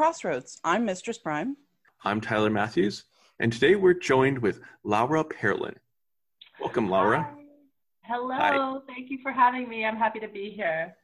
[0.00, 0.58] Crossroads.
[0.64, 1.58] I'm Mistress Prime.
[2.04, 3.04] I'm Tyler Matthews,
[3.38, 5.74] and today we're joined with Laura Perlin.
[6.58, 7.20] Welcome, Laura.
[7.20, 7.34] Hi.
[8.04, 8.34] Hello.
[8.34, 8.78] Hi.
[8.86, 9.84] Thank you for having me.
[9.84, 10.96] I'm happy to be here.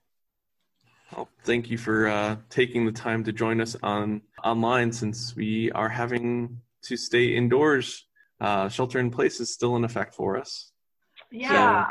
[1.14, 5.70] Well, thank you for uh, taking the time to join us on online since we
[5.72, 8.06] are having to stay indoors.
[8.40, 10.72] Uh, shelter in place is still in effect for us.
[11.30, 11.84] Yeah.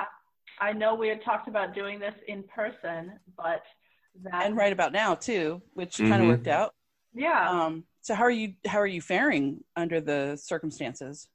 [0.59, 3.61] I know we had talked about doing this in person, but
[4.23, 6.73] that And right about now too, which kind of worked out.
[7.15, 7.49] Yeah.
[7.49, 11.27] Um, so how are you how are you faring under the circumstances?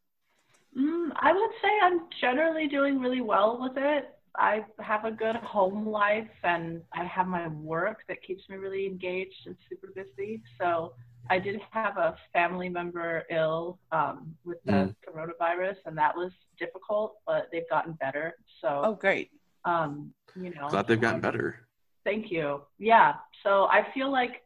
[0.78, 4.14] Mm, I would say I'm generally doing really well with it.
[4.36, 8.86] I have a good home life and I have my work that keeps me really
[8.86, 10.42] engaged and super busy.
[10.60, 10.92] So
[11.28, 14.94] I did have a family member ill um, with the Mm.
[15.06, 18.34] coronavirus, and that was difficult, but they've gotten better.
[18.60, 19.30] So, Oh great.
[19.64, 21.60] um, you know, Glad they've gotten better.
[22.04, 22.62] Thank you.
[22.78, 23.14] Yeah.
[23.42, 24.42] So I feel like,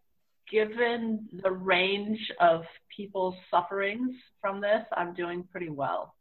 [0.50, 2.64] given the range of
[2.94, 6.14] people's sufferings from this, I'm doing pretty well.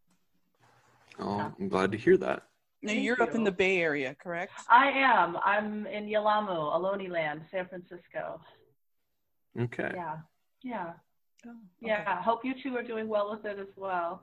[1.20, 2.44] Oh, I'm glad to hear that.
[2.82, 4.52] Now Thank you're up in the Bay Area, correct?
[4.68, 5.38] I am.
[5.46, 8.42] I'm in Yelamu, Ohlone Land, San Francisco.
[9.60, 9.92] Okay.
[9.94, 10.18] Yeah.
[10.64, 10.94] Yeah.
[11.46, 11.58] Oh, okay.
[11.82, 12.22] Yeah.
[12.22, 14.22] Hope you two are doing well with it as well.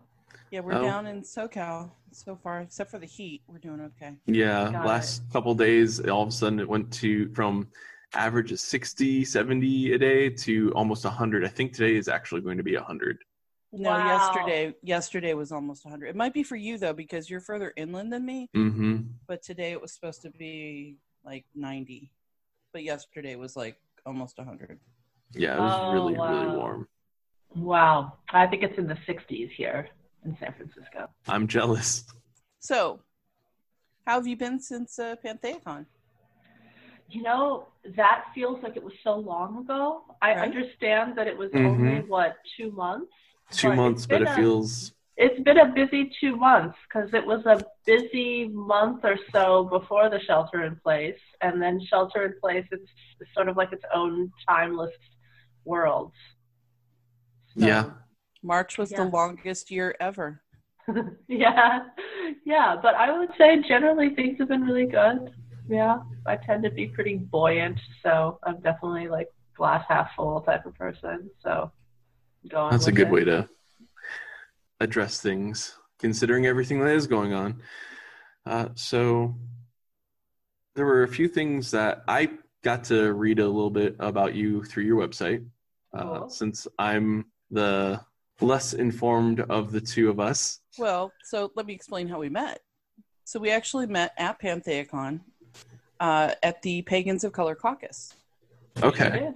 [0.50, 0.82] Yeah, we're Oh.
[0.82, 3.42] down in SoCal so far, except for the heat.
[3.46, 4.16] We're doing okay.
[4.26, 7.68] Yeah, Got last couple days, all of a sudden it went to from
[8.14, 11.44] average of 60, 70 a day to almost 100.
[11.44, 13.18] I think today is actually going to be 100.
[13.72, 14.04] No, Wow.
[14.06, 16.08] yesterday yesterday was almost 100.
[16.08, 18.96] It might be for you though because you're further inland than me, Mm-hmm.
[19.28, 22.10] but today it was supposed to be like 90.
[22.72, 24.80] But yesterday was like almost 100.
[25.34, 26.88] Yeah, it was Oh, really, really warm.
[27.54, 28.14] Wow.
[28.30, 29.88] I think it's in the 60s here
[30.24, 31.08] in San Francisco.
[31.28, 32.04] I'm jealous.
[32.58, 33.00] So,
[34.04, 35.86] how have you been since uh, Pantheacon?
[37.10, 37.66] You know,
[37.96, 40.02] that feels like it was so long ago.
[40.22, 40.38] I Right.
[40.48, 41.66] understand that it was Mhm.
[41.66, 43.12] only, what, two months?
[43.50, 47.26] Two But months, but it a- feels It's been a busy two months because it
[47.26, 51.18] was a busy month or so before the shelter in place.
[51.42, 52.90] And then shelter in place, it's
[53.34, 54.94] sort of like its own timeless
[55.66, 56.12] world.
[57.58, 57.90] So, Yeah.
[58.42, 60.40] March was the longest year ever.
[61.28, 61.88] yeah.
[62.46, 62.76] Yeah.
[62.80, 65.34] But I would say generally things have been really good.
[65.70, 66.00] Yeah.
[66.26, 67.78] I tend to be pretty buoyant.
[68.02, 71.30] So I'm definitely like glass half full type of person.
[71.42, 71.70] So
[72.48, 73.12] going That's a good it.
[73.12, 73.48] way to
[74.80, 77.62] address things, considering everything that is going on.
[78.46, 79.34] Uh, so,
[80.74, 82.30] there were a few things that I
[82.62, 85.44] got to read a little bit about you through your website,
[85.92, 86.30] uh, Cool.
[86.30, 88.00] since I'm the
[88.40, 90.60] less informed of the two of us.
[90.78, 92.60] Well, so let me explain how we met.
[93.24, 95.20] So we actually met at Pantheacon
[96.00, 98.14] uh, at the Pagans of Color Caucus,
[98.82, 99.30] Okay.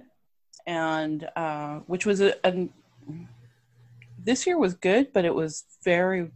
[0.67, 2.67] And uh, which was a, a
[4.17, 6.31] this year was good, but it was very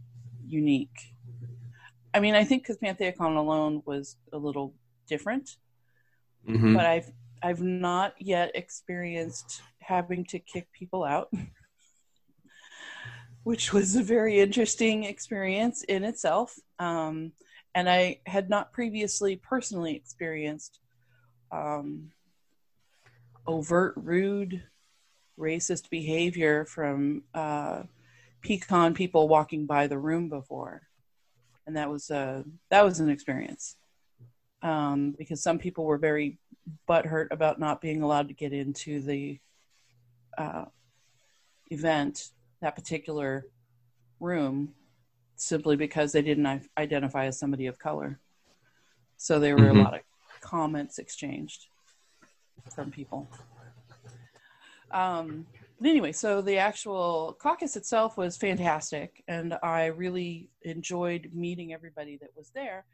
[0.46, 1.14] unique.
[2.14, 4.74] I mean, I think because Pantheacon alone was a little
[5.08, 5.56] different,
[6.46, 7.10] hmm but I've
[7.42, 11.32] I've not yet experienced having to kick people out,
[13.42, 16.56] which was a very interesting experience in itself.
[16.78, 17.32] Um,
[17.74, 20.80] and I had not previously personally experienced
[21.52, 22.10] um,
[23.46, 24.62] overt, rude,
[25.38, 27.82] racist behavior from uh,
[28.44, 30.82] PCon people walking by the room before,
[31.66, 33.76] and that was a that was an experience.
[34.62, 36.38] Um, because some people were very
[36.86, 39.40] butthurt about not being allowed to get into the
[40.36, 40.66] uh,
[41.70, 42.28] event,
[42.60, 43.46] that particular
[44.20, 44.74] room,
[45.40, 48.20] simply because they didn't identify as somebody of color.
[49.16, 49.76] So there were Mhm.
[49.76, 50.00] a lot of
[50.40, 51.68] comments exchanged
[52.74, 53.28] from people.
[54.90, 55.46] Um,
[55.78, 62.16] but anyway, so the actual caucus itself was fantastic, and I really enjoyed meeting everybody
[62.18, 62.84] that was there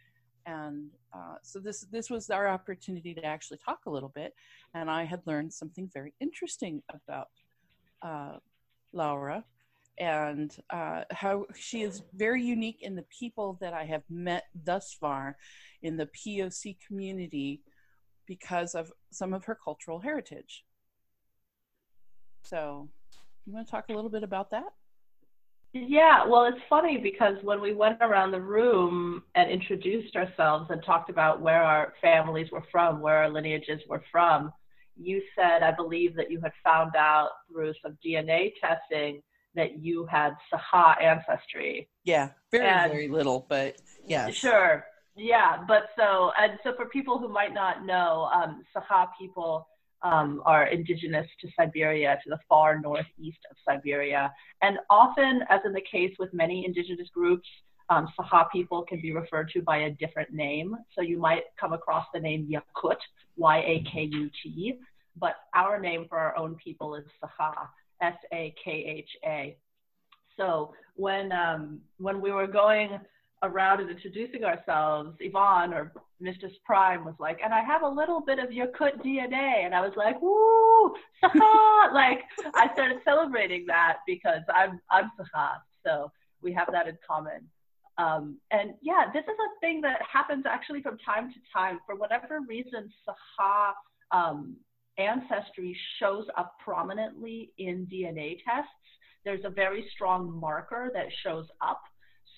[0.47, 4.33] and uh, so this this was our opportunity to actually talk a little bit
[4.75, 7.29] and i had learned something very interesting about
[8.03, 8.39] uh,
[8.93, 9.45] laura
[9.99, 14.97] and uh, how she is very unique in the people that i have met thus
[15.01, 15.37] far
[15.83, 17.63] in the poc community
[18.27, 20.65] because of some of her cultural heritage.
[22.43, 22.89] So
[23.45, 24.73] you want to talk a little bit about that?
[25.73, 30.83] Yeah, well, it's funny because when we went around the room and introduced ourselves and
[30.85, 34.53] talked about where our families were from, where our lineages were from,
[34.99, 39.21] you said, I believe that you had found out through some DNA testing
[39.57, 41.89] that you had Sakha ancestry.
[42.05, 43.77] yeah very And- very little but
[44.07, 44.31] yeah.
[44.31, 44.85] Sure.
[45.17, 49.67] Yeah, but so and so for people who might not know, um, Sakha people
[50.03, 54.31] um, are indigenous to Siberia, to the far northeast of Siberia.
[54.63, 57.49] And often, as in the case with many indigenous groups,
[57.89, 60.77] um, Sakha people can be referred to by a different name.
[60.95, 63.01] So you might come across the name Yakut,
[63.37, 64.79] Y A K U T,
[65.19, 67.55] but our name for our own people is Sakha,
[68.03, 69.57] S A K H A.
[70.37, 72.99] So when um, when we were going
[73.43, 78.21] around and introducing ourselves, Yvonne or Mistress Prime was like, and I have a little
[78.21, 79.65] bit of your Yakut DNA.
[79.65, 81.93] And I was like, woo, Sakha!
[81.95, 82.21] like,
[82.55, 85.59] I started celebrating that because I'm, I'm Sakha.
[85.85, 86.11] So
[86.43, 87.49] we have that in common.
[87.99, 91.81] Um, and yeah, this is a thing that happens actually from time to time.
[91.87, 93.73] For whatever reason, Sakha
[94.11, 94.57] um,
[94.99, 98.71] ancestry shows up prominently in DNA tests.
[99.25, 101.83] There's a very strong marker that shows up.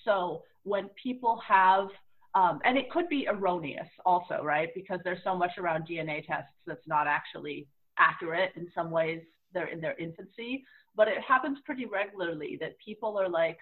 [0.03, 1.87] So when people have,
[2.35, 4.69] um, and it could be erroneous also, right?
[4.75, 7.67] Because there's so much around DNA tests that's not actually
[7.97, 8.51] accurate.
[8.55, 9.21] In some ways,
[9.53, 10.63] they're in their infancy,
[10.95, 13.57] but it happens pretty regularly that people are like,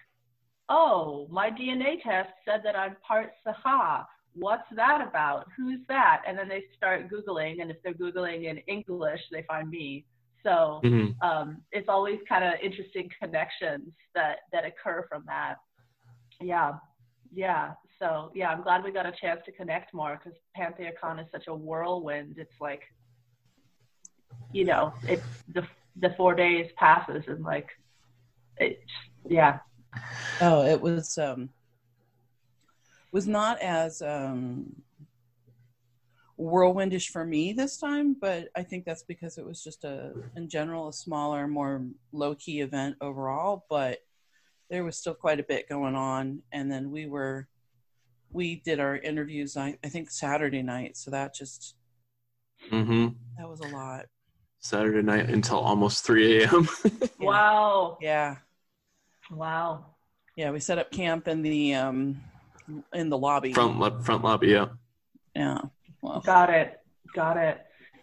[0.68, 4.04] oh, my DNA test said that I'm part Sakha.
[4.38, 5.46] What's that about?
[5.56, 6.22] Who's that?
[6.26, 10.04] And then they start Googling, and if they're Googling in English, they find me.
[10.42, 11.28] So mm-hmm.
[11.28, 15.56] um, it's always kind of interesting connections that that occur from that.
[16.40, 16.74] Yeah,
[17.34, 17.72] yeah.
[17.98, 21.48] So yeah, I'm glad we got a chance to connect more because PantheaCon is such
[21.48, 22.36] a whirlwind.
[22.38, 22.82] It's like,
[24.52, 25.20] you know, it
[25.52, 27.68] the the four days passes and like,
[28.58, 28.80] it
[29.28, 29.58] yeah,
[30.40, 31.50] Oh, it was um
[33.12, 34.74] was not as um
[36.38, 40.48] whirlwindish for me this time, but I think that's because it was just a in
[40.48, 43.98] general a smaller, more low key event overall, but
[44.70, 47.48] there was still quite a bit going on and then we were
[48.30, 51.74] we did our interviews I, I think Saturday night, so that just
[52.70, 53.08] mm-hmm.
[53.38, 54.06] that was a lot.
[54.60, 56.68] Saturday night until almost three AM.
[57.20, 57.96] wow.
[58.00, 58.36] Yeah.
[59.30, 59.86] Wow.
[60.36, 62.20] Yeah, we set up camp in the um
[62.92, 63.52] in the lobby.
[63.52, 64.66] Front front lobby, yeah.
[65.34, 65.58] Yeah.
[66.02, 66.20] Well.
[66.20, 66.80] Got it.
[67.14, 67.58] Got it.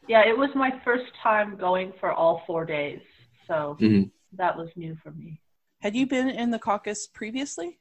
[0.08, 3.02] Yeah, it was my first time going for all four days,
[3.48, 4.04] so mm-hmm.
[4.34, 5.40] that was new for me.
[5.82, 7.80] Had you been in the caucus previously?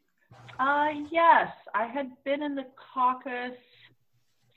[0.59, 3.57] Uh, yes, I had been in the caucus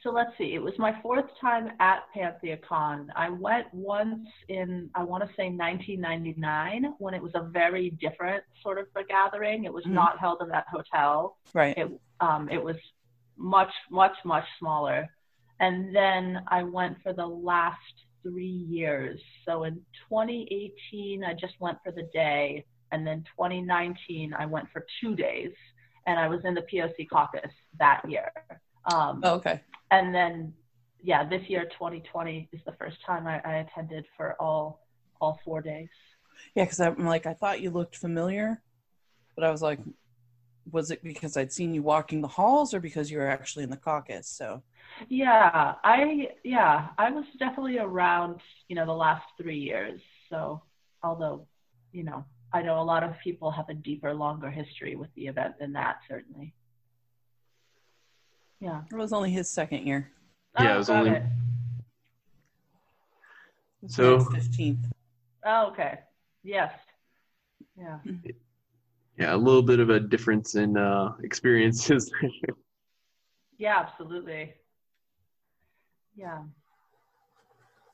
[0.03, 3.07] so let's see, it was my fourth time at PantheaCon.
[3.15, 8.43] I went once in, I want to say 1999, when it was a very different
[8.61, 9.65] sort of a gathering.
[9.65, 9.95] It was mm-hmm.
[9.95, 11.37] not held in that hotel.
[11.53, 11.77] Right.
[11.77, 11.89] It,
[12.19, 12.75] um, it was
[13.37, 15.07] much, much, much smaller.
[15.59, 17.77] And then I went for the last
[18.23, 19.19] three years.
[19.45, 19.75] So in
[20.09, 22.65] 2018, I just went for the day.
[22.91, 25.51] And then 2019, I went for two days.
[26.05, 28.31] And I was in the POC caucus that year.
[28.91, 29.61] Um, oh, okay
[29.91, 30.53] and then
[31.01, 34.85] yeah, this year 2020 is the first time I, I attended for all
[35.21, 35.89] all four days.
[36.55, 38.61] Yeah, because I'm like I thought you looked familiar,
[39.35, 39.79] but I was like,
[40.71, 43.69] was it because I'd seen you walking the halls or because you were actually in
[43.69, 44.27] the caucus?
[44.27, 44.63] So
[45.09, 50.01] yeah, I yeah I was definitely around you know the last three years.
[50.29, 50.61] So
[51.03, 51.47] although
[51.91, 55.27] you know I know a lot of people have a deeper, longer history with the
[55.27, 56.53] event than that certainly.
[58.59, 58.81] Yeah.
[58.91, 60.11] It was only his second year.
[60.55, 61.11] Oh, yeah, it was oh, only.
[61.11, 61.23] It.
[63.87, 64.19] So.
[64.19, 64.79] Fifteenth.
[65.45, 65.99] Oh, okay.
[66.43, 66.71] Yes.
[67.77, 67.99] Yeah.
[68.05, 68.29] Mm-hmm.
[69.17, 72.11] Yeah, a little bit of a difference in uh, experiences.
[73.57, 74.53] yeah, absolutely.
[76.15, 76.43] Yeah.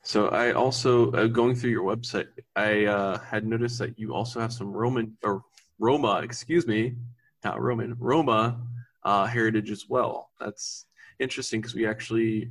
[0.02, 4.38] So I also uh, going through your website, I uh, had noticed that you also
[4.38, 5.42] have some Roman or
[5.78, 6.94] Roma, excuse me,
[7.42, 8.60] not Roman, Roma
[9.02, 10.30] uh, heritage as well.
[10.38, 10.84] That's
[11.18, 12.50] interesting because we actually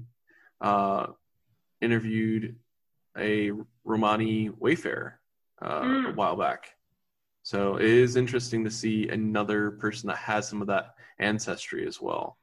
[0.62, 1.08] uh,
[1.80, 2.56] interviewed
[3.18, 3.52] a
[3.84, 5.20] Romani wayfarer
[5.62, 6.10] uh, mm.
[6.10, 6.70] a while back.
[7.44, 12.02] So it is interesting to see another person that has some of that ancestry as
[12.02, 12.38] well.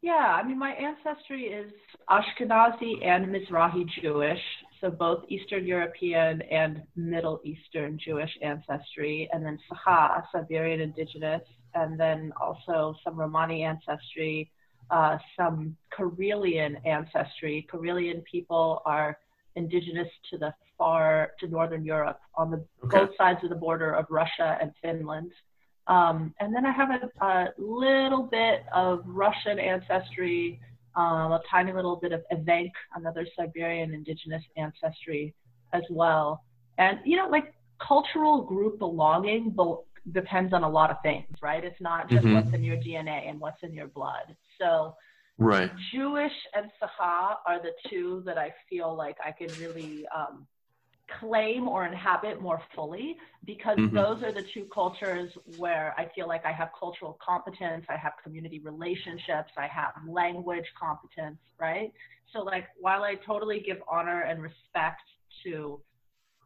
[0.00, 1.70] Yeah, I mean, my ancestry is
[2.10, 4.40] Ashkenazi and Mizrahi Jewish,
[4.80, 11.42] so both Eastern European and Middle Eastern Jewish ancestry, and then Sakha, Siberian indigenous,
[11.74, 14.50] and then also some Romani ancestry,
[14.90, 17.66] uh, some Karelian ancestry.
[17.72, 19.18] Karelian people are
[19.56, 22.98] indigenous to the far to northern Europe on the okay.
[22.98, 25.32] both sides of the border of Russia and Finland.
[25.86, 30.58] Um, and then I have a, a, little bit of Russian ancestry,
[30.96, 35.34] um, a tiny little bit of Evenk, another Siberian indigenous ancestry
[35.74, 36.42] as well.
[36.78, 37.52] And you know, like
[37.86, 39.54] cultural group belonging,
[40.12, 41.62] depends on a lot of things, right?
[41.62, 42.34] It's not just mm-hmm.
[42.34, 44.34] what's in your DNA and what's in your blood.
[44.58, 44.94] So,
[45.36, 45.70] Right.
[45.92, 50.46] Jewish and Sakha are the two that I feel like I can really um,
[51.20, 53.92] claim or inhabit more fully because Mhm.
[53.92, 58.12] those are the two cultures where I feel like I have cultural competence, I have
[58.22, 61.92] community relationships, I have language competence, right?
[62.32, 65.02] So, like, while I totally give honor and respect
[65.44, 65.80] to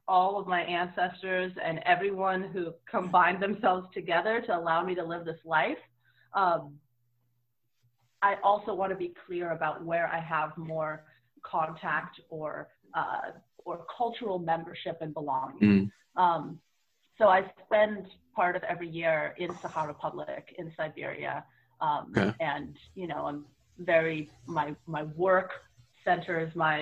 [0.08, 5.24] all of my ancestors and everyone who combined themselves together to allow me to live
[5.24, 5.78] this life,
[6.34, 6.74] um,
[8.22, 11.04] I also want to be clear about where I have more
[11.42, 13.30] contact or uh,
[13.68, 15.90] or cultural membership and belonging.
[16.16, 16.22] Mm.
[16.22, 16.58] Um,
[17.18, 21.44] so I spend part of every year in Sakha Republic in Siberia,
[21.80, 22.32] um, Okay.
[22.40, 23.44] and you know I'm
[23.92, 25.50] very my my work
[26.04, 26.78] centers my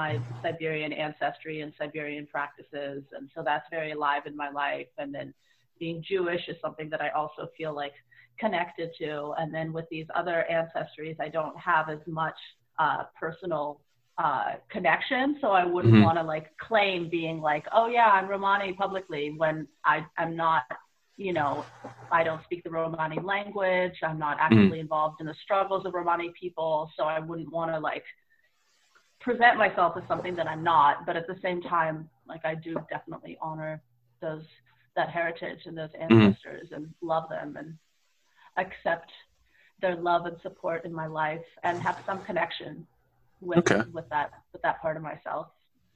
[0.00, 4.92] my Siberian ancestry and Siberian practices, and so that's very alive in my life.
[4.98, 5.34] And then
[5.80, 7.94] being Jewish is something that I also feel like
[8.38, 9.34] connected to.
[9.38, 12.38] And then with these other ancestries, I don't have as much
[12.78, 13.80] uh, personal
[14.20, 16.02] uh, connection, so I wouldn't Mhm.
[16.02, 20.64] want to like claim being like, oh yeah, I'm Romani publicly when I I'm not.
[21.16, 21.64] You know,
[22.10, 23.96] I don't speak the Romani language.
[24.02, 27.78] I'm not actively involved in the struggles of Romani people, so I wouldn't want to
[27.78, 28.04] like
[29.20, 31.06] present myself as something that I'm not.
[31.06, 33.82] But at the same time, like I do definitely honor
[34.20, 34.44] those
[34.96, 37.78] that heritage and those ancestors and love them and
[38.56, 39.10] accept
[39.80, 42.86] their love and support in my life and have some connection
[43.40, 43.82] with Okay.
[43.92, 45.48] with that with that part of myself.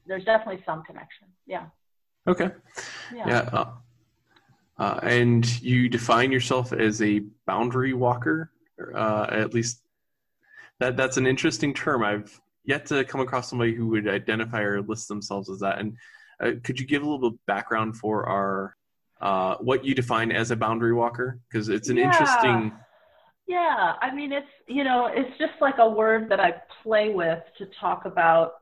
[0.07, 1.29] There's definitely some connection.
[1.47, 1.67] Yeah.
[2.27, 2.51] Okay.
[3.15, 3.29] Yeah.
[3.29, 3.39] Yeah.
[3.53, 3.71] Uh,
[4.79, 8.51] uh, and you define yourself as a boundary walker,
[8.95, 9.83] uh, at least
[10.81, 12.03] that that's an interesting term.
[12.03, 15.79] I've yet to come across somebody who would identify or list themselves as that.
[15.79, 15.97] And
[16.41, 18.77] uh, could you give a little bit of background for our
[19.21, 21.39] uh, what you define as a boundary walker?
[21.49, 22.05] Because it's an Yeah.
[22.05, 22.73] interesting.
[23.47, 27.41] Yeah, I mean, it's, you know, it's just like a word that I play with
[27.59, 28.55] to talk about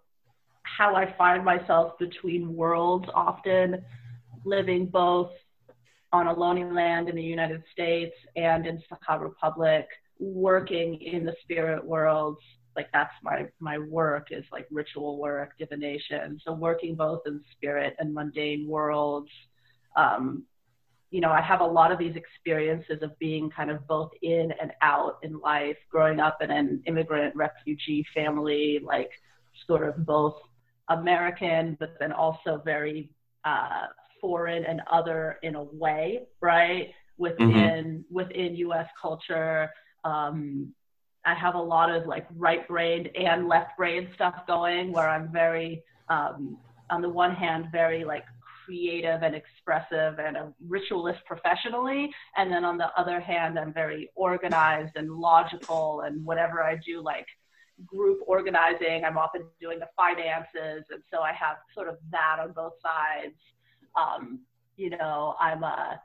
[0.64, 3.84] how I find myself between worlds often,
[4.44, 5.30] living both
[6.12, 9.86] on Ohlone land in the United States and in Sakha Republic,
[10.18, 12.40] working in the spirit worlds.
[12.74, 16.40] Like that's my my work is like ritual work, divination.
[16.44, 19.30] So working both in spirit and mundane worlds.
[19.96, 20.44] Um,
[21.12, 24.50] you know, I have a lot of these experiences of being kind of both in
[24.60, 29.10] and out in life, growing up in an immigrant refugee family, like
[29.66, 30.36] sort of both
[30.88, 33.10] American, but then also very
[33.44, 33.86] uh,
[34.22, 36.88] foreign and other in a way, right?
[37.18, 38.88] Within within U.S.
[39.00, 39.70] culture,
[40.04, 40.72] um,
[41.26, 46.56] I have a lot of like right-brained and left-brained stuff going, where I'm very, um,
[46.88, 48.24] on the one hand, very like
[48.64, 52.10] creative and expressive and a ritualist professionally.
[52.36, 57.02] And then on the other hand, I'm very organized and logical and whatever I do,
[57.02, 57.26] like
[57.86, 60.84] group organizing, I'm often doing the finances.
[60.90, 63.34] And so I have sort of that on both sides.
[63.96, 64.40] Um,
[64.76, 66.00] you know, I'm a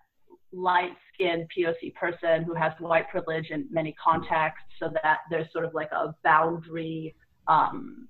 [0.53, 5.65] light skinned POC person who has white privilege in many contexts so that there's sort
[5.65, 7.15] of like a boundary
[7.47, 8.07] um,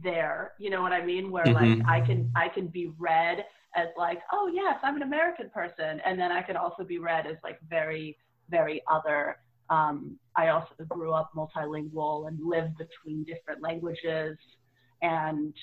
[0.00, 0.52] there.
[0.58, 1.30] You know what I mean?
[1.30, 1.82] Where like Mhm.
[1.86, 3.44] I can I can be read
[3.76, 7.26] as like, oh yes, I'm an American person, and then I can also be read
[7.26, 8.16] as like very,
[8.48, 9.36] very other.
[9.68, 14.36] Um, I also grew up multilingual and lived between different languages,
[15.02, 15.54] and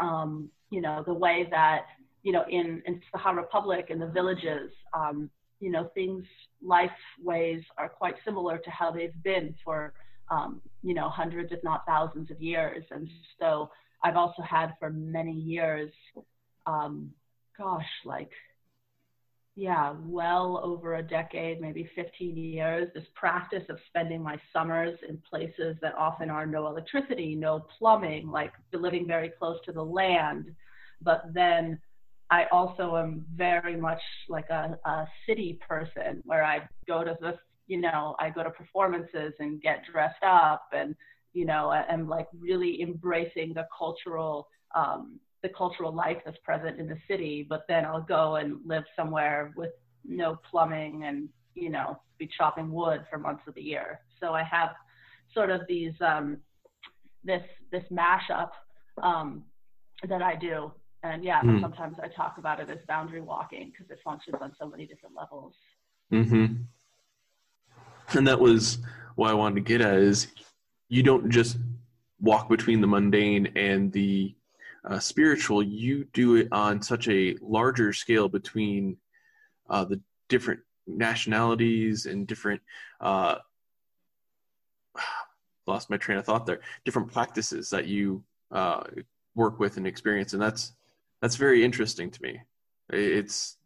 [0.00, 1.86] um, you know the way that
[2.22, 6.24] you know in in Sakha Republic in the villages, um, you know things
[6.64, 6.90] life
[7.22, 9.92] ways are quite similar to how they've been for
[10.30, 13.70] um, you know hundreds if not thousands of years, and so
[14.02, 15.90] I've also had for many years
[16.66, 17.10] um,
[17.58, 18.30] gosh, like,
[19.54, 25.18] yeah, well over a decade, maybe 15 years, this practice of spending my summers in
[25.28, 30.54] places that often are no electricity, no plumbing, like living very close to the land.
[31.00, 31.80] But then
[32.30, 37.38] I also am very much like a, a city person where I go to the,
[37.66, 40.94] you know, I go to performances and get dressed up and,
[41.32, 46.78] you know, I am like really embracing the cultural um, the cultural life that's present
[46.78, 49.70] in the city, but then I'll go and live somewhere with
[50.04, 54.00] no plumbing and, you know, be chopping wood for months of the year.
[54.20, 54.70] So I have
[55.34, 56.38] sort of these, um,
[57.24, 58.50] this, this mashup,
[59.02, 59.44] um,
[60.08, 60.72] that I do.
[61.02, 61.60] And yeah, Hmm.
[61.60, 65.14] sometimes I talk about it as boundary walking because it functions on so many different
[65.14, 65.54] levels.
[66.12, 66.62] Mm-hmm.
[68.16, 68.78] And that was
[69.16, 70.28] what I wanted to get at is
[70.88, 71.58] you don't just
[72.20, 74.34] walk between the mundane and the
[74.86, 75.62] uh, spiritual.
[75.62, 78.96] You do it on such a larger scale between
[79.68, 82.60] uh, the different nationalities and different
[83.00, 83.36] uh,
[85.66, 86.60] lost my train of thought there.
[86.84, 88.84] Different practices that you uh,
[89.34, 90.72] work with and experience, and that's
[91.20, 92.40] that's very interesting to me.
[92.90, 93.56] It's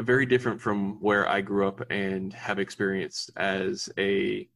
[0.00, 4.48] very different from where I grew up and have experienced as a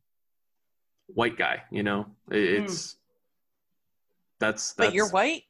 [1.06, 1.62] white guy.
[1.70, 2.64] You know, mm-hmm.
[2.64, 2.96] it's mm.
[4.38, 5.42] that's, that's but you're white.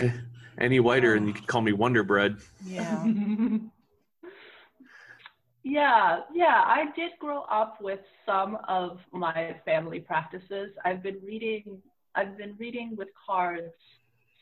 [0.58, 2.36] Any whiter, and you could call me Wonder Bread.
[2.64, 3.06] Yeah.
[5.68, 10.70] Yeah, yeah, I did grow up with some of my family practices.
[10.82, 11.82] I've been reading
[12.14, 13.74] I've been reading with cards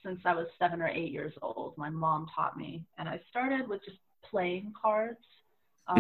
[0.04, 1.76] since I was 7 or 8 years old.
[1.76, 3.98] My mom taught me, and I started with just
[4.30, 5.18] playing cards.
[5.88, 5.98] Um,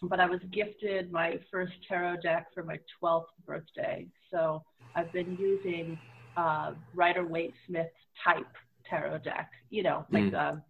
[0.00, 0.06] mm-hmm.
[0.06, 4.06] But I was gifted my first tarot deck for my 12th birthday.
[4.30, 4.62] So
[4.96, 5.98] I've been using
[6.36, 7.90] uh, Rider Waite Smith
[8.24, 8.46] type
[8.88, 10.62] tarot deck, you know, like mm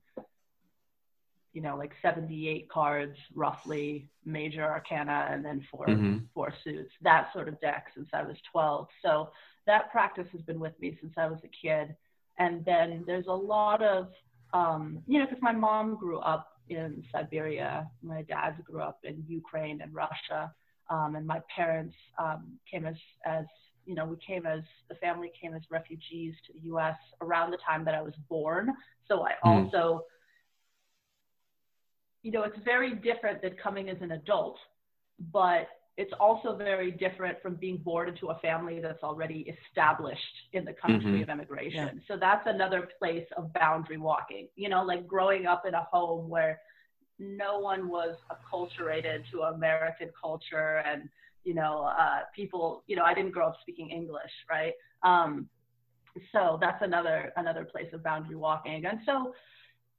[1.56, 6.18] you know, like 78 cards roughly, major arcana, and then 4 mm-hmm.
[6.34, 8.86] four suits, that sort of deck since I was 12.
[9.02, 9.30] So
[9.66, 11.96] that practice has been with me since I was a kid.
[12.38, 14.08] And then there's a lot of,
[14.52, 19.24] um, you know, because my mom grew up in Siberia, my dad grew up in
[19.26, 20.52] Ukraine and Russia,
[20.90, 23.46] um, and my parents um, came as, as
[23.86, 26.96] you know, we came as the family came as refugees to the U.S.
[27.22, 28.74] around the time that I was born.
[29.08, 29.64] So I mm.
[29.64, 30.04] also
[32.26, 34.56] you know, it's very different than coming as an adult,
[35.30, 40.20] but it's also very different from being born into a family that's already established
[40.52, 41.22] in the country mm-hmm.
[41.22, 41.90] of immigration.
[41.94, 42.00] Yeah.
[42.08, 46.28] So that's another place of boundary walking, you know, like growing up in a home
[46.28, 46.60] where
[47.20, 51.08] no one was acculturated to American culture and,
[51.46, 54.72] you know, uh, people, you know, I didn't grow up speaking English, right?
[55.02, 55.48] Um,
[56.32, 58.84] so that's another another place of boundary walking.
[58.84, 59.32] And so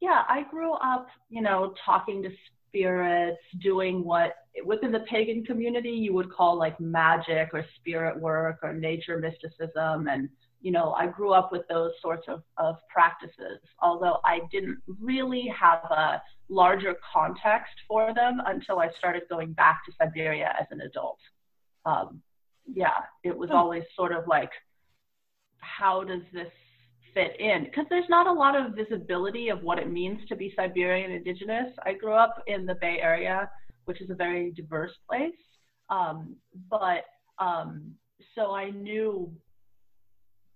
[0.01, 2.29] yeah, I grew up, you know, talking to
[2.67, 8.59] spirits, doing what within the pagan community you would call like magic or spirit work
[8.61, 10.07] or nature mysticism.
[10.07, 10.27] And,
[10.61, 15.51] you know, I grew up with those sorts of, of practices, although I didn't really
[15.59, 20.81] have a larger context for them until I started going back to Siberia as an
[20.81, 21.19] adult.
[21.87, 22.21] Um,
[22.65, 23.55] yeah, it was hmm.
[23.55, 24.51] always sort of like,
[25.59, 26.51] how does this
[27.13, 30.53] fit in because there's not a lot of visibility of what it means to be
[30.55, 31.73] Siberian indigenous.
[31.83, 33.49] I grew up in the Bay Area,
[33.85, 35.33] which is a very diverse place.
[35.89, 36.35] Um,
[36.69, 37.05] but
[37.39, 37.93] um,
[38.35, 39.31] so I knew,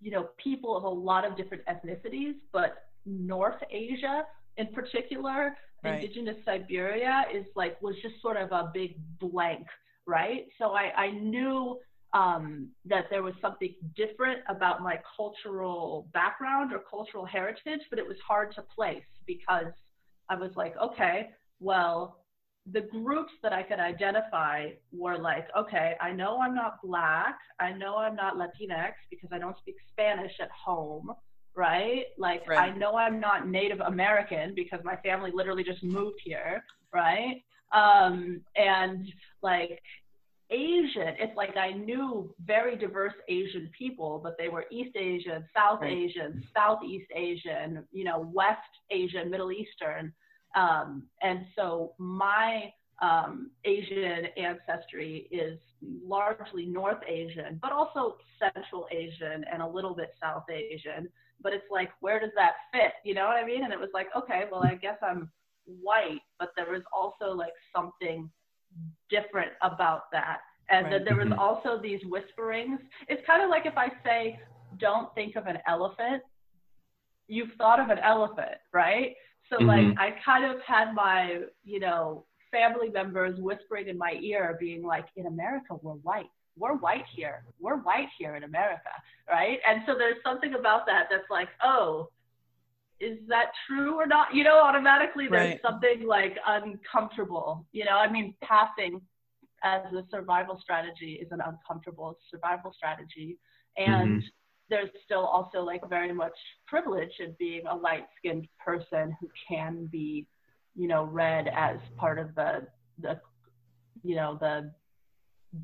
[0.01, 4.23] you know, people of a lot of different ethnicities, but North Asia
[4.57, 5.95] in particular, right.
[5.95, 9.65] indigenous Siberia is like was just sort of a big blank,
[10.11, 10.47] right?
[10.57, 11.79] So I, I knew
[12.13, 18.05] um, that there was something different about my cultural background or cultural heritage, but it
[18.07, 19.71] was hard to place because
[20.29, 21.29] I was like, okay,
[21.61, 22.17] well,
[22.71, 27.71] the groups that I could identify were like, okay, I know I'm not black, I
[27.71, 31.11] know I'm not Latinx because I don't speak Spanish at home,
[31.55, 32.03] right?
[32.17, 32.71] Like, right.
[32.71, 37.41] I know I'm not Native American because my family literally just moved here, right?
[37.73, 39.07] Um, and
[39.41, 39.81] like,
[40.51, 45.81] Asian, it's like I knew very diverse Asian people, but they were East Asian, South
[45.81, 45.91] right.
[45.91, 48.59] Asian, Southeast Asian, you know, West
[48.91, 50.13] Asian, Middle Eastern.
[50.55, 55.57] Um, and so my um, Asian ancestry is
[56.05, 61.07] largely North Asian, but also Central Asian and a little bit South Asian.
[61.41, 62.93] But it's like, where does that fit?
[63.03, 63.63] You know what I mean?
[63.63, 65.31] And it was like, okay, well, I guess I'm
[65.65, 68.29] white, but there was also like something
[69.09, 70.39] different about that.
[70.69, 70.91] And right.
[70.91, 71.39] then there was mm-hmm.
[71.39, 72.79] also these whisperings.
[73.07, 74.39] It's kind of like if I say,
[74.79, 76.23] don't think of an elephant,
[77.27, 79.13] you've thought of an elephant, right?
[79.49, 79.67] So mm-hmm.
[79.67, 84.83] like I kind of had my, you know, family members whispering in my ear, being
[84.83, 86.29] like, in America, we're white.
[86.57, 87.43] We're white here.
[87.59, 88.91] We're white here in America,
[89.29, 89.59] right?
[89.67, 92.09] And so there's something about that that's like, oh,
[93.01, 94.33] is that true or not?
[94.33, 95.61] You know, automatically there's right.
[95.61, 97.65] something like uncomfortable.
[97.71, 99.01] You know, I mean, passing
[99.63, 103.37] as a survival strategy is an uncomfortable survival strategy.
[103.77, 104.27] And mm-hmm.
[104.69, 106.35] there's still also like very much
[106.67, 110.27] privilege in being a light skinned person who can be,
[110.75, 112.67] you know, read as part of the,
[113.01, 113.19] the,
[114.03, 114.71] you know, the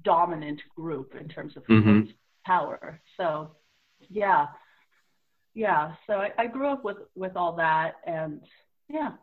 [0.03, 2.01] dominant group in terms of mm-hmm.
[2.45, 2.99] power.
[3.15, 3.51] So,
[4.09, 4.47] yeah
[5.57, 8.41] yeah so I, I, grew up with with all that and
[8.89, 9.13] yeah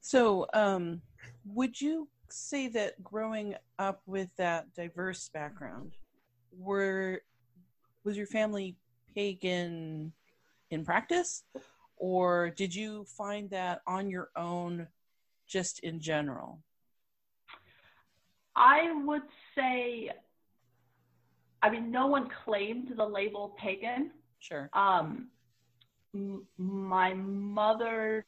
[0.00, 1.00] so um
[1.46, 5.92] would you say that growing up with that diverse background
[6.56, 7.22] were
[8.04, 8.76] was your family
[9.14, 10.12] pagan
[10.70, 11.44] in practice
[11.96, 14.86] or did you find that on your own
[15.46, 16.60] just in general
[18.56, 19.22] I would
[19.54, 20.10] say,
[21.62, 24.12] I mean, no one claimed the label pagan.
[24.40, 24.70] Sure.
[24.72, 25.28] Um,
[26.16, 28.24] m- my mother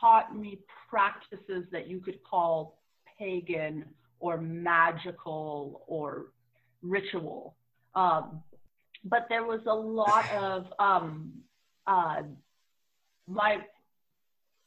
[0.00, 2.78] taught me practices that you could call
[3.18, 3.84] pagan
[4.18, 6.26] or magical or
[6.82, 7.54] ritual.
[7.94, 8.42] Um,
[9.04, 11.32] but there was a lot of um,
[11.86, 12.22] uh,
[13.26, 13.58] my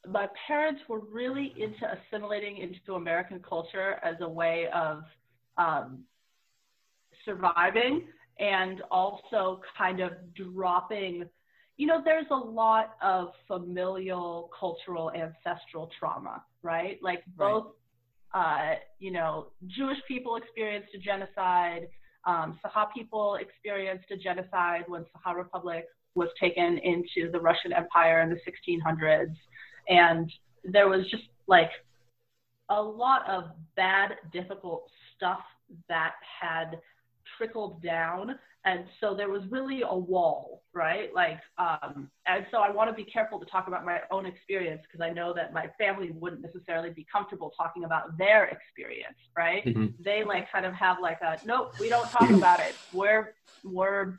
[0.06, 5.02] my parents were really into assimilating into American culture as a way of
[5.56, 6.00] um,
[7.24, 8.02] surviving
[8.38, 11.24] and also kind of dropping.
[11.76, 16.98] You know, there's a lot of familial, cultural, ancestral trauma, right?
[17.02, 17.72] Like both,
[18.32, 18.74] right.
[18.74, 21.88] uh, you know, Jewish people experienced a genocide.
[22.26, 28.20] Um, Sakha people experienced a genocide when Sakha Republic was taken into the Russian Empire
[28.22, 29.34] in the 1600s.
[29.88, 30.32] And
[30.64, 31.70] there was just like
[32.70, 33.44] a lot of
[33.76, 35.40] bad, difficult stuff
[35.88, 36.80] that had
[37.36, 38.38] trickled down.
[38.66, 41.14] And so there was really a wall, right?
[41.14, 44.80] Like, um, and so I want to be careful to talk about my own experience
[44.82, 49.66] because I know that my family wouldn't necessarily be comfortable talking about their experience, right?
[49.66, 50.02] Mm-hmm.
[50.02, 52.74] They like kind of have like a, nope, we don't talk about it.
[52.94, 54.18] We're, we're,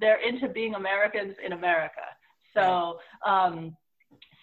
[0.00, 2.00] they're into being Americans in America.
[2.54, 3.76] So, um,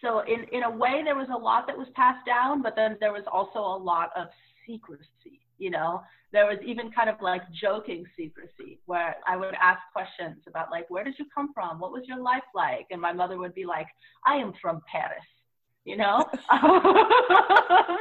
[0.01, 2.97] so in, in a way there was a lot that was passed down but then
[2.99, 4.27] there was also a lot of
[4.67, 9.79] secrecy you know there was even kind of like joking secrecy where i would ask
[9.93, 11.79] questions about like where did you come from?
[11.79, 12.87] What was your life like?
[12.91, 13.87] And my mother would be like
[14.25, 15.25] i am from paris
[15.85, 16.25] you know?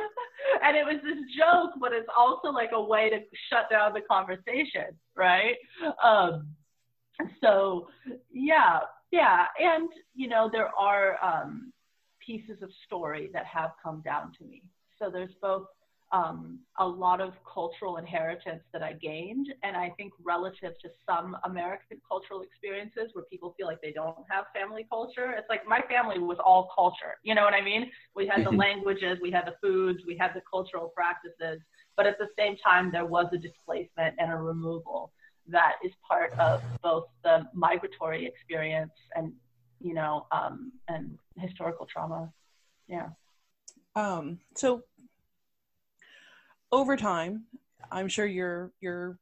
[0.63, 3.19] And it was this joke but it's also like a way to
[3.51, 5.57] shut down the conversation right?
[6.03, 6.49] Um,
[7.43, 7.89] so
[8.33, 8.81] yeah
[9.13, 11.73] yeah and you know there are um,
[12.25, 14.63] pieces of story that have come down to me.
[14.99, 15.67] So there's both
[16.15, 21.37] um, a lot of cultural inheritance that I gained, and I think relative to some
[21.43, 25.81] American cultural experiences where people feel like they don't have family culture, it's like my
[25.89, 27.15] family was all culture.
[27.25, 27.91] You know what I mean?
[28.15, 28.61] We had the mm-hmm.
[28.61, 31.61] languages, we had the foods, we had the cultural practices,
[31.97, 35.13] but at the same time, there was a displacement and a removal
[35.49, 39.33] that is part of both the migratory experience and
[39.81, 42.33] you know, um, and historical trauma.
[42.89, 43.09] Yeah.
[43.97, 44.83] Um, so
[46.75, 47.45] over time,
[47.93, 49.17] I'm sure your your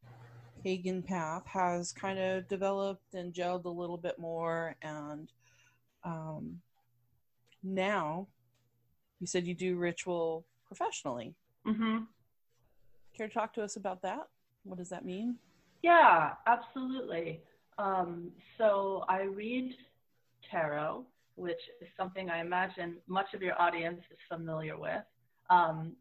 [0.64, 5.30] pagan path has kind of developed and gelled a little bit more, and
[6.04, 6.60] um,
[7.62, 8.26] now
[9.20, 11.34] you said you do ritual professionally.
[11.66, 11.98] Mm-hmm.
[13.14, 14.28] Care to talk to us about that?
[14.64, 15.36] What does that mean?
[15.82, 17.42] Yeah, absolutely.
[17.78, 19.74] Um, so I read
[20.50, 25.02] tarot, which is something I imagine much of your audience is familiar with.
[25.50, 25.92] Um,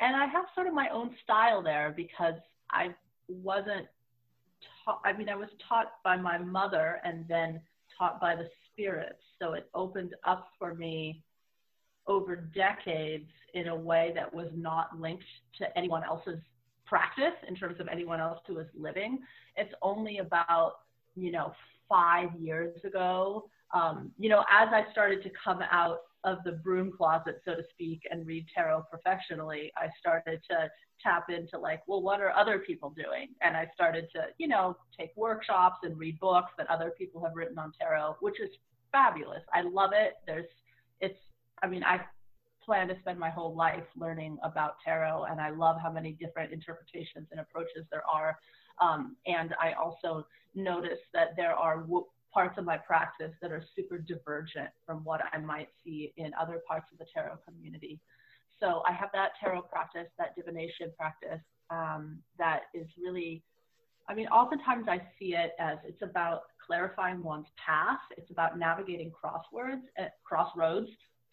[0.00, 2.34] and I have sort of my own style there because
[2.70, 2.94] I
[3.28, 3.86] wasn't
[4.84, 7.60] taught, I mean, I was taught by my mother and then
[7.98, 9.20] taught by the spirits.
[9.40, 11.22] So it opened up for me
[12.06, 15.24] over decades in a way that was not linked
[15.58, 16.38] to anyone else's
[16.84, 19.18] practice in terms of anyone else who was living.
[19.56, 20.74] It's only about,
[21.16, 21.52] you know,
[21.88, 26.92] five years ago um, you know, as I started to come out of the broom
[26.96, 30.68] closet, so to speak, and read tarot professionally, I started to
[31.02, 33.28] tap into like, well, what are other people doing?
[33.42, 37.34] And I started to, you know, take workshops and read books that other people have
[37.34, 38.50] written on tarot, which is
[38.92, 39.42] fabulous.
[39.52, 40.14] I love it.
[40.26, 40.46] There's,
[41.00, 41.18] it's,
[41.62, 42.00] I mean, I
[42.64, 46.52] plan to spend my whole life learning about tarot, and I love how many different
[46.52, 48.36] interpretations and approaches there are.
[48.80, 53.64] Um, and I also notice that there are w- parts of my practice that are
[53.74, 57.98] super divergent from what I might see in other parts of the tarot community.
[58.60, 63.42] So I have that tarot practice, that divination practice um, that is really,
[64.06, 68.00] I mean, oftentimes I see it as it's about clarifying one's path.
[68.18, 70.88] It's about navigating crosswords, uh, crossroads,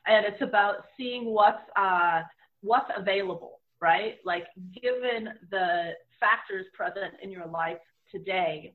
[0.08, 2.22] and it's about seeing what's uh,
[2.62, 4.20] what's available, right?
[4.24, 4.46] Like
[4.82, 8.74] given the factors present in your life today,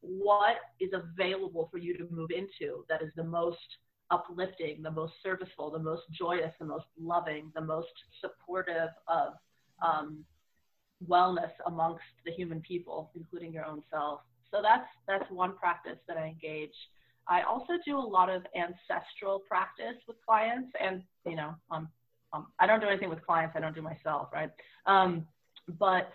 [0.00, 3.58] what is available for you to move into that is the most
[4.10, 7.88] uplifting, the most serviceful, the most joyous, the most loving, the most
[8.20, 9.34] supportive of
[9.84, 10.24] um,
[11.06, 14.20] wellness amongst the human people, including your own self.
[14.50, 16.74] So that's that's one practice that I engage.
[17.28, 21.88] I also do a lot of ancestral practice with clients, and you know, um,
[22.32, 23.54] um, I don't do anything with clients.
[23.56, 24.50] I don't do myself, right?
[24.86, 25.26] Um,
[25.78, 26.10] but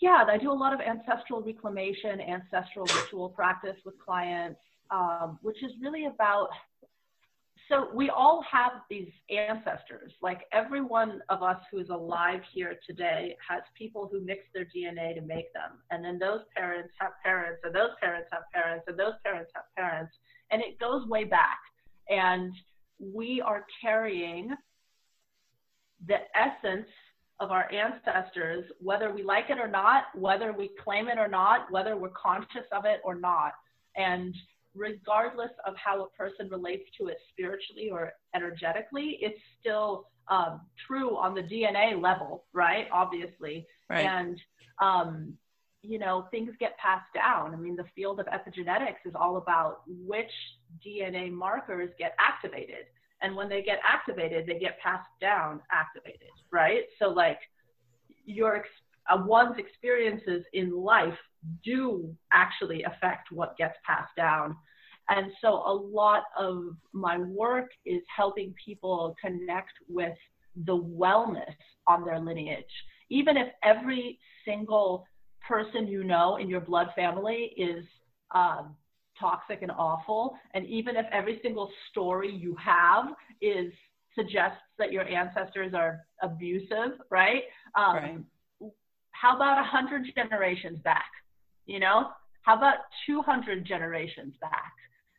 [0.00, 5.62] yeah, I do a lot of ancestral reclamation, ancestral ritual practice with clients, um, which
[5.62, 6.48] is really about
[7.68, 10.12] so we all have these ancestors.
[10.22, 15.14] Like every one of us who's alive here today has people who mix their DNA
[15.14, 15.78] to make them.
[15.90, 19.64] And then those parents have parents, and those parents have parents, and those parents have
[19.76, 20.14] parents.
[20.50, 21.58] And it goes way back.
[22.08, 22.54] And
[22.98, 24.54] we are carrying
[26.06, 26.88] the essence
[27.40, 31.70] of our ancestors, whether we like it or not, whether we claim it or not,
[31.70, 33.52] whether we're conscious of it or not.
[33.96, 34.34] And
[34.74, 41.16] regardless of how a person relates to it spiritually or energetically, it's still um, true
[41.16, 42.86] on the DNA level, right?
[42.92, 43.66] Obviously.
[43.88, 44.04] Right.
[44.04, 44.40] And,
[44.82, 45.34] um,
[45.82, 47.54] you know, things get passed down.
[47.54, 50.30] I mean, the field of epigenetics is all about which
[50.84, 52.86] DNA markers get activated.
[53.22, 56.82] And when they get activated, they get passed down activated, right?
[56.98, 57.38] So, like,
[58.24, 58.64] your
[59.10, 61.18] uh, one's experiences in life
[61.64, 64.56] do actually affect what gets passed down.
[65.08, 70.16] And so a lot of my work is helping people connect with
[70.66, 71.54] the wellness
[71.86, 72.64] on their lineage.
[73.10, 75.04] Even if every single
[75.46, 77.84] person you know in your blood family is
[78.34, 78.76] um,
[79.18, 83.06] toxic and awful, and even if every single story you have
[83.40, 83.72] is
[84.14, 87.42] suggests that your ancestors are abusive, right?
[87.76, 88.18] Um, right.
[89.10, 91.10] How about a hundred generations back?
[91.66, 92.08] You know,
[92.42, 92.76] how about
[93.06, 94.72] 200 generations back?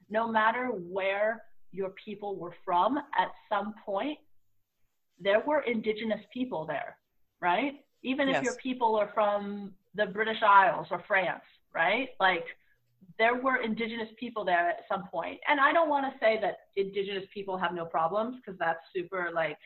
[0.10, 4.18] no matter where your people were from, at some point,
[5.20, 6.98] there were indigenous people there,
[7.42, 7.74] right?
[8.04, 8.38] Even yes.
[8.38, 12.10] if your people are from the British Isles or France, right?
[12.20, 12.46] Like
[13.20, 15.40] there were indigenous people there at some point.
[15.48, 19.30] And I don't want to say that indigenous people have no problems because that's super
[19.36, 19.58] like,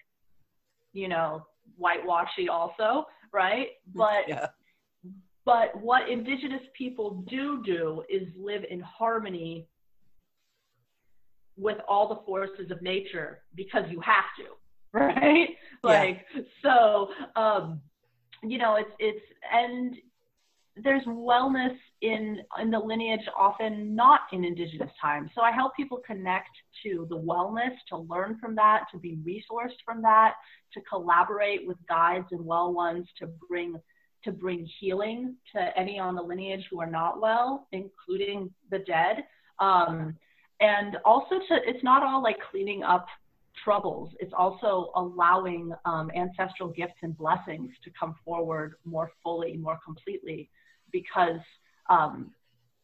[0.92, 1.46] you know,
[1.78, 3.68] whitewashy also, right?
[3.96, 4.48] But yeah.
[5.46, 9.68] but what indigenous people do do is live in harmony
[11.56, 14.46] with all the forces of nature because you have to
[15.00, 15.50] right
[15.84, 16.42] like yeah.
[16.64, 17.82] so um
[18.44, 19.96] you know it's it's and
[20.76, 26.02] there's wellness in in the lineage often not in indigenous times so i help people
[26.06, 26.50] connect
[26.82, 30.34] to the wellness to learn from that to be resourced from that
[30.74, 33.76] to collaborate with guides and well ones to bring
[34.24, 39.24] to bring healing to any on the lineage who are not well including the dead.
[39.60, 40.16] Um,
[40.60, 43.06] and also to it's not all like cleaning up
[43.64, 49.80] troubles it's also allowing um, ancestral gifts and blessings to come forward more fully more
[49.86, 50.50] completely
[50.94, 51.40] because
[51.90, 52.32] um,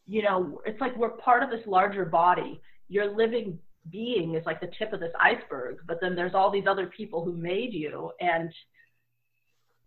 [0.06, 2.60] you know it's like we're part of this larger body.
[2.90, 3.58] Your living
[3.90, 7.24] being is like the tip of this iceberg but then there's all these other people
[7.24, 8.52] who made you and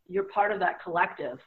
[0.09, 1.39] you're part of that collective.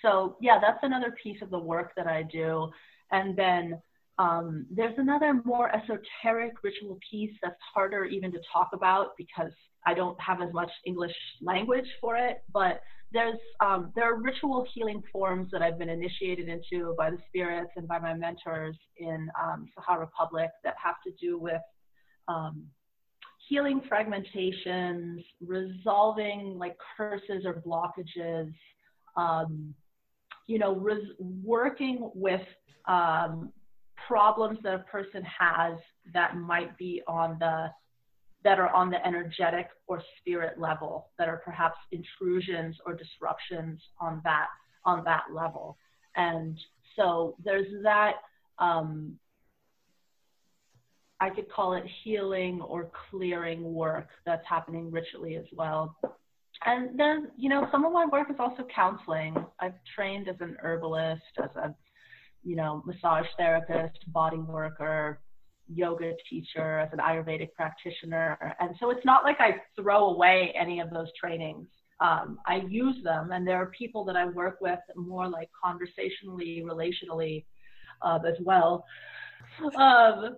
[0.00, 2.70] So yeah that's another piece of the work that i do.
[3.10, 3.80] And then
[4.18, 9.52] um, there's another more esoteric ritual piece that's harder even to talk about because
[9.86, 12.80] I don't have as much English language for it, but
[13.12, 17.70] there's um, there are ritual healing forms that I've been initiated into by the spirits
[17.76, 21.62] and by my mentors in um, Sakha Republic that have to do with
[22.26, 22.66] um,
[23.48, 28.52] healing fragmentations, resolving like curses or blockages,
[29.16, 29.74] um,
[30.46, 32.42] you know, res- working with
[32.86, 33.52] um,
[34.08, 35.74] problems that a person has
[36.14, 37.66] that might be on the
[38.44, 44.20] that are on the energetic or spirit level that are perhaps intrusions or disruptions on
[44.24, 44.46] that
[44.84, 45.76] on that level.
[46.16, 46.58] And
[46.96, 48.14] so there's that
[48.58, 49.18] um,
[51.20, 55.94] i could call it healing or clearing work that's happening ritually as well.
[56.64, 59.36] And then you know some of my work is also counseling.
[59.60, 61.74] I've trained as an herbalist as a
[62.48, 65.20] you know, massage therapist, body worker,
[65.70, 68.56] yoga teacher, as an Ayurvedic practitioner.
[68.58, 71.68] And so it's not like I throw away any of those trainings.
[72.00, 76.64] Um, I use them, and there are people that I work with more like conversationally,
[76.64, 77.44] relationally
[78.00, 78.86] uh, as well.
[79.78, 80.36] Um,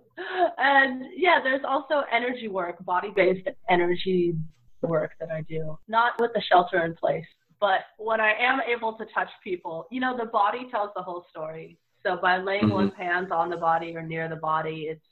[0.57, 4.35] and yeah, there's also energy work, body based energy
[4.81, 7.25] work that I do, not with the shelter in place.
[7.61, 11.25] But when I am able to touch people, you know, the body tells the whole
[11.29, 11.77] story.
[12.05, 12.73] So by laying mm-hmm.
[12.73, 15.05] one's hands on the body or near the body, it's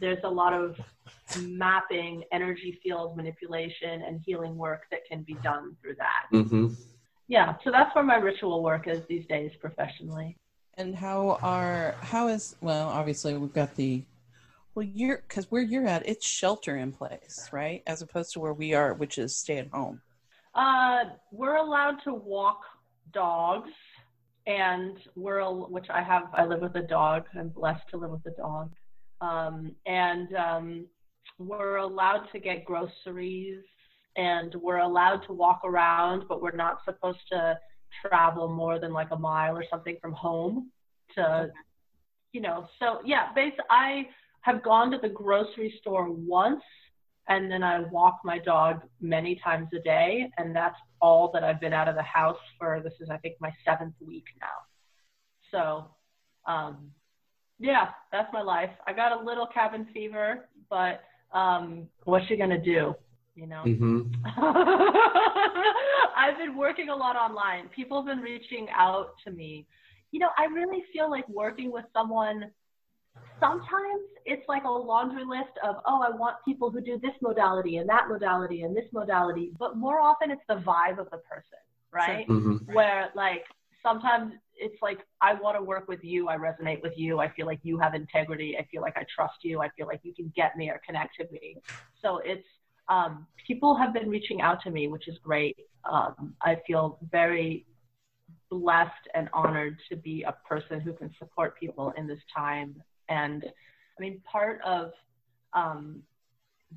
[0.00, 0.76] there's a lot of
[1.40, 6.26] mapping, energy field manipulation, and healing work that can be done through that.
[6.32, 6.68] Mm-hmm.
[7.28, 10.36] Yeah, so that's where my ritual work is these days professionally.
[10.74, 12.88] And how are how is well?
[12.88, 14.04] Obviously, we've got the
[14.74, 17.82] well, you're because where you're at, it's shelter in place, right?
[17.86, 20.00] As opposed to where we are, which is stay at home.
[20.54, 22.60] Uh, we're allowed to walk
[23.12, 23.70] dogs
[24.46, 27.24] and we're which I have I live with a dog.
[27.38, 28.72] I'm blessed to live with a dog,
[29.20, 30.86] um, and um,
[31.38, 33.62] we're allowed to get groceries
[34.16, 37.58] and we're allowed to walk around, but we're not supposed to
[38.06, 40.70] travel more than like a mile or something from home
[41.14, 41.50] to,
[42.32, 44.08] you know, so yeah, basically, I
[44.42, 46.62] have gone to the grocery store once
[47.28, 51.60] and then I walk my dog many times a day, and that's all that I've
[51.60, 52.80] been out of the house for.
[52.82, 54.46] This is, I think, my seventh week now.
[55.50, 56.90] So, um,
[57.58, 58.70] yeah, that's my life.
[58.86, 62.94] I got a little cabin fever, but um, what's she gonna do?
[63.34, 63.62] You know.
[63.64, 64.12] Mm-hmm.
[66.16, 67.68] I've been working a lot online.
[67.68, 69.66] People have been reaching out to me.
[70.10, 72.50] You know, I really feel like working with someone
[73.42, 77.78] sometimes it's like a laundry list of, oh, I want people who do this modality
[77.78, 79.50] and that modality and this modality.
[79.58, 81.58] But more often it's the vibe of the person,
[81.90, 82.26] right?
[82.28, 82.72] Mm-hmm.
[82.72, 83.44] Where like
[83.82, 86.28] sometimes it's like, I want to work with you.
[86.28, 87.18] I resonate with you.
[87.18, 88.56] I feel like you have integrity.
[88.56, 89.60] I feel like I trust you.
[89.60, 91.56] I feel like you can get me or connect to me.
[92.00, 92.46] So it's,
[92.88, 95.56] um, people have been reaching out to me, which is great.
[95.90, 97.66] Um, I feel very
[98.50, 102.76] blessed and honored to be a person who can support people in this time
[103.08, 104.92] and I mean, part of
[105.52, 106.02] um,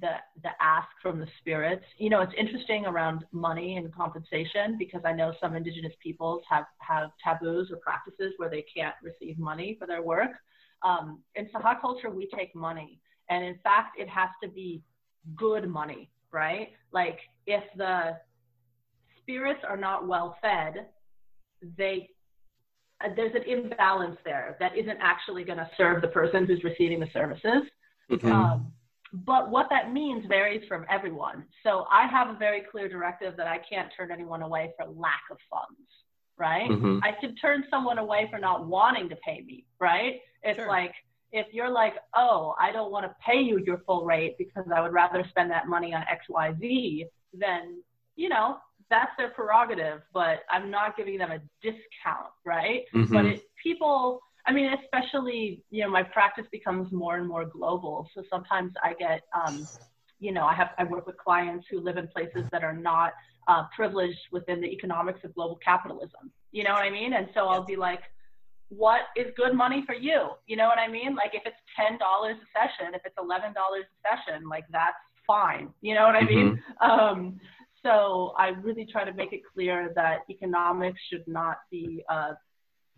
[0.01, 0.11] the
[0.43, 5.13] the ask from the spirits, you know, it's interesting around money and compensation because I
[5.13, 9.87] know some indigenous peoples have have taboos or practices where they can't receive money for
[9.87, 10.31] their work.
[10.83, 14.83] Um, in Sakha culture, we take money, and in fact, it has to be
[15.35, 16.69] good money, right?
[16.91, 18.17] Like if the
[19.21, 20.87] spirits are not well fed,
[21.77, 22.09] they
[23.05, 26.99] uh, there's an imbalance there that isn't actually going to serve the person who's receiving
[26.99, 27.63] the services.
[28.11, 28.31] Mm-hmm.
[28.31, 28.71] Um,
[29.13, 31.45] but what that means varies from everyone.
[31.63, 35.21] So I have a very clear directive that I can't turn anyone away for lack
[35.31, 35.89] of funds,
[36.37, 36.69] right?
[36.69, 36.99] Mm-hmm.
[37.03, 40.15] I can turn someone away for not wanting to pay me, right?
[40.43, 40.67] It's sure.
[40.67, 40.91] like,
[41.31, 44.81] if you're like, oh, I don't want to pay you your full rate because I
[44.81, 47.81] would rather spend that money on XYZ, then,
[48.15, 48.57] you know,
[48.89, 52.83] that's their prerogative, but I'm not giving them a discount, right?
[52.93, 53.13] Mm-hmm.
[53.13, 58.07] But it, people, I mean, especially, you know, my practice becomes more and more global.
[58.13, 59.67] So sometimes I get, um,
[60.19, 63.13] you know, I have, I work with clients who live in places that are not
[63.47, 66.31] uh, privileged within the economics of global capitalism.
[66.51, 67.13] You know what I mean?
[67.13, 68.01] And so I'll be like,
[68.69, 70.29] what is good money for you?
[70.47, 71.15] You know what I mean?
[71.15, 73.55] Like if it's $10 a session, if it's $11 a
[74.01, 74.95] session, like that's
[75.27, 75.69] fine.
[75.81, 76.61] You know what I mean?
[76.81, 76.89] Mm-hmm.
[76.89, 77.39] Um,
[77.85, 82.33] so I really try to make it clear that economics should not be, uh,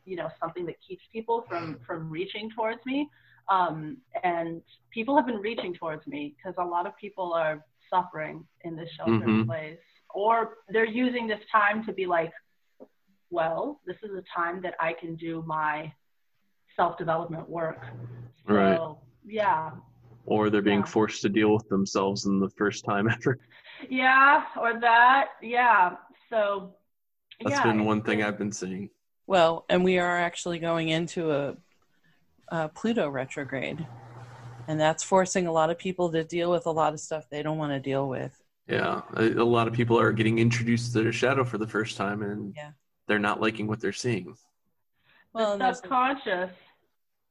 [0.06, 3.10] you know, something that keeps people from from reaching towards me.
[3.50, 8.46] Um, and people have been reaching towards me because a lot of people are suffering
[8.64, 9.44] in this shelter mm-hmm.
[9.44, 9.78] place,
[10.14, 12.32] or they're using this time to be like,
[13.30, 15.92] well, this is a time that I can do my
[16.78, 17.86] self development work.
[18.48, 18.96] So, right.
[19.26, 19.72] Yeah.
[20.26, 20.86] Or they're being yeah.
[20.86, 23.38] forced to deal with themselves in the first time ever.
[23.90, 25.30] Yeah, or that.
[25.42, 25.96] Yeah.
[26.30, 26.74] So
[27.42, 28.90] that's yeah, been one thing I've been seeing.
[29.28, 31.58] Well, and we are actually going into a,
[32.48, 33.86] a Pluto retrograde,
[34.68, 37.44] and that's forcing a lot of people to deal with a lot of stuff they
[37.44, 38.42] don't want to deal with.
[38.68, 41.98] Yeah, a, a lot of people are getting introduced to their shadow for the first
[41.98, 42.72] time, and yeah.
[43.08, 44.36] they're not liking what they're seeing.
[45.34, 46.52] Well, the subconscious.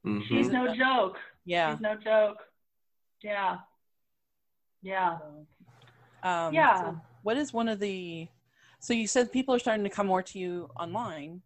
[0.05, 0.21] Mm-hmm.
[0.27, 1.17] She's no joke.
[1.45, 2.37] Yeah, she's no joke.
[3.23, 3.57] Yeah,
[4.81, 5.17] yeah.
[6.27, 6.81] Um, yeah.
[6.81, 8.27] So what is one of the?
[8.79, 11.41] So you said people are starting to come more to you online,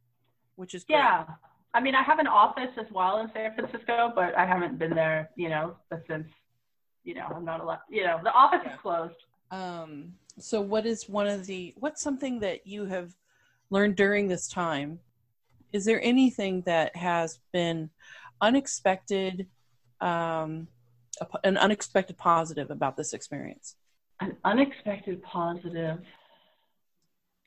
[0.55, 0.97] which is great.
[0.97, 1.25] yeah.
[1.73, 4.93] I mean, I have an office as well in San Francisco, but I haven't been
[4.93, 5.77] there, you know,
[6.09, 6.27] since,
[7.05, 7.79] you know, I'm not allowed.
[7.89, 8.73] You know, the office yeah.
[8.73, 9.15] is closed.
[9.51, 10.13] Um.
[10.39, 11.73] So what is one of the?
[11.77, 13.13] What's something that you have
[13.69, 14.99] learned during this time?
[15.71, 17.89] Is there anything that has been
[18.41, 19.47] unexpected?
[20.01, 20.67] Um,
[21.43, 23.75] an unexpected positive about this experience?
[24.21, 25.99] An unexpected positive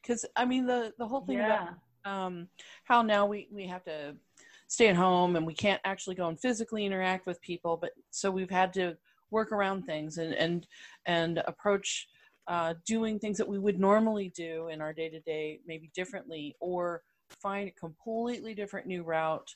[0.02, 1.68] because i mean the the whole thing yeah.
[2.04, 2.48] about um
[2.84, 4.14] how now we we have to
[4.66, 8.30] stay at home and we can't actually go and physically interact with people but so
[8.30, 8.96] we've had to
[9.30, 10.66] work around things and and
[11.06, 12.08] and approach
[12.46, 16.54] uh, doing things that we would normally do in our day to day maybe differently
[16.60, 17.00] or
[17.40, 19.48] find a completely different new route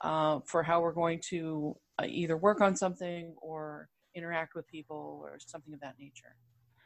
[0.00, 5.20] uh, for how we're going to uh, either work on something or interact with people
[5.22, 6.34] or something of that nature.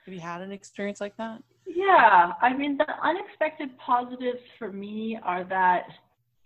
[0.05, 1.43] Have you had an experience like that?
[1.67, 5.85] Yeah, I mean, the unexpected positives for me are that,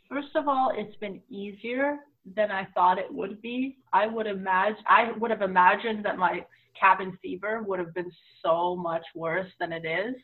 [0.09, 1.99] first of all, it's been easier
[2.37, 3.79] than I thought it would be.
[3.93, 6.45] I would imagine, I would have imagined that my
[6.79, 8.11] cabin fever would have been
[8.45, 10.15] so much worse than it is.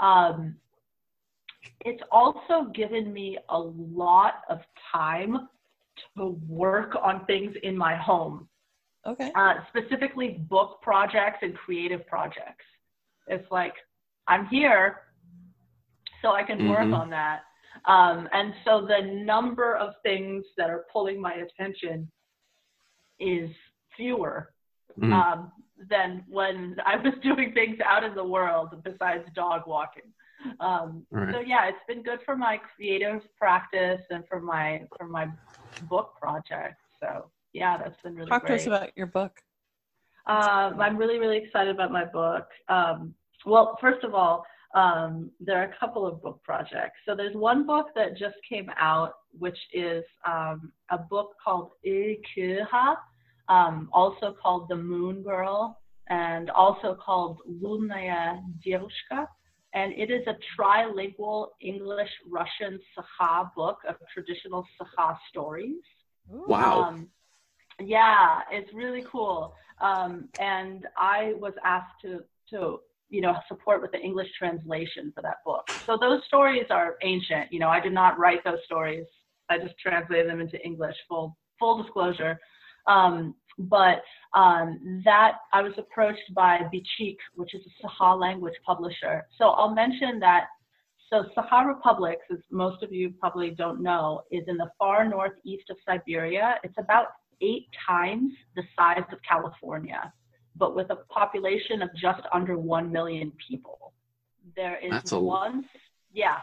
[0.00, 0.56] Um,
[1.84, 4.60] it's also given me a lot of
[4.90, 5.48] time
[6.16, 8.48] to work on things in my home
[9.06, 9.32] Okay.
[9.34, 12.64] uh, specifically book projects and creative projects.
[13.26, 13.74] It's like
[14.28, 15.02] I'm here,
[16.22, 16.94] so I can work Mhm.
[16.94, 17.44] on that.
[17.86, 22.10] Um, and so the number of things that are pulling my attention
[23.18, 23.50] is
[23.96, 24.52] fewer
[24.98, 25.12] Mhm.
[25.12, 25.52] um,
[25.88, 30.12] than when I was doing things out in the world besides dog walking.
[30.58, 31.34] Um, Right.
[31.34, 35.30] So yeah, it's been good for my creative practice and for my for my
[35.82, 36.80] book project.
[36.98, 38.58] So yeah, that's been really Talk great.
[38.58, 39.40] to us about your book.
[40.26, 42.46] Uh, I'm really, really excited about my book.
[42.68, 43.14] Um,
[43.46, 44.44] well, first of all,
[44.74, 46.98] um, there are a couple of book projects.
[47.06, 52.96] So there's one book that just came out, which is um, a book called Ikiha,
[53.48, 59.26] um, also called The Moon Girl, and also called Lunaya Dirushka.
[59.72, 65.82] And it is a trilingual English Russian Sakha book of traditional Sakha stories.
[66.28, 66.82] Wow.
[66.82, 67.08] Um,
[67.80, 69.54] yeah, it's really cool.
[69.80, 72.20] Um, and I was asked to
[72.50, 75.70] to you know support with the English translation for that book.
[75.86, 77.52] So those stories are ancient.
[77.52, 79.06] You know, I did not write those stories.
[79.48, 80.96] I just translated them into English.
[81.08, 82.38] Full full disclosure.
[82.86, 84.02] Um, but
[84.34, 89.26] um, that I was approached by Bichik, which is a Sakha language publisher.
[89.38, 90.46] So I'll mention that.
[91.10, 95.68] So Sakha Republics, as most of you probably don't know, is in the far northeast
[95.68, 96.54] of Siberia.
[96.62, 97.06] It's about
[97.40, 100.12] eight times the size of California,
[100.56, 103.92] but with a population of just under one million people.
[104.56, 105.68] There is That's a- one,
[106.12, 106.38] yeah,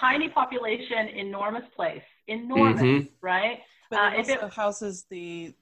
[0.00, 3.10] tiny population, enormous place, enormous, Mhm.
[3.20, 3.62] right?
[3.90, 5.54] But Uh, it if it- also houses the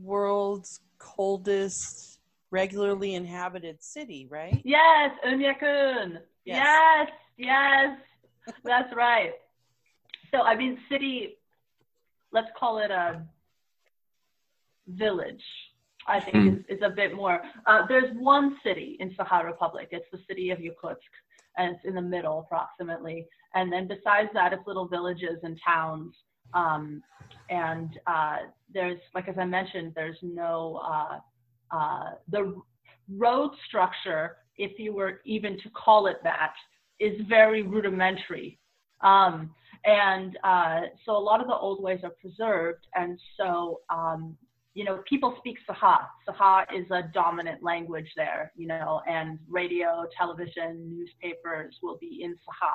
[0.00, 2.20] world's coldest
[2.50, 4.60] regularly inhabited city, right?
[4.64, 6.22] Yes, Oymyakon.
[6.44, 6.66] Yes.
[6.66, 7.98] Yes, yes,
[8.64, 9.34] that's right.
[10.30, 11.36] So I mean, city.
[12.32, 13.26] Let's call it a
[14.96, 15.44] village.
[16.06, 16.48] I think Hmm.
[16.48, 17.42] is, is a bit more.
[17.66, 19.88] Uh, there's one city in Sakha Republic.
[19.90, 20.96] It's the city of Yakutsk,
[21.58, 23.26] and it's in the middle approximately.
[23.54, 26.14] And then besides that, it's little villages and towns.
[26.54, 27.02] Um,
[27.50, 28.36] and uh,
[28.72, 31.18] there's, like as I mentioned, there's no uh,
[31.76, 32.60] uh, the
[33.16, 36.54] road structure, if you were even to call it that,
[36.98, 38.58] is very rudimentary.
[39.02, 42.86] Um, and uh, so a lot of the old ways are preserved.
[42.94, 44.36] And so, um,
[44.74, 45.98] you know, people speak Sakha.
[46.28, 52.32] Sakha is a dominant language there, you know, and radio, television, newspapers will be in
[52.32, 52.74] Sakha.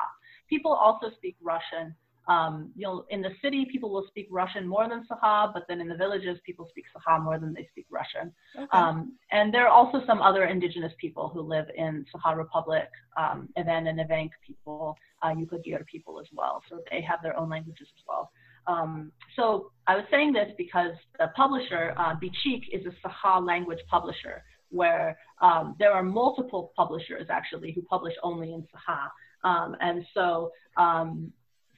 [0.49, 1.95] People also speak Russian.
[2.27, 5.79] Um, you know, in the city, people will speak Russian more than Sakha, but then
[5.79, 8.33] in the villages, people speak Sakha more than they speak Russian.
[8.57, 8.67] Okay.
[8.71, 13.47] Um, and there are also some other indigenous people who live in Sakha Republic, um,
[13.57, 16.61] Even and Evenk people, uh, Yukagir people as well.
[16.69, 18.31] So they have their own languages as well.
[18.67, 23.79] Um, so I was saying this because the publisher, uh, Bichik, is a Sakha language
[23.89, 29.09] publisher where um, there are multiple publishers actually who publish only in Sakha.
[29.47, 31.31] Um, and so um,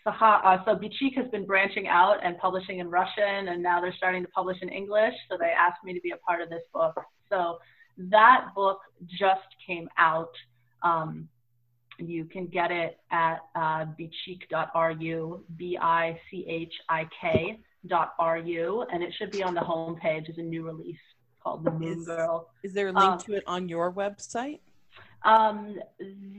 [0.05, 3.93] Sakha, uh, so Bichik has been branching out and publishing in Russian, and now they're
[3.97, 5.13] starting to publish in English.
[5.29, 6.95] So they asked me to be a part of this book.
[7.29, 7.57] So
[7.97, 8.79] that book
[9.19, 10.31] just came out.
[10.83, 11.27] Um,
[11.97, 15.99] you can get it at uh, bichik.ru, B-I-C-H-I-K
[17.87, 20.97] dot R-U, and it should be on the homepage as a new release
[21.41, 22.49] called The Moon Is- Girl.
[22.63, 24.59] Is there a link um, to it on your website?
[25.23, 25.79] Um,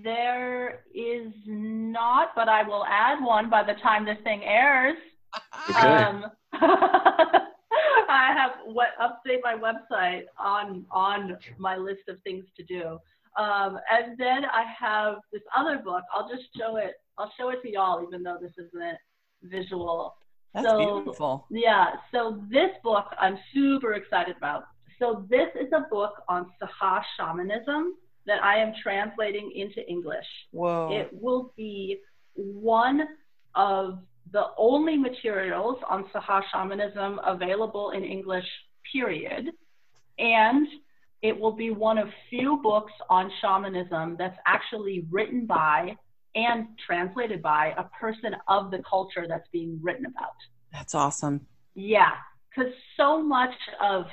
[0.04, 4.96] there is not, but I will add one by the time this thing airs.
[5.68, 5.86] Okay.
[5.86, 6.24] Um,
[8.08, 12.98] I have what update my website on on my list of things to do.
[13.38, 16.02] Um, and then I have this other book.
[16.12, 16.94] I'll just show it.
[17.16, 18.98] I'll show it to y'all, even though this isn't
[19.42, 20.16] visual.
[20.54, 21.46] That's so- beautiful.
[21.50, 24.64] Yeah, so this book I'm super excited about.
[24.98, 27.94] So this is a book on Sakha shamanism
[28.26, 30.26] that I am translating into English.
[30.50, 30.90] Whoa.
[30.92, 32.00] It will be
[32.34, 33.06] one
[33.54, 34.00] of
[34.32, 38.44] the only materials on Sakha shamanism available in English,
[38.92, 39.50] period.
[40.18, 40.66] And
[41.22, 45.96] it will be one of few books on shamanism that's actually written by
[46.34, 50.36] and translated by a person of the culture that's being written about.
[50.72, 51.46] That's awesome.
[51.74, 52.12] Yeah,
[52.50, 54.04] because so much of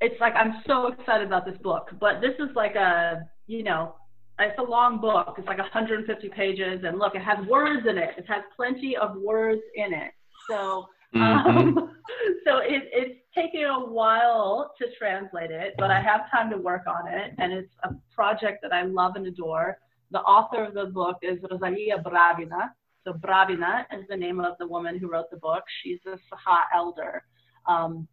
[0.00, 3.94] it's like I'm so excited about this book, but this is like a you know
[4.38, 5.36] it's a long book.
[5.38, 8.10] It's like 150 pages, and look, it has words in it.
[8.18, 10.12] It has plenty of words in it.
[10.48, 10.86] So
[11.16, 11.46] Mhm.
[11.46, 11.90] um,
[12.44, 16.84] so it, it's taking a while to translate it, but I have time to work
[16.86, 19.78] on it, and it's a project that I love and adore.
[20.10, 22.70] The author of the book is Rosalia Bravina.
[23.04, 25.64] So Bravina is the name of the woman who wrote the book.
[25.82, 27.22] She's a Sakha elder.
[27.66, 28.08] Um,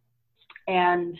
[0.67, 1.17] And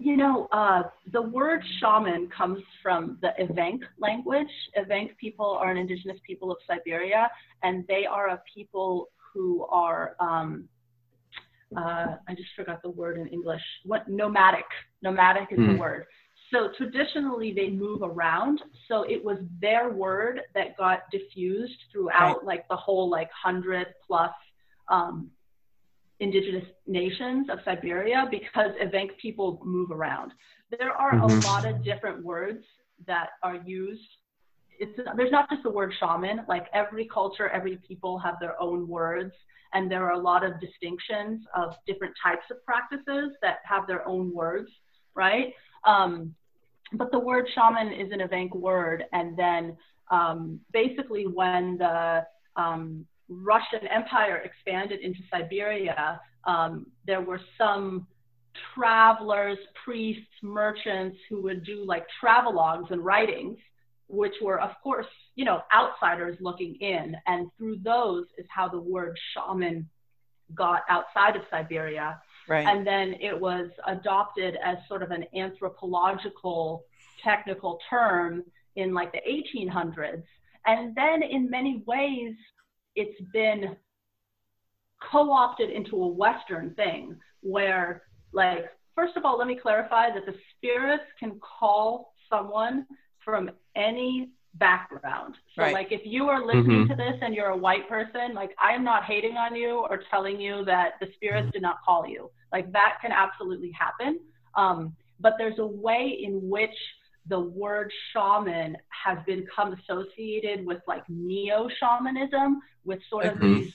[0.00, 4.48] you know, uh, the word shaman comes from the Evenk language.
[4.78, 7.28] Evenk people are an indigenous people of Siberia,
[7.64, 10.68] and they are a people who are, um,
[11.76, 14.64] uh, I just forgot the word in English, what nomadic.
[15.02, 15.66] Nomadic is mm.
[15.66, 15.78] the hmm.
[15.78, 16.06] word.
[16.52, 18.62] So traditionally they move around.
[18.88, 22.44] So it was their word that got diffused throughout right.
[22.44, 24.32] like the whole like hundred plus
[24.88, 25.30] um,
[26.20, 30.32] indigenous nations of Siberia because Evenk people move around.
[30.76, 31.38] There are mm-hmm.
[31.38, 32.64] a lot of different words
[33.06, 34.08] that are used.
[34.78, 38.86] It's, there's not just the word shaman, like every culture, every people have their own
[38.88, 39.32] words,
[39.74, 44.06] and there are a lot of distinctions of different types of practices that have their
[44.06, 44.70] own words,
[45.14, 45.52] right?
[45.84, 46.34] Um,
[46.94, 49.76] but the word shaman is an Evenk word, and then
[50.10, 52.24] um, basically when the
[52.56, 58.06] um, Russian Empire expanded into Siberia, um, there were some
[58.74, 63.58] travelers, priests, merchants who would do like travelogues and writings,
[64.08, 67.16] which were, of course, you know, outsiders looking in.
[67.26, 69.88] And through those is how the word shaman
[70.54, 72.20] got outside of Siberia.
[72.48, 72.66] Right.
[72.66, 76.84] And then it was adopted as sort of an anthropological
[77.22, 78.44] technical term
[78.76, 80.22] in like the 1800s.
[80.66, 82.34] And then in many ways,
[82.94, 83.76] it's been
[85.10, 88.02] co-opted into a Western thing where
[88.32, 92.86] like, first of all, let me clarify that the spirits can call someone
[93.28, 95.34] from any background.
[95.54, 95.74] So right.
[95.74, 96.90] like if you are listening mm-hmm.
[96.90, 100.00] to this and you're a white person, like I am not hating on you or
[100.10, 102.30] telling you that the spirits did not call you.
[102.52, 104.20] Like that can absolutely happen.
[104.54, 106.74] Um, but there's a way in which
[107.28, 113.54] the word shaman has become associated with like neo shamanism, with sort of mm-hmm.
[113.56, 113.74] these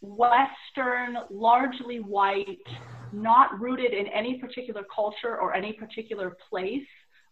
[0.00, 2.66] Western, largely white,
[3.12, 6.86] not rooted in any particular culture or any particular place,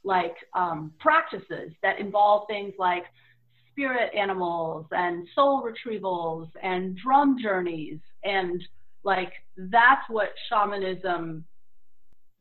[0.05, 3.05] like um, practices that involve things like
[3.71, 7.99] spirit animals and soul retrievals and drum journeys.
[8.25, 8.63] And
[9.05, 11.45] like that's what shamanism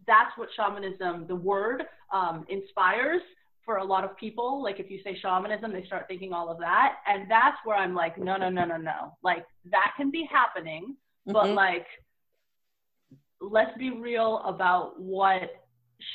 [0.07, 1.83] that's what shamanism, the word,
[2.13, 3.21] um, inspires
[3.63, 4.61] for a lot of people.
[4.61, 6.97] Like if you say shamanism, they start thinking all of that.
[7.07, 9.17] And that's where I'm like, no, no, no, no, no.
[9.23, 10.95] Like that can be happening,
[11.27, 11.33] mm-hmm.
[11.33, 11.85] but like,
[13.39, 15.60] let's be real about what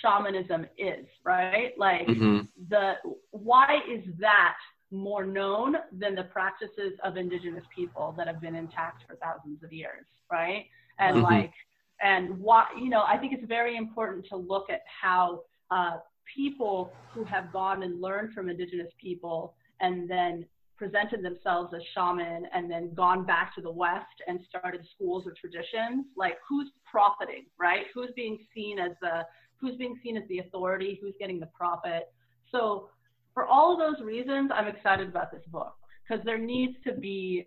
[0.02, 1.72] shamanism is, right?
[1.76, 2.40] Like mm-hmm.
[2.68, 2.94] the,
[3.30, 4.56] why is that
[4.90, 9.72] more known than the practices of indigenous people that have been intact for thousands of
[9.72, 10.66] years, right?
[10.98, 11.24] And mm-hmm.
[11.24, 11.52] like,
[12.00, 15.98] and why, you know, I think it's very important to look at how uh,
[16.34, 20.44] people who have gone and learned from indigenous people and then
[20.76, 25.32] presented themselves as shaman and then gone back to the west and started schools or
[25.40, 29.22] traditions like who's profiting right who's being seen as the
[29.60, 32.12] who's being seen as the authority who's getting the profit
[32.50, 32.88] so
[33.34, 35.74] for all of those reasons i'm excited about this book
[36.08, 37.44] because there needs to be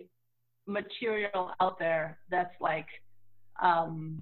[0.68, 2.88] material out there that's like
[3.62, 4.22] um,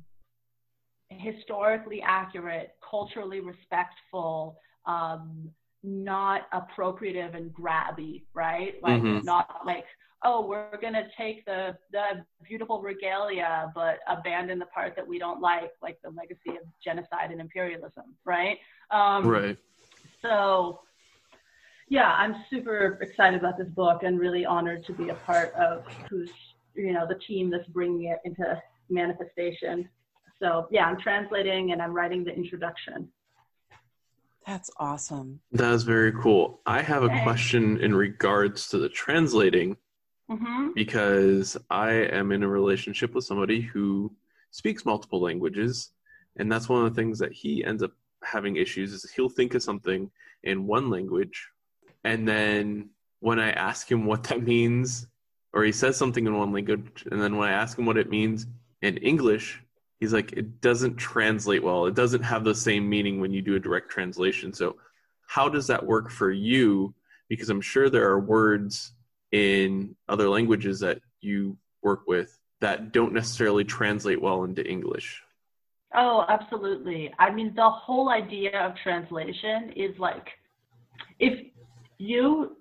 [1.10, 5.50] historically accurate, culturally respectful, um,
[5.84, 8.76] not appropriative and grabby, right?
[8.82, 9.26] Like mm-hmm.
[9.26, 9.86] not like,
[10.24, 15.42] oh, we're gonna take the the beautiful regalia, but abandon the part that we don't
[15.42, 18.58] like, like the legacy of genocide and imperialism, right?
[18.92, 19.58] Um, right.
[20.22, 20.82] So,
[21.90, 25.86] yeah, I'm super excited about this book and really honored to be a part of
[26.10, 26.32] who's
[26.76, 29.90] you know the team that's bringing it into manifestation.
[30.40, 33.10] So yeah, I'm translating and I'm writing the introduction.
[34.46, 35.42] That's awesome.
[35.52, 36.62] That is very cool.
[36.66, 39.76] I have a question in regards to the translating
[40.30, 40.70] mm-hmm.
[40.76, 44.12] because I am in a relationship with somebody who
[44.52, 45.92] speaks multiple languages.
[46.38, 47.92] And that's one of the things that he ends up
[48.24, 50.10] having issues is he'll think of something
[50.44, 51.50] in one language
[52.04, 55.08] and then when I ask him what that means,
[55.52, 58.10] or he says something in one language, and then when I ask him what it
[58.10, 58.48] means
[58.82, 59.62] in English,
[60.00, 63.56] he's like it doesn't translate well it doesn't have the same meaning when you do
[63.56, 64.76] a direct translation so
[65.26, 66.94] how does that work for you
[67.30, 68.92] because i'm sure there are words
[69.32, 75.22] in other languages that you work with that don't necessarily translate well into english
[75.96, 80.28] oh absolutely i mean the whole idea of translation is like
[81.20, 81.48] if
[81.98, 82.56] you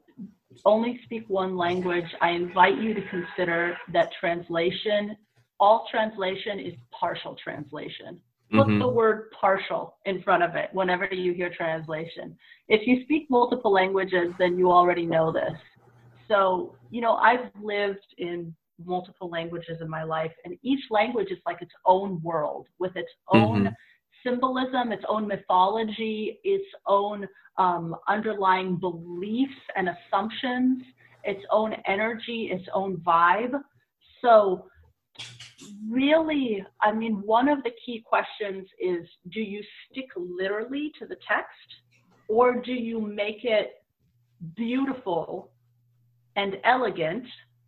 [0.65, 5.17] only speak one language i invite you to consider that translation
[5.59, 8.21] all translation is partial translation.
[8.53, 8.79] Put mm-hmm.
[8.79, 12.37] the word partial in front of it whenever you hear translation.
[12.69, 15.59] If you speak multiple languages, then you already know this.
[16.29, 18.55] So, you know, I've lived in
[18.85, 23.11] multiple languages in my life, and each language is like its own world with its
[23.29, 23.75] own Mhm.
[24.23, 27.27] symbolism, its own mythology, its own
[27.59, 30.83] um, underlying beliefs and assumptions,
[31.25, 33.61] its own energy, its own vibe.
[34.21, 34.67] So,
[35.89, 41.17] really, I mean, one of the key questions is do you stick literally to the
[41.29, 41.69] text
[42.29, 43.71] or do you make it
[44.57, 45.51] beautiful
[46.37, 47.25] and elegant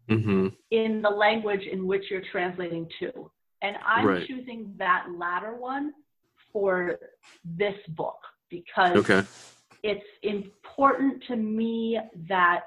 [0.09, 3.31] hmm in the language in which you're translating to?
[3.63, 4.27] And I'm Right.
[4.27, 5.93] choosing that latter one
[6.53, 6.99] for
[7.45, 8.19] this book
[8.51, 9.23] because Okay.
[9.83, 11.99] it's important to me
[12.29, 12.65] that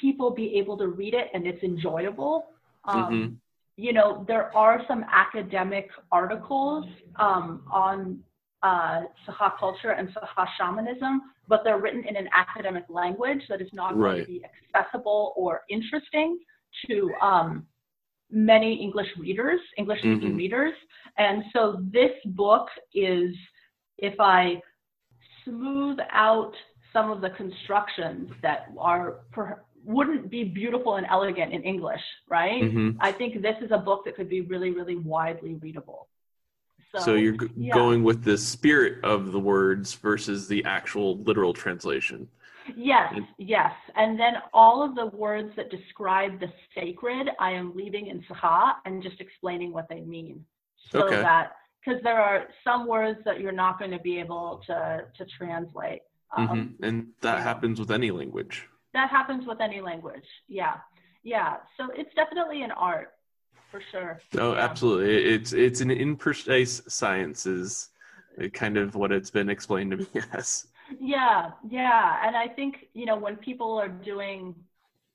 [0.00, 2.46] people be able to read it and it's enjoyable.
[2.84, 3.36] Um, Mhm.
[3.76, 6.86] You know, there are some academic articles
[7.16, 8.22] um, on
[8.62, 13.68] uh, Sakha culture and Sakha shamanism, but they're written in an academic language that is
[13.72, 14.42] not going to be
[14.74, 16.38] accessible or interesting
[16.88, 17.66] to um,
[18.30, 20.36] many English readers, English speaking Mhm.
[20.36, 20.74] readers.
[21.18, 23.34] And so this book is,
[23.98, 24.60] if I
[25.44, 26.54] smooth out
[26.92, 32.70] some of the constructions that are per, wouldn't be beautiful and elegant in English, right?
[32.70, 36.08] hmm I think this is a book that could be really, really widely readable.
[36.94, 37.74] So, So, you're g- yeah.
[37.74, 42.28] going with the spirit of the words versus the actual literal translation.
[42.76, 47.74] yes, and- yes, and then all of the words that describe the sacred, I am
[47.74, 50.46] leaving in Sakha and just explaining what they mean,
[50.90, 51.20] so Okay.
[51.20, 55.26] that because there are some words that you're not going to be able to to
[55.26, 56.02] translate.
[56.36, 56.46] Um,
[56.78, 58.66] hmm And that happens with any language.
[58.94, 60.26] that happens with any language.
[60.48, 60.76] Yeah,
[61.24, 61.56] yeah.
[61.76, 63.13] So it's definitely an art
[63.74, 64.20] for sure.
[64.38, 64.54] Oh, Yeah.
[64.54, 65.14] absolutely.
[65.34, 67.90] It's it's an imprecise science is
[68.52, 70.66] kind of what it's been explained to me as.
[71.00, 72.20] Yeah, yeah.
[72.26, 74.54] And I think, you know, when people are doing,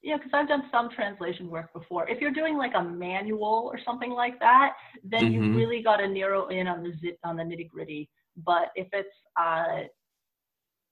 [0.01, 2.10] you know, because I've done some translation work before.
[2.10, 5.32] If you're doing like a manual or something like that, then Mhm.
[5.32, 8.10] you really got to narrow in on the zit, on the nitty gritty.
[8.38, 9.84] But if it's uh,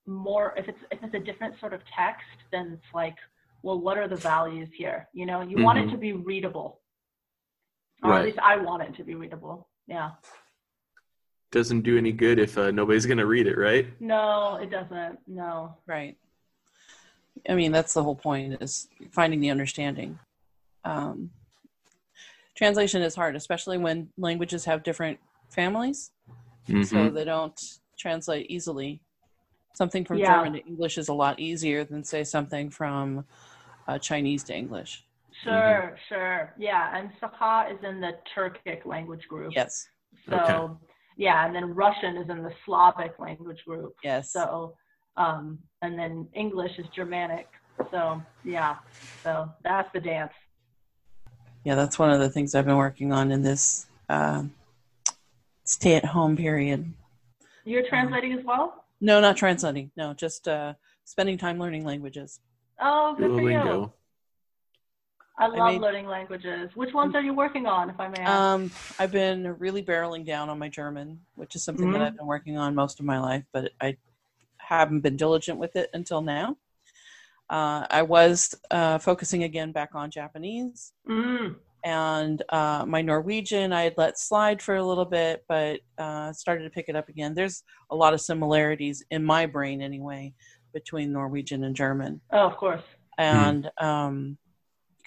[0.05, 3.15] more, if it's if it's a different sort of text, then it's like,
[3.63, 5.07] well, what are the values here?
[5.13, 5.91] You know, you want it Mhm.
[5.91, 6.79] to be readable,
[8.03, 8.19] or Right.
[8.19, 9.67] at least I want it to be readable.
[9.87, 10.11] Yeah.
[11.51, 13.87] Doesn't do any good if uh, nobody's going to read it, right?
[14.01, 15.19] No, it doesn't.
[15.27, 15.77] No.
[15.85, 16.17] Right.
[17.47, 20.19] I mean, that's the whole point is finding the understanding.
[20.83, 21.31] Um,
[22.55, 25.19] translation is hard, especially when languages have different
[25.49, 26.11] families,
[26.67, 27.13] so Mhm.
[27.13, 27.59] they don't
[27.97, 28.99] translate easily.
[29.73, 30.35] Something from Yeah.
[30.35, 33.25] German to English is a lot easier than, say, something from
[33.87, 35.05] uh, Chinese to English.
[35.43, 36.53] Sure, sure.
[36.57, 39.53] Yeah, and Sakha is in the Turkic language group.
[39.55, 39.87] Yes,
[40.29, 40.73] So, Okay.
[41.17, 43.95] yeah, and then Russian is in the Slavic language group.
[44.03, 44.31] yes.
[44.31, 44.75] So,
[45.15, 47.47] um, and then English is Germanic.
[47.91, 48.77] So, yeah.
[49.23, 50.33] So that's the dance.
[51.63, 54.53] Yeah, that's one of the things I've been working on in this um
[55.65, 56.93] stay-at-home period.
[57.65, 58.85] You're translating as well?
[59.01, 59.91] No, not translating.
[59.97, 60.73] No, just uh,
[61.03, 62.39] spending time learning languages.
[62.79, 63.91] Oh, good for you.
[65.39, 66.71] I love made- learning languages.
[66.75, 68.31] Which ones are you working on, if I may ask?
[68.31, 72.05] Um, I've been really barreling down on my German, which is something that Mhm.
[72.07, 73.97] I've been working on most of my life, but I
[74.57, 76.57] haven't been diligent with it until now.
[77.49, 81.55] Uh, I was uh, focusing again back on Japanese mm.
[81.83, 83.71] and uh, my Norwegian.
[83.71, 87.07] I had let slide for a little bit, but uh, started to pick it up
[87.07, 87.33] again.
[87.35, 90.33] There's a lot of similarities in my brain, anyway,
[90.73, 92.83] between Norwegian and German, Oh, of course.
[93.17, 94.37] and um,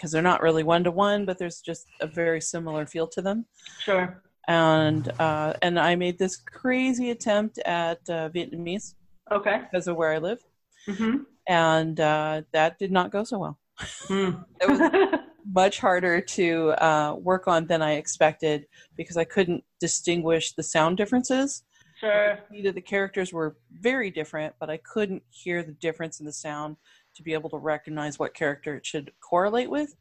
[0.00, 3.20] because they're not really one to one, but there's just a very similar feel to
[3.20, 3.44] them
[3.80, 4.22] Sure.
[4.48, 8.94] and uh, and I made this crazy attempt at uh, Vietnamese
[9.30, 9.60] Okay.
[9.70, 10.40] because of where I live,
[10.88, 11.16] Mm-hmm.
[11.46, 13.58] and uh, that did not go so well.
[14.08, 14.44] Mm.
[14.62, 14.80] It was
[15.52, 20.96] much harder to uh, work on than I expected because I couldn't distinguish the sound
[20.96, 21.64] differences.
[21.98, 22.38] sure.
[22.54, 23.56] Either the characters were
[23.90, 26.76] very different, but I couldn't hear the difference in the sound
[27.20, 29.94] to be able to recognize what character it should correlate with.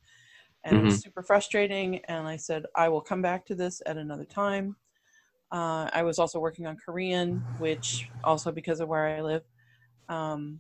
[0.64, 2.00] And it was super frustrating.
[2.06, 4.76] And I said, I will come back to this at another time.
[5.52, 9.44] Uh, I was also working on Korean, which also because of where I live.
[10.10, 10.60] Um,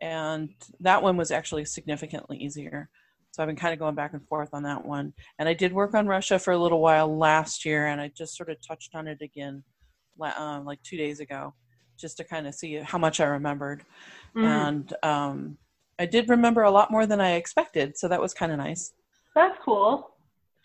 [0.00, 2.90] and that one was actually significantly easier.
[3.30, 5.12] So I've been kind of going back and forth on that one.
[5.38, 8.36] And I did work on Russia for a little while last year, and I just
[8.36, 9.62] sort of touched on it again
[10.20, 11.54] uh, like two days ago,
[11.98, 13.84] just to kind of see how much I remembered.
[14.34, 14.44] Mm.
[14.44, 15.58] And um,
[15.98, 18.92] I did remember a lot more than I expected, so that was kind of nice.
[19.34, 20.14] That's cool.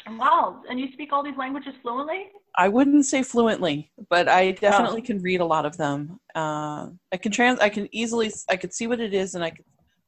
[0.08, 0.62] Wow.
[0.70, 2.28] And you speak all these languages fluently?
[2.56, 6.20] I wouldn't say fluently, but I definitely can read a lot of them.
[6.36, 7.60] Uh, I can trans.
[7.60, 8.32] I can easily.
[8.50, 9.66] I could see what it is, and I can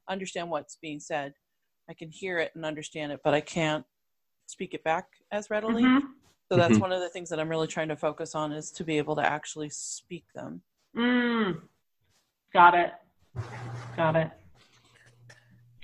[0.08, 1.32] understand what's being said.
[1.90, 3.84] I can hear it and understand it, but I can't
[4.46, 5.82] speak it back as readily.
[5.82, 6.02] Mhm.
[6.50, 6.80] So that's Mhm.
[6.82, 9.16] one of the things that I'm really trying to focus on is to be able
[9.16, 10.62] to actually speak them.
[10.94, 11.68] Mm.
[12.52, 12.92] Got it.
[13.96, 14.30] Got it.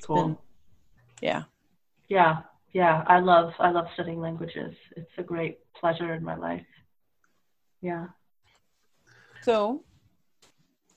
[0.03, 0.23] Cool.
[0.23, 0.39] been-
[1.21, 1.45] yeah.
[2.09, 2.43] Yeah,
[2.73, 3.05] yeah.
[3.07, 4.75] I love I love studying languages.
[4.97, 6.67] It's a great pleasure in my life.
[7.81, 8.07] Yeah.
[9.43, 9.83] So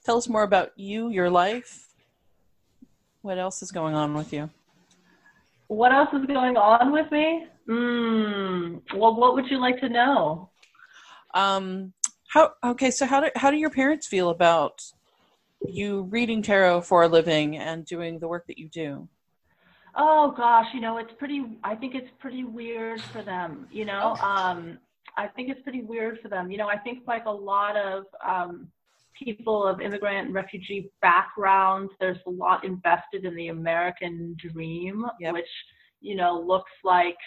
[0.03, 1.87] tell us more about you, your life.
[3.21, 4.49] What else is going on with you?
[5.67, 7.47] What else is going on with me?
[7.67, 8.81] Mm.
[8.95, 10.49] Well, what would you like to know?
[11.33, 11.93] Um,
[12.27, 12.91] how okay?
[12.91, 14.83] So how do how do your parents feel about
[15.69, 19.09] you reading tarot for a living and doing the work that you do?
[19.95, 24.17] Oh gosh, you know, it's pretty I think it's pretty weird for them, you know.
[24.19, 24.79] Um
[25.17, 26.51] I think it's pretty weird for them.
[26.51, 28.67] You know, I think like a lot of um
[29.17, 35.33] people of immigrant and refugee backgrounds, there's a lot invested in the American dream, Yep.
[35.33, 35.47] which,
[36.01, 37.17] you know, looks like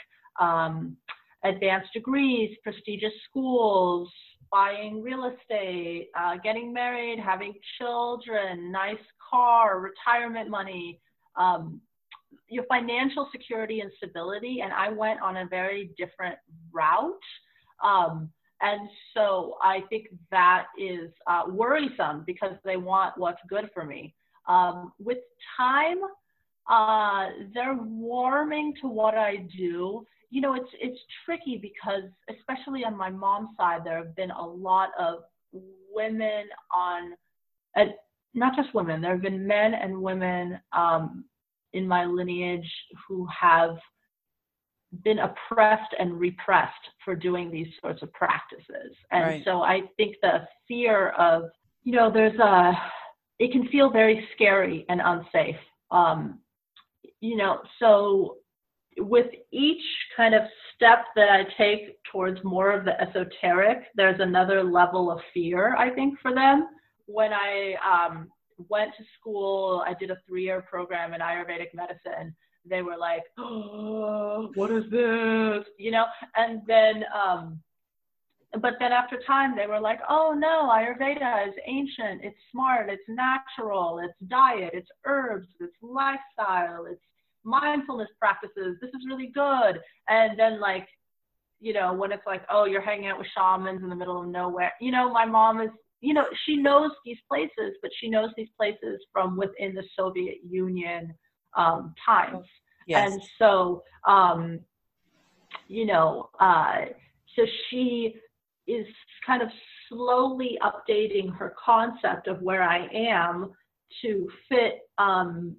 [0.40, 0.96] um
[1.44, 4.12] advanced degrees, prestigious schools,
[4.50, 8.96] buying real estate, uh, getting married, having children, nice
[9.30, 11.00] car, retirement money,
[11.36, 11.80] um,
[12.48, 14.60] your financial security and stability.
[14.62, 16.36] And I went on a very different
[16.72, 17.12] route.
[17.84, 18.30] Um,
[18.60, 24.14] and so I think that is uh, worrisome because they want what's good for me.
[24.48, 25.18] Um, with
[25.56, 25.98] time,
[26.68, 30.04] uh, they're warming to what I do.
[30.30, 34.46] You know, it's it's tricky because, especially on my mom's side, there have been a
[34.46, 35.20] lot of
[35.92, 37.12] women on,
[37.76, 37.92] uh,
[38.34, 39.00] not just women.
[39.00, 41.24] There have been men and women um,
[41.72, 42.70] in my lineage
[43.06, 43.78] who have
[45.04, 46.72] been oppressed and repressed
[47.04, 48.94] for doing these sorts of practices.
[49.10, 49.44] And Right.
[49.44, 51.44] so I think the fear of,
[51.84, 52.72] you know, there's a,
[53.38, 55.56] it can feel very scary and unsafe.
[55.90, 56.40] Um,
[57.20, 58.36] you know, so
[58.98, 59.82] with each
[60.16, 60.42] kind of
[60.74, 65.90] step that I take towards more of the esoteric, there's another level of fear, I
[65.90, 66.68] think, for them.
[67.06, 68.28] When I um,
[68.68, 72.34] went to school, I did a three year program in Ayurvedic medicine.
[72.68, 75.64] They were like, oh, what is this?
[75.78, 76.04] You know,
[76.36, 77.60] and then, um,
[78.60, 83.02] but then after time, they were like, oh no, Ayurveda is ancient, it's smart, it's
[83.08, 87.00] natural, it's diet, it's herbs, it's lifestyle, it's
[87.48, 88.76] mindfulness practices.
[88.80, 89.80] This is really good.
[90.08, 90.86] And then, like,
[91.60, 94.28] you know, when it's like, oh, you're hanging out with shamans in the middle of
[94.28, 95.70] nowhere, you know, my mom is,
[96.00, 100.38] you know, she knows these places, but she knows these places from within the Soviet
[100.48, 101.12] Union
[101.56, 102.46] um, times.
[102.86, 103.12] Yes.
[103.12, 104.60] And so, um,
[105.66, 106.86] you know, uh,
[107.34, 108.14] so she
[108.66, 108.86] is
[109.26, 109.48] kind of
[109.88, 113.50] slowly updating her concept of where I am
[114.02, 115.56] to fit um,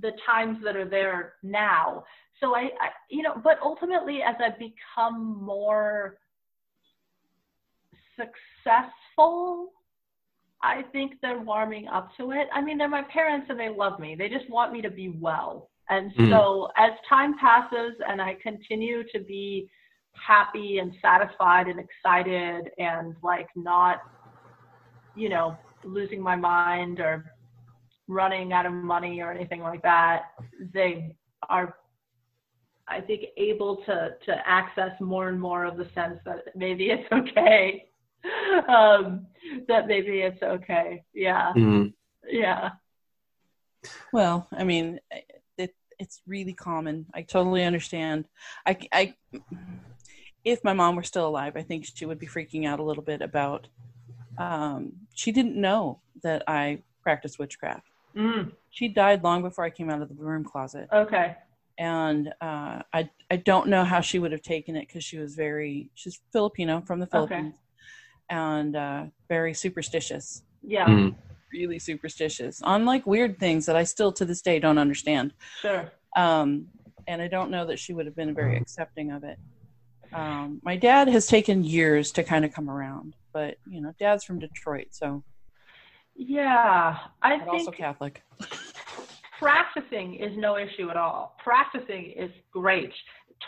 [0.00, 2.04] the times that are there now.
[2.40, 6.18] So I, I, you know, but ultimately, as I become more
[8.16, 9.72] successful,
[10.62, 12.48] I think they're warming up to it.
[12.52, 14.14] I mean, they're my parents and they love me.
[14.16, 15.70] They just want me to be well.
[15.88, 16.28] And Mm.
[16.30, 19.70] so as time passes and I continue to be
[20.14, 24.02] happy and satisfied and excited and like not,
[25.14, 27.24] you know, losing my mind or
[28.08, 30.32] running out of money or anything like that,
[30.74, 31.14] they
[31.48, 31.76] are,
[32.88, 37.06] I think, able to to access more and more of the sense that maybe it's
[37.12, 37.84] okay.
[38.68, 39.26] Um,
[39.68, 41.04] that maybe it's okay.
[41.14, 41.92] Yeah, Mhm.
[42.28, 42.70] yeah.
[44.12, 44.98] Well, I mean,
[45.56, 47.06] it, it's really common.
[47.14, 48.24] I totally understand.
[48.66, 49.14] I, I,
[50.44, 53.02] if my mom were still alive, I think she would be freaking out a little
[53.02, 53.68] bit about.
[54.36, 57.88] Um, she didn't know that I practiced witchcraft.
[58.16, 61.36] Mm, She died long before I came out of the broom closet, okay.
[61.78, 65.34] and uh, I I don't know how she would have taken it because she was
[65.34, 67.12] very she's Filipino from the Okay.
[67.12, 67.54] Philippines,
[68.30, 70.42] and uh, very superstitious.
[70.62, 70.86] Yeah.
[70.86, 71.14] Mhm.
[71.50, 75.32] really superstitious on like weird things that I still to this day don't understand.
[75.62, 75.90] Sure.
[76.14, 76.68] Um,
[77.06, 79.38] and I don't know that she would have been very accepting of it.
[80.12, 84.24] Um, my dad has taken years to kind of come around, but you know, dad's
[84.24, 85.24] from Detroit, so
[86.18, 88.22] Yeah, I but think also Catholic.
[89.38, 91.36] practicing is no issue at all.
[91.42, 92.92] Practicing is great.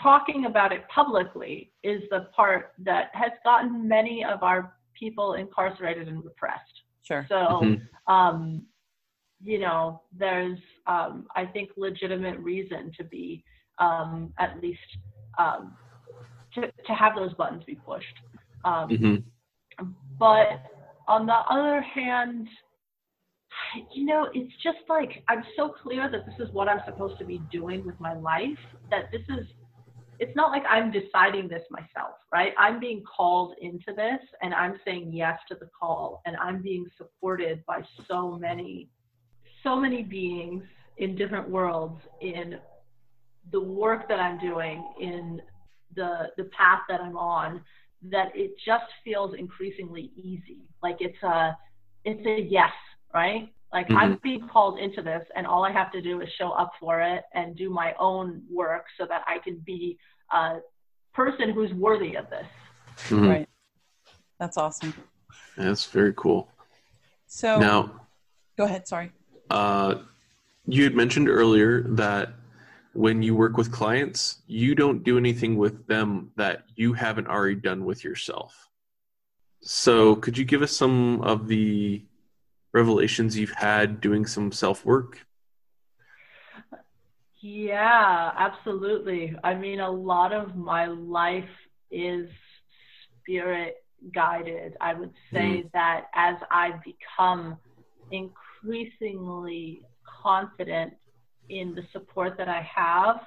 [0.01, 6.07] Talking about it publicly is the part that has gotten many of our people incarcerated
[6.07, 6.83] and repressed.
[7.03, 7.27] Sure.
[7.29, 7.89] So, Mhm.
[8.07, 8.67] um,
[9.43, 13.45] you know, there's, um, I think, legitimate reason to be
[13.79, 14.79] um, at least
[15.39, 15.77] um,
[16.53, 18.15] to, to have those buttons be pushed.
[18.65, 19.25] Um, Mhm.
[20.19, 20.71] but
[21.11, 22.49] on the other hand,
[23.93, 27.25] you know, it's just like I'm so clear that this is what I'm supposed to
[27.25, 28.59] be doing with my life,
[28.91, 29.47] that this is
[30.21, 32.53] it's not like I'm deciding this myself, right?
[32.59, 36.87] I'm being called into this and I'm saying yes to the call and I'm being
[36.99, 38.91] supported by so many,
[39.65, 40.63] so many beings
[40.99, 42.57] in different worlds in
[43.51, 45.41] the work that I'm doing, in
[45.97, 47.63] the the path that I'm on,
[48.09, 50.69] that it just feels increasingly easy.
[50.83, 51.57] Like it's a
[52.05, 52.73] it's a yes,
[53.13, 53.53] right?
[53.73, 53.97] Like mm-hmm.
[53.97, 57.01] I'm being called into this, and all I have to do is show up for
[57.01, 59.99] it and do my own work so that I can be
[60.33, 60.59] a
[61.15, 62.47] person who's worthy of this.
[63.09, 63.29] Mm-hmm.
[63.29, 63.49] Right.
[64.39, 64.95] That's awesome.
[65.57, 66.49] That's very cool.
[67.27, 68.07] So now,
[68.57, 68.89] go ahead.
[68.89, 69.13] Sorry.
[69.51, 69.97] Uh,
[70.67, 72.33] you had mentioned earlier that
[72.93, 77.55] when you work with clients, you don't do anything with them that you haven't already
[77.55, 78.69] done with yourself.
[79.63, 82.03] So, could you give us some of the
[82.73, 85.19] revelations you've had doing some self work?
[87.41, 89.35] Yeah, absolutely.
[89.43, 91.49] I mean, a lot of my life
[91.91, 92.29] is
[93.21, 93.77] spirit
[94.15, 94.77] guided.
[94.81, 95.73] I would say mm.
[95.73, 97.57] that as I become
[98.11, 99.83] increasingly
[100.23, 100.95] confident
[101.51, 103.21] in the support that I have,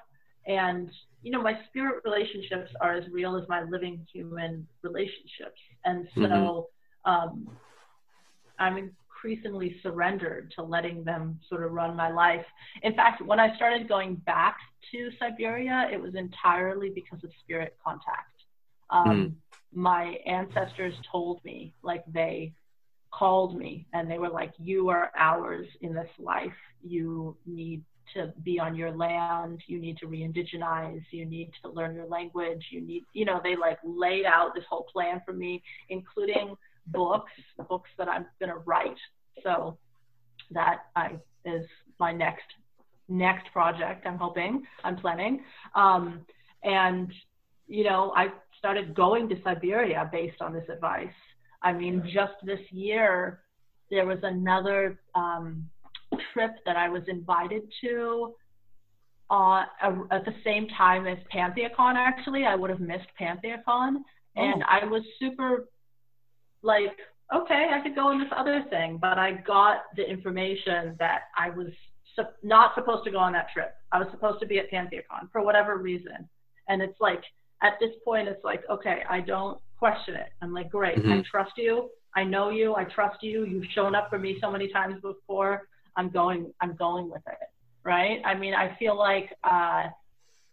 [0.48, 0.90] and
[1.22, 6.22] you know, my spirit relationships are as real as my living human relationships, and so
[6.22, 7.12] mm-hmm.
[7.12, 7.48] um,
[8.60, 8.78] I'm
[9.24, 12.46] increasingly surrendered to letting them sort of run my life.
[12.82, 14.58] In fact, when I started going back
[14.92, 18.44] to Siberia, it was entirely because of spirit contact.
[18.90, 19.34] Um, mm.
[19.74, 22.54] My ancestors told me, like, they
[23.12, 26.52] called me and they were like, You are ours in this life.
[26.84, 27.84] You need
[28.14, 29.62] to be on your land.
[29.68, 31.04] You need to re indigenize.
[31.12, 32.66] You need to learn your language.
[32.72, 36.56] You need, you know, they like laid out this whole plan for me, including
[36.88, 37.32] books,
[37.70, 38.98] books that I'm going to write.
[39.44, 39.78] So
[40.52, 41.14] that I
[41.46, 41.66] is
[42.00, 42.46] my next
[43.10, 44.06] next project.
[44.06, 44.64] I'm hoping.
[44.84, 45.42] I'm planning.
[45.76, 46.26] Um,
[46.64, 47.12] and
[47.68, 48.28] you know, I
[48.58, 51.08] started going to Siberia based on this advice.
[51.62, 53.40] I mean, just this year
[53.90, 55.70] there was another um,
[56.34, 58.34] trip that I was invited to
[59.30, 59.64] uh,
[60.12, 61.96] at the same time as PantheaCon.
[61.96, 63.98] Actually, I would have missed PantheaCon,
[64.36, 64.68] and oh.
[64.70, 65.66] I was super
[66.62, 66.98] like
[67.34, 71.50] okay, I could go on this other thing, but I got the information that I
[71.50, 71.68] was
[72.16, 73.74] su- not supposed to go on that trip.
[73.92, 76.30] I was supposed to be at PantheaCon for whatever reason.
[76.68, 77.24] And it's like,
[77.62, 80.28] at this point, it's like, okay, I don't question it.
[80.42, 81.12] I'm like, great, mm-hmm.
[81.12, 81.90] I trust you.
[82.16, 82.76] I know you.
[82.76, 83.46] I trust you.
[83.46, 85.68] You've shown up for me so many times before.
[85.96, 87.50] I'm going, I'm going with it.
[87.84, 88.22] Right.
[88.26, 89.84] I mean, I feel like, uh,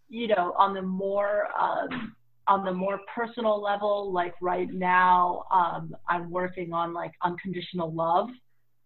[0.09, 2.16] you know, on the more, um,
[2.49, 8.28] on the more personal level, like right now, um, I'm working on like unconditional love,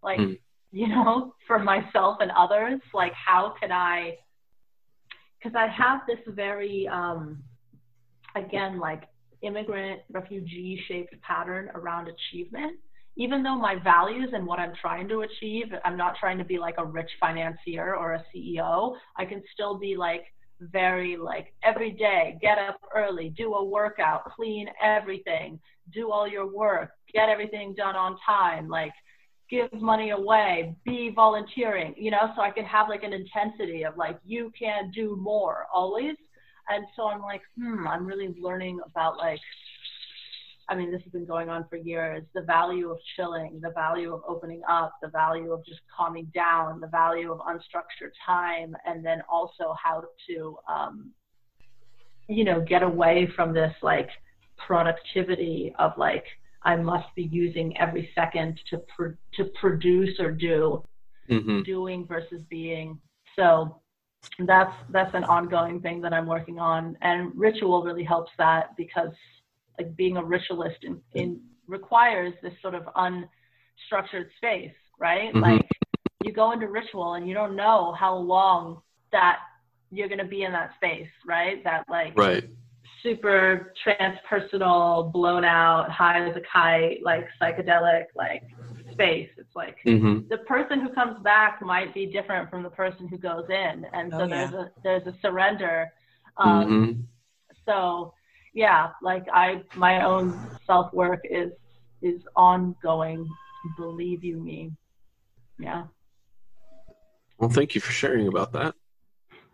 [0.02, 0.38] like, mm.
[0.70, 2.80] you know, for myself and others.
[2.92, 4.16] Like, how can I,
[5.38, 7.42] because I have this very, um,
[8.34, 9.04] again, like
[9.44, 12.78] immigrant refugee shaped pattern around achievement.
[13.16, 16.58] Even though my values and what I'm trying to achieve, I'm not trying to be
[16.58, 18.96] like a rich financier or a CEO.
[19.16, 20.24] I can still be like,
[20.60, 25.60] very like every day, get up early, do a workout, clean everything,
[25.92, 28.92] do all your work, get everything done on time, like
[29.50, 33.96] give money away, be volunteering, you know, so I can have like an intensity of
[33.96, 36.16] like, you can do more always.
[36.68, 39.40] And so I'm like, hmm, I'm really learning about like
[40.68, 42.24] I mean, this has been going on for years.
[42.34, 46.80] The value of chilling, the value of opening up, the value of just calming down,
[46.80, 51.10] the value of unstructured time, and then also how to, um,
[52.28, 54.08] you know, get away from this like
[54.56, 56.24] productivity of like
[56.62, 60.82] I must be using every second to pr- to produce or do,
[61.28, 61.62] mm-hmm.
[61.62, 62.98] doing versus being.
[63.36, 63.80] So
[64.38, 69.12] that's that's an ongoing thing that I'm working on, and ritual really helps that because
[69.78, 75.32] like being a ritualist in, in requires this sort of unstructured space, right?
[75.32, 75.40] Mm-hmm.
[75.40, 75.68] Like
[76.22, 78.80] you go into ritual and you don't know how long
[79.12, 79.38] that
[79.90, 81.62] you're going to be in that space, right?
[81.64, 82.44] That like right.
[83.02, 88.42] super transpersonal, blown out, high as a kite, like psychedelic, like
[88.92, 89.28] space.
[89.36, 90.28] It's like mm-hmm.
[90.28, 94.10] the person who comes back might be different from the person who goes in, and
[94.10, 94.28] so oh, yeah.
[94.28, 95.92] there's a there's a surrender.
[96.36, 97.00] Um, mm-hmm.
[97.66, 98.14] So
[98.54, 101.52] yeah, like I my own self work is
[102.00, 103.28] is ongoing.
[103.76, 104.72] Believe you me.
[105.58, 105.84] Yeah.
[107.38, 108.74] Well, thank you for sharing about that.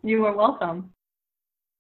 [0.02, 0.92] You are welcome.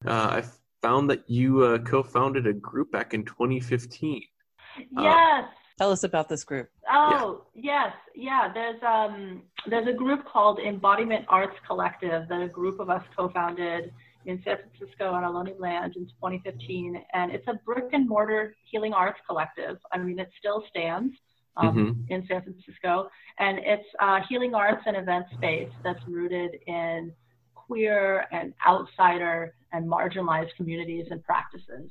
[0.04, 0.44] Uh, I
[0.80, 4.22] found that you uh, co-founded a group back in 2015.
[4.78, 5.44] Uh, yes.
[5.78, 6.68] Tell us about this group.
[6.90, 7.88] Oh yeah.
[7.88, 8.52] yes, yeah.
[8.52, 13.92] There's um there's a group called Embodiment Arts Collective that a group of us co-founded
[14.26, 18.92] in San Francisco on Ohlone Land in 2015, and it's a brick and mortar healing
[18.92, 19.78] arts collective.
[19.92, 21.14] I mean, it still stands
[21.56, 22.12] um, mm-hmm.
[22.12, 23.08] in San Francisco,
[23.38, 27.12] and it's a healing arts and event space that's rooted in
[27.54, 31.90] queer and outsider and marginalized communities and practices.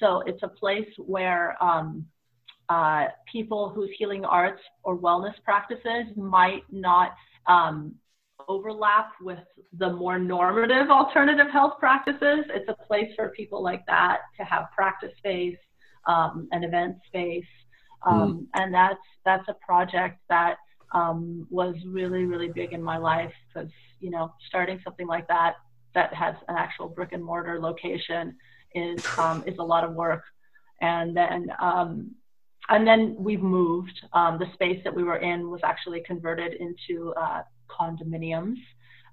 [0.00, 2.06] So it's a place where um,
[2.68, 7.12] uh, people whose healing arts or wellness practices might not
[7.46, 7.94] um,
[8.48, 9.38] overlap with
[9.78, 12.44] the more normative alternative health practices.
[12.48, 15.58] It's a place for people like that to have practice space,
[16.06, 17.44] um, an event space,
[18.06, 18.60] um, mm.
[18.60, 20.56] and that's that's a project that
[20.92, 23.70] um, was really really big in my life because
[24.00, 25.56] you know starting something like that
[25.94, 28.36] that has an actual brick and mortar location
[28.74, 30.22] is um, is a lot of work,
[30.80, 32.10] and then um,
[32.70, 34.00] and then we've moved.
[34.12, 38.58] Um, the space that we were in was actually converted into uh, condominiums,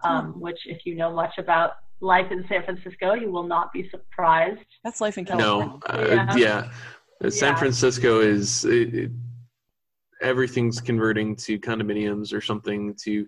[0.04, 0.40] um, hmm.
[0.40, 4.62] which, if you know much about life in San Francisco, you will not be surprised.
[4.84, 5.66] That's life in California.
[5.66, 6.70] No, uh, yeah.
[7.22, 7.30] yeah.
[7.30, 7.56] San yeah.
[7.56, 9.12] Francisco is it, it,
[10.22, 13.26] everything's converting to condominiums or something to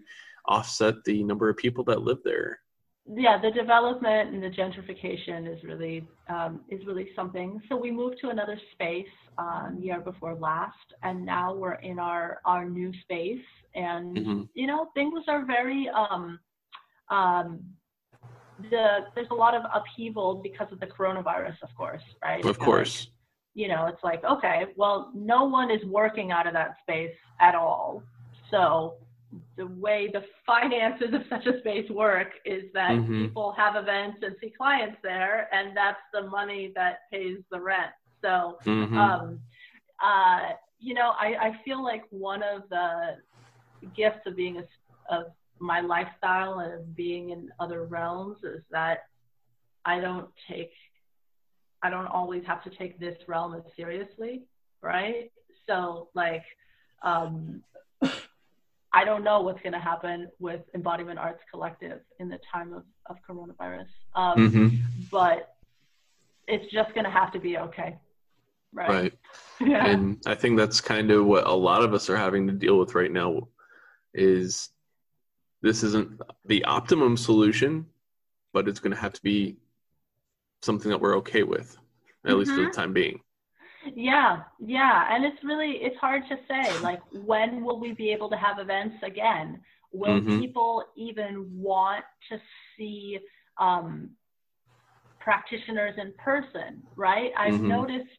[0.48, 2.60] offset the number of people that live there
[3.16, 7.62] yeah, the development and the gentrification is really um, is really something.
[7.70, 12.39] So we moved to another space um, year before last, and now we're in our
[12.45, 13.43] our new space,
[13.76, 14.41] and mm-hmm.
[14.55, 16.39] you know things are very um,
[17.10, 17.62] um,
[18.72, 22.43] the there's a lot of upheaval because of the coronavirus, of course, right?
[22.43, 23.05] Of course.
[23.05, 23.14] Like,
[23.53, 27.55] you know, it's like okay, well, no one is working out of that space at
[27.55, 28.03] all,
[28.51, 28.95] so
[29.58, 33.26] the way the finances of such a space work is that mm-hmm.
[33.26, 37.92] people have events and see clients there, and that's the money that pays the rent.
[38.22, 38.98] So, mm-hmm.
[38.98, 39.40] um,
[40.02, 43.18] uh, you know, I, I feel like one of the
[43.96, 45.26] gifts of being a, of
[45.60, 49.06] my lifestyle and of being in other realms is that
[49.86, 50.72] I don't take,
[51.82, 54.44] I don't always have to take this realm as seriously,
[54.82, 55.32] right?
[55.68, 56.44] So, like,
[57.04, 57.64] um,
[58.98, 62.84] I don't know what's going to happen with Embodiment Arts Collective in the time of,
[63.06, 63.86] of coronavirus.
[64.16, 64.76] Um, mm-hmm.
[65.12, 65.56] But
[66.48, 68.00] it's just going to have to be okay.
[68.74, 68.89] Right.
[68.89, 69.14] Right.
[69.62, 69.86] yeah.
[69.86, 72.80] And I think that's kind of what a lot of us are having to deal
[72.80, 73.50] with right now
[74.16, 74.70] is
[75.62, 77.86] this isn't the optimum solution,
[78.52, 79.58] but it's going to have to be
[80.64, 81.78] something that we're okay with,
[82.26, 82.39] at mm-hmm.
[82.39, 82.72] least for the mm-hmm.
[82.72, 83.20] time being.
[83.96, 86.80] Yeah, yeah, and it's really it's hard to say.
[86.80, 89.62] Like, when will we be able to have events again?
[89.92, 90.40] Will mm-hmm.
[90.40, 92.40] people even want to
[92.78, 93.20] see
[93.60, 94.12] um,
[95.20, 96.84] practitioners in person?
[96.96, 97.32] Right?
[97.38, 97.68] I've mm-hmm.
[97.68, 98.10] noticed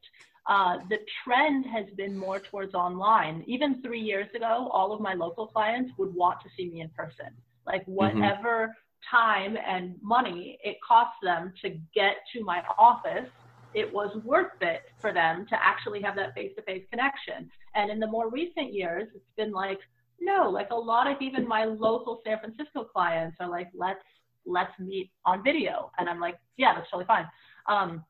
[0.49, 3.45] uh, the trend has been more towards online.
[3.47, 6.89] Even three years ago, all of my local clients would want to see me in
[6.91, 7.31] person.
[7.67, 7.93] Like, mm-hmm.
[7.93, 9.17] whatever mm-hmm.
[9.17, 13.29] time and money it costs them to get to my office
[13.75, 17.51] it was worth it for them to actually have that face to face connection.
[17.75, 19.79] And in the more recent years, it's been like,
[20.21, 24.01] no, like a lot of even my local San Francisco clients are like, let's
[24.47, 25.91] let's meet on video.
[25.99, 27.27] And I'm like, yeah, that's totally fine.
[27.69, 28.05] Um,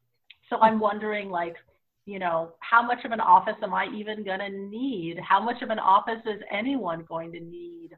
[0.49, 1.57] so I'm wondering like,
[2.07, 5.19] you know, how much of an office am I even gonna need?
[5.21, 7.91] How much of an office is anyone going to need?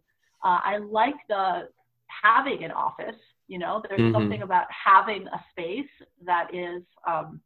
[0.43, 1.69] Uh, I like the
[2.09, 3.15] having an office.
[3.47, 4.15] You know, there's mm-hmm.
[4.15, 5.91] something about having a space
[6.25, 7.41] that is um,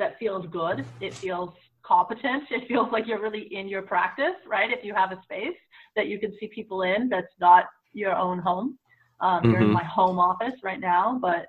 [0.00, 0.84] that feels good.
[1.00, 1.50] It feels
[1.82, 2.44] competent.
[2.50, 4.70] It feels like you're really in your practice, right?
[4.70, 5.56] If you have a space
[5.94, 8.78] that you can see people in that's not your own home.
[9.20, 9.50] Um, mm-hmm.
[9.50, 9.74] You're in mm-hmm.
[9.74, 11.46] my home office right now, but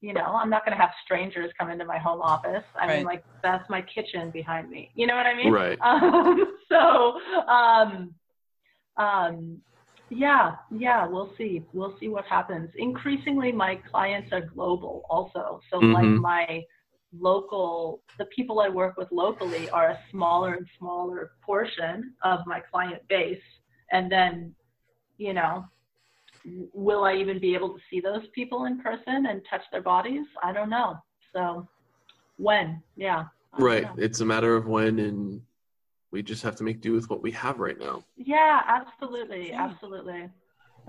[0.00, 2.64] you know, I'm not going to have strangers come into my home office.
[2.74, 2.96] I right.
[2.96, 4.90] mean, like that's my kitchen behind me.
[4.94, 5.52] You know what I mean?
[5.52, 5.78] Right.
[5.84, 8.14] Um, so, um,
[8.96, 9.60] um,
[10.08, 11.62] yeah, yeah, we'll see.
[11.74, 12.70] We'll see what happens.
[12.78, 15.60] Increasingly, my clients are global also.
[15.70, 15.92] So, mm-hmm.
[15.92, 16.62] like my
[17.18, 22.60] local the people i work with locally are a smaller and smaller portion of my
[22.60, 23.42] client base.
[23.92, 24.54] And then
[25.18, 25.64] you know
[26.72, 30.26] will i even be able to see those people in person and touch their bodies?
[30.42, 30.96] I don't know.
[31.32, 31.68] So
[32.36, 32.82] when?
[32.96, 33.24] Yeah.
[33.58, 33.88] Right.
[33.96, 35.42] it's a matter of when and
[36.12, 38.04] we just have to make do with what we have right now.
[38.16, 39.52] Yeah absolutely.
[39.52, 40.30] Absolutely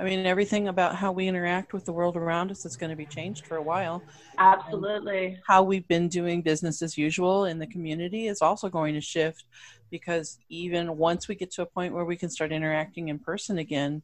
[0.01, 2.95] I mean, everything about how we interact with the world around us is going to
[2.95, 4.01] be changed for a while.
[4.39, 5.25] Absolutely.
[5.25, 9.01] And how we've been doing business as usual in the community is also going to
[9.01, 9.45] shift
[9.91, 13.59] because even once we get to a point where we can start interacting in person
[13.59, 14.01] again,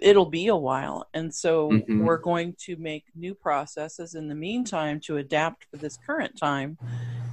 [0.00, 1.08] it'll be a while.
[1.12, 2.04] And so mm-hmm.
[2.04, 6.78] we're going to make new processes in the meantime to adapt for this current time.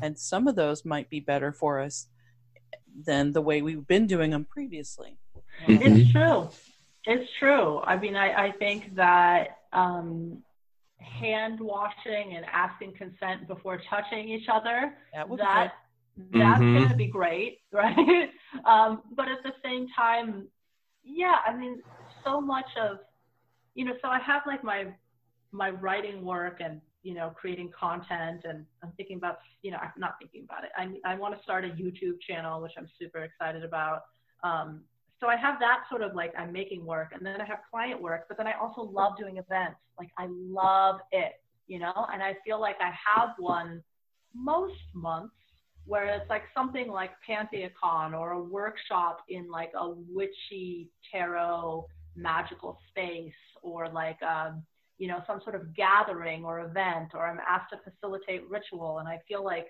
[0.02, 2.08] And some of those might be better for us
[3.06, 5.20] than the way we've been doing them previously.
[5.68, 5.84] Mm-hmm.
[5.84, 6.50] It's true.
[7.08, 7.82] It's true.
[7.82, 10.44] I mean, I, I think that um,
[11.00, 15.70] hand washing and asking consent before touching each other, That that
[16.32, 16.74] be that's Mhm.
[16.74, 18.30] going to be great, right?
[18.66, 20.48] um, but at the same time,
[21.04, 21.84] yeah, I mean,
[22.26, 23.00] so much of,
[23.76, 24.88] you know, so I have like my
[25.52, 29.94] my writing work and you know creating content, and I'm thinking about, you know, I'm
[29.98, 30.72] not thinking about it.
[30.78, 34.04] I I want to start a YouTube channel, which I'm super excited about.
[34.44, 34.84] Um,
[35.20, 38.02] so I have that sort of like I'm making work, and then I have client
[38.02, 39.80] work, but then I also love doing events.
[39.98, 41.34] Like I love it,
[41.68, 43.84] you know, and I feel like I have one
[44.36, 45.34] most months
[45.86, 52.78] where it's like something like PantheaCon or a workshop in like a witchy tarot magical
[52.90, 54.64] space or like um,
[54.98, 59.08] you know some sort of gathering or event or I'm asked to facilitate ritual and
[59.08, 59.68] I feel like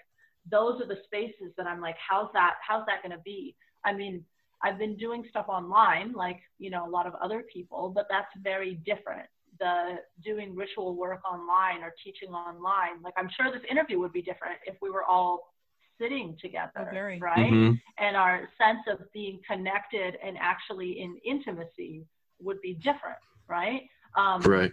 [0.49, 3.93] those are the spaces that I'm like how's that how's that going to be I
[3.93, 4.23] mean
[4.63, 8.27] I've been doing stuff online like you know a lot of other people but that's
[8.43, 9.27] very different
[9.59, 14.21] the doing ritual work online or teaching online like I'm sure this interview would be
[14.21, 15.53] different if we were all
[15.99, 17.19] sitting together Oh, very.
[17.19, 17.79] right Mhm.
[17.99, 22.05] and our sense of being connected and actually in intimacy
[22.39, 23.89] would be different, right?
[24.15, 24.71] Um, Right.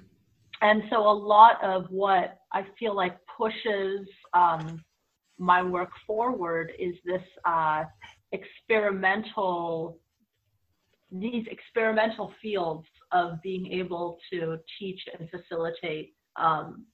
[0.61, 4.85] and so a lot of what I feel like pushes um,
[5.39, 7.85] my work forward is this uh,
[8.39, 9.99] experimental,
[11.11, 16.85] these experimental fields of being able to teach and facilitate um,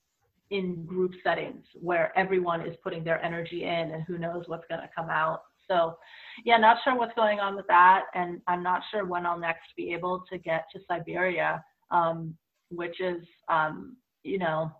[0.50, 4.80] in group settings where everyone is putting their energy in and who knows what's going
[4.80, 5.42] to come out.
[5.68, 5.96] So,
[6.44, 9.68] yeah, not sure what's going on with that, and I'm not sure when I'll next
[9.76, 12.36] be able to get to Siberia, um,
[12.70, 14.72] which is, um, you know,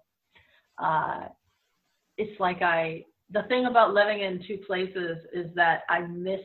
[0.82, 1.26] uh,
[2.18, 3.04] it's like I.
[3.30, 6.40] The thing about living in two places is that I miss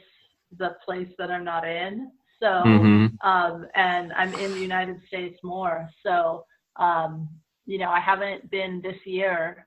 [0.57, 2.11] the place that I'm not in.
[2.39, 3.17] So, Mhm.
[3.21, 5.89] um, and I'm in the United States more.
[6.03, 7.29] So, um,
[7.65, 9.65] you know, I haven't been this year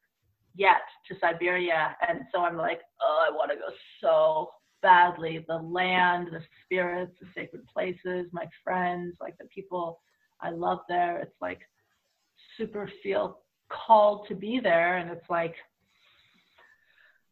[0.55, 4.53] yet to Siberia, and so I'm like, oh, I want to go so
[4.83, 5.39] badly.
[5.49, 10.01] The land, the spirits, the sacred places, my friends, like the people
[10.41, 11.19] I love there.
[11.19, 11.61] It's like
[12.57, 15.57] super feel called to be there, and it's like,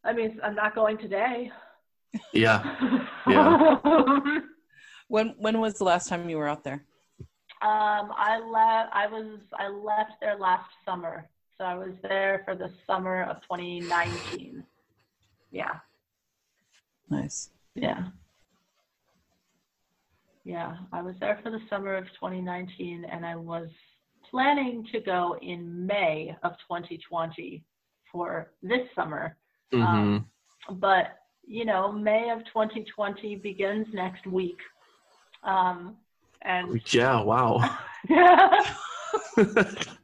[0.07, 1.51] I mean, I'm not going today.
[2.33, 2.63] Yeah.
[3.29, 4.41] Yeah.
[5.09, 6.85] When when was the last time you were out there?
[7.61, 8.95] Um, I left.
[8.95, 9.41] I was.
[9.59, 11.29] I left there last summer,
[11.59, 14.65] so I was there for the summer of 2019.
[15.51, 15.75] Yeah,
[17.11, 17.51] Nice.
[17.75, 18.09] yeah,
[20.45, 20.77] yeah.
[20.93, 23.69] I was there for the summer of 2019, and I was
[24.31, 27.65] planning to go in May of 2020
[28.13, 29.37] for this summer.
[29.73, 29.83] Mhm.
[29.83, 30.31] Um,
[30.79, 34.59] but you know, May of 2020 begins next week.
[35.45, 35.97] Um,
[36.43, 37.21] and yeah.
[37.21, 37.79] Wow.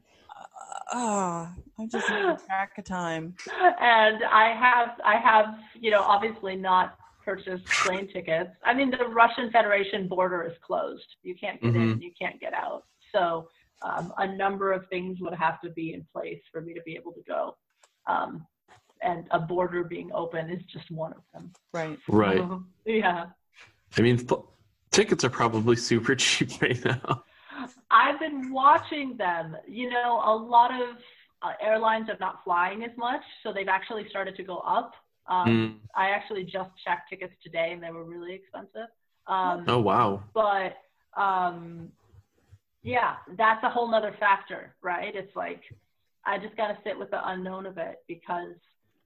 [0.95, 3.35] Ah, I'm just losing track of time.
[3.81, 8.51] and I have I have you know obviously not purchased plane tickets.
[8.65, 11.07] I mean the Russian Federation border is closed.
[11.23, 12.85] You can't get in, you can't get out.
[13.11, 13.49] So
[13.83, 16.95] um, a number of things would have to be in place for me to be
[16.95, 17.57] able to go.
[18.07, 18.47] Um,
[19.03, 21.53] and a border being open is just one of them.
[21.73, 21.99] Right.
[22.09, 22.43] right.
[22.85, 23.27] Yeah.
[23.97, 24.39] I mean, f-
[24.91, 27.25] tickets are probably super cheap right now.
[27.91, 29.57] I've been watching them.
[29.69, 30.97] You know, a lot of
[31.43, 34.95] uh, airlines are not flying as much, so they've actually started to go up.
[35.29, 35.89] Um, Mm.
[35.95, 38.89] I actually just checked tickets today, and they were really expensive.
[39.27, 40.23] Um, Oh wow.
[40.35, 40.77] But
[41.17, 41.91] um,
[42.83, 45.15] yeah, that's a whole nother factor, right?
[45.15, 45.63] It's like
[46.27, 48.55] I just got to sit with the unknown of it because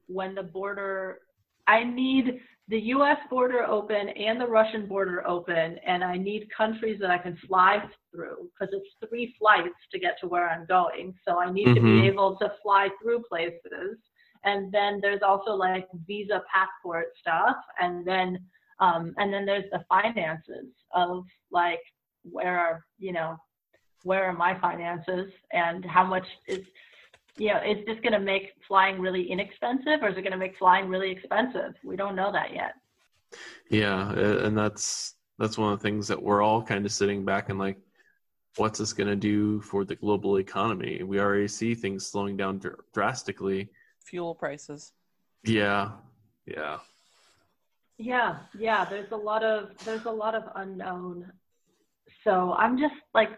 [0.07, 1.19] when the border,
[1.67, 3.19] I need the U.S.
[3.31, 7.83] border open and the Russian border open, and I need countries that I can fly
[8.11, 11.15] through because it's three flights to get to where I'm going.
[11.27, 12.01] So I need to Mhm.
[12.03, 13.99] be able to fly through places.
[14.45, 18.45] And then there's also like visa passport stuff, and then
[18.79, 21.81] um, and then there's the finances of like
[22.31, 23.37] where are you know
[24.03, 26.61] where are my finances and how much is
[27.39, 30.39] you know is this going to make flying really inexpensive or is it going to
[30.39, 32.75] make flying really expensive we don't know that yet
[33.69, 37.51] Yeah, and that's that's one of the things that we're all kind of sitting back
[37.51, 37.79] and like,
[38.57, 41.03] what's this going to do for the global economy?
[41.03, 43.69] We already see things slowing down dr- drastically.
[44.05, 44.93] Fuel prices.
[45.45, 45.91] Yeah,
[46.47, 46.79] yeah,
[47.99, 51.33] yeah yeah there's a lot of there's a lot of unknown
[52.25, 53.31] so i'm just like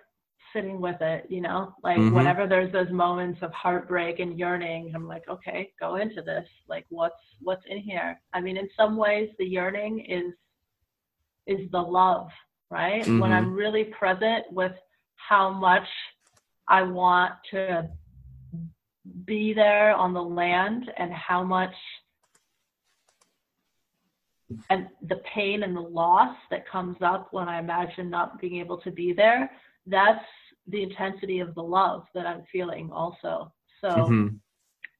[0.52, 2.12] sitting with it you know like Mhm.
[2.12, 6.86] whenever there's those moments of heartbreak and yearning i'm like okay go into this like
[6.90, 10.32] what's what's in here i mean in some ways the yearning is
[11.46, 12.28] is the love
[12.70, 13.36] right when Mhm.
[13.36, 14.72] i'm really present with
[15.16, 15.88] how much
[16.68, 17.88] i want to
[19.24, 21.74] be there on the land and how much
[24.70, 28.78] and the pain and the loss that comes up when I imagine not being able
[28.78, 29.50] to be there,
[29.88, 30.24] that's
[30.66, 33.52] the intensity of the love that I'm feeling also.
[33.80, 34.38] So Mhm.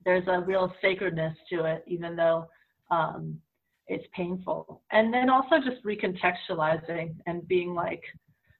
[0.05, 2.47] there's a real sacredness to it, even though
[2.90, 3.40] um,
[3.86, 4.82] it's painful.
[4.90, 8.02] And then also just recontextualizing and being like,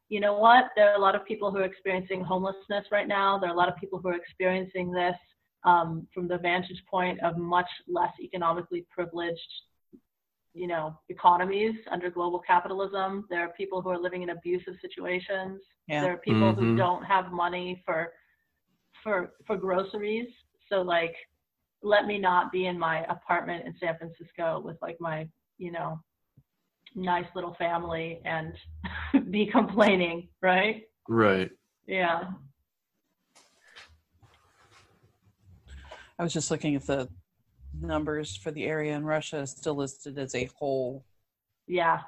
[0.09, 0.67] you know what?
[0.75, 3.39] There are a lot of people who are experiencing homelessness right now.
[3.39, 5.17] There are a lot of people who are experiencing this
[5.65, 9.51] um, from the vantage point of much less economically privileged,
[10.59, 13.27] you know, economies under global capitalism.
[13.31, 15.61] There are people who are living in abusive situations.
[15.87, 16.03] Yeah.
[16.03, 16.77] There are people who Mhm.
[16.77, 18.13] don't have money for
[19.03, 20.29] for for groceries.
[20.69, 21.15] So like
[21.83, 25.29] let me not be in my apartment in San Francisco with like my,
[25.59, 26.01] you know,
[26.97, 28.53] nice little family and
[29.31, 30.83] be complaining, right?
[31.09, 31.51] Right.
[31.87, 32.33] Yeah.
[36.19, 37.09] I was just looking at the
[37.81, 41.05] numbers for the area in Russia is still listed as a whole
[41.67, 42.01] Yeah.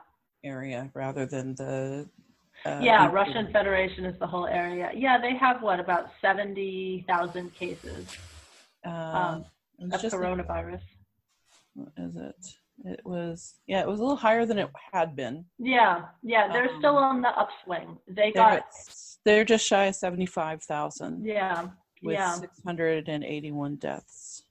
[0.45, 2.09] area rather than the
[2.66, 3.11] uh, yeah.
[3.11, 4.91] Russian Federation is the whole area.
[4.95, 8.16] Yeah, they have what about 70,000 cases
[8.85, 9.45] Um, um,
[9.93, 10.82] of coronavirus.
[11.74, 12.47] what is it?
[12.82, 15.45] It was yeah, it was a little higher than it had been.
[15.59, 16.07] Yeah.
[16.23, 17.99] Yeah, they're still Um, on the upswing.
[18.09, 18.65] They They're, got at-
[19.24, 21.69] they're just shy of seventy five thousand yeah.
[22.03, 22.35] with yeah.
[22.35, 24.45] six hundred and eighty one deaths.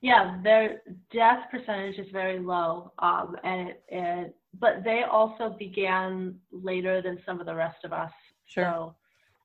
[0.00, 6.36] Yeah, their death percentage is very low, um, and it, it, but they also began
[6.52, 8.12] later than some of the rest of us.
[8.46, 8.64] Sure.
[8.64, 8.94] So,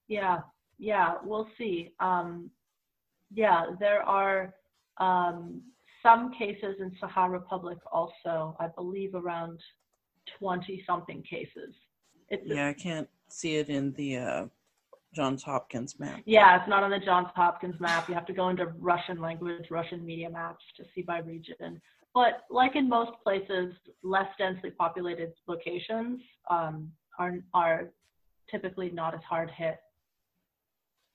[0.08, 0.40] yeah,
[0.78, 1.94] yeah, we'll see.
[2.00, 2.52] Um,
[3.34, 4.54] yeah, there are
[4.98, 5.62] um,
[6.04, 8.56] some cases in Sakha Republic also.
[8.60, 9.60] I believe around
[10.38, 11.74] twenty something cases.
[12.30, 14.46] It's Yeah, I can't see it in the uh,
[15.14, 16.22] Johns Hopkins map.
[16.26, 18.07] Yeah, it's not on the Johns Hopkins map.
[18.07, 21.81] You have to go into Russian language, Russian media maps to see by region.
[22.14, 23.73] But like in most places,
[24.03, 27.90] less densely populated locations um, are are
[28.49, 29.80] typically not as hard hit.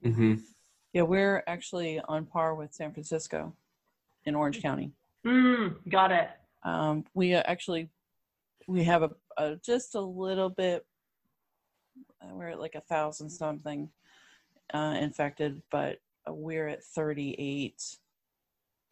[0.04, 0.34] Mm-hmm.
[0.92, 3.54] Yeah, we're actually on par with San Francisco
[4.24, 4.92] in Orange County.
[5.26, 6.28] Mm, got it.
[6.64, 7.90] Um, we uh, actually
[8.66, 10.84] we have a, a just a little bit.
[12.22, 13.88] Uh, We're at like a thousand something
[14.74, 17.82] uh, infected, but we're at thirty eight.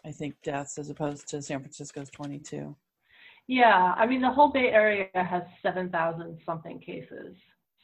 [0.04, 2.76] I think deaths as opposed to San Francisco's twenty two.
[3.48, 7.36] Yeah, I mean the whole Bay Area has seven thousand something cases.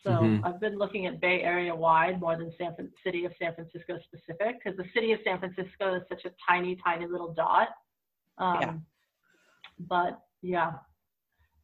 [0.05, 0.40] So Mhm.
[0.44, 3.98] I've been looking at Bay Area wide more than San Fran- City of San Francisco
[4.01, 7.69] specific because the City of San Francisco is such a tiny, tiny little dot.
[8.39, 8.74] Um, Yeah.
[9.78, 10.73] But yeah,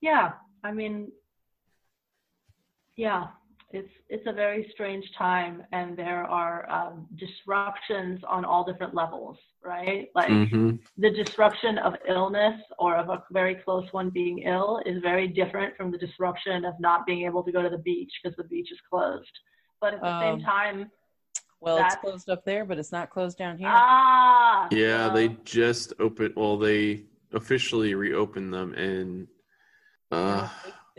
[0.01, 0.35] yeah.
[0.63, 1.11] I mean,
[2.97, 3.29] yeah,
[3.71, 9.37] it's it's a very strange time, and there are um, disruptions on all different levels,
[9.65, 10.09] right?
[10.15, 15.01] Like hmm the disruption of illness or of a very close one being ill is
[15.01, 18.37] very different from the disruption of not being able to go to the beach because
[18.37, 19.31] the beach is closed.
[19.81, 20.91] But at the Um, same time,
[21.61, 23.69] Well, it's closed up there, but it's not closed down here.
[23.71, 26.35] ah, Yeah, well, they just opened.
[26.37, 29.29] Well, they officially reopened them and
[30.11, 30.49] Uh,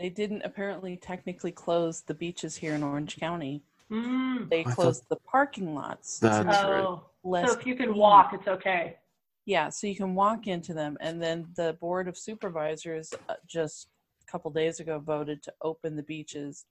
[0.00, 3.62] they didn't apparently technically close the beaches here in Orange County.
[3.90, 6.18] mm, They I thought- closed the parking lots.
[6.18, 6.80] That's right.
[6.80, 8.96] oh, less so if you can walk, it's okay.
[9.44, 10.96] Yeah, so you can walk into them.
[11.00, 13.88] And then the Board of Supervisors uh, just
[14.26, 16.64] a couple days ago voted to open the beaches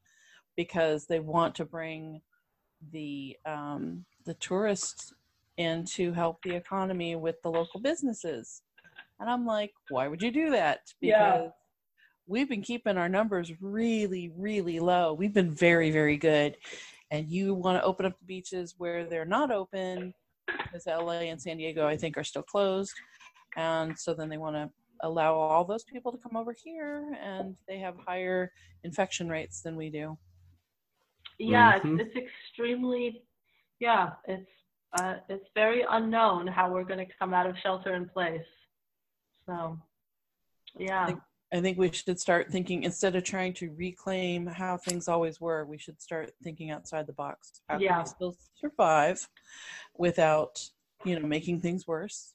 [0.55, 2.21] because they want to bring
[2.91, 5.13] the um, the tourists
[5.57, 8.63] in to help the economy with the local businesses.
[9.19, 10.79] And I'm like, why would you do that?
[11.01, 11.49] Yeah.
[12.29, 15.13] Because we've been keeping our numbers really, really low.
[15.13, 16.57] We've been very, very good.
[17.11, 20.13] And you want to open up the beaches where they're not open
[20.47, 22.93] because LA and San Diego, I think, are still closed.
[23.57, 24.69] And so then they want to
[25.01, 28.51] allow all those people to come over here, and they have higher
[28.83, 30.17] infection rates than we do.
[31.39, 31.99] Yeah, Mhm.
[31.99, 33.23] it's, it's extremely,
[33.79, 34.49] yeah, it's
[34.99, 38.41] uh, it's very unknown how we're going to come out of shelter in place.
[39.45, 39.79] So,
[40.79, 41.19] yeah, think-
[41.51, 45.65] I think we should start thinking instead of trying to reclaim how things always were,
[45.65, 47.61] we should start thinking outside the box.
[47.67, 47.99] How can Yeah.
[47.99, 49.27] we still survive
[49.97, 50.69] without,
[51.03, 52.33] you know, making things worse?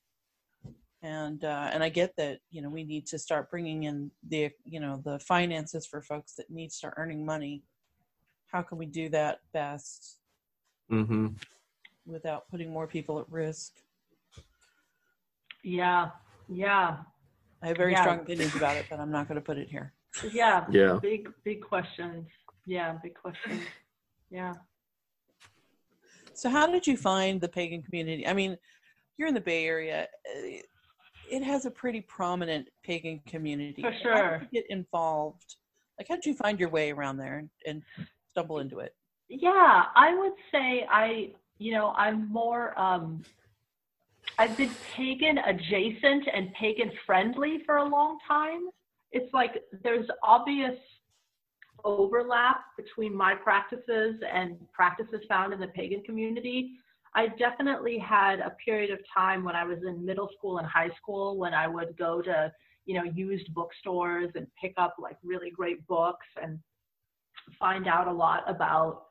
[1.03, 4.51] And uh, and I get that you know we need to start bringing in the
[4.65, 7.63] you know the finances for folks that need to start earning money.
[8.47, 10.19] How can we do that best
[10.89, 11.29] hmm
[12.07, 13.75] without putting more people at risk?
[15.63, 16.11] yeah,
[16.49, 16.99] yeah,
[17.65, 18.03] I have very Yeah.
[18.03, 19.95] strong opinions about it, but I'm not going to put it here.
[20.33, 20.99] yeah, Yeah.
[21.01, 22.29] Big, big questions.
[22.67, 23.63] Yeah, big questions.
[24.31, 24.53] Yeah.
[26.35, 28.27] So, how did you find the pagan community?
[28.27, 28.59] I mean,
[29.17, 30.09] you're in the Bay Area.
[30.27, 33.81] It has a pretty prominent pagan community.
[33.81, 34.43] For How did sure.
[34.51, 35.57] you get involved?
[35.99, 37.83] Like, how did you find your way around there and, and
[38.29, 38.95] stumble into it?
[39.29, 43.23] Yeah, I would say I, you know, I'm more, um,
[44.39, 48.69] I've been pagan adjacent and pagan friendly for a long time.
[49.13, 50.75] It's like there's obvious
[51.85, 56.73] overlap between my practices and practices found in the pagan community.
[57.15, 60.91] I definitely had a period of time when I was in middle school and high
[61.01, 62.53] school when I would go to,
[62.87, 66.59] you know, used bookstores and pick up like really great books and
[67.59, 69.05] find out a lot about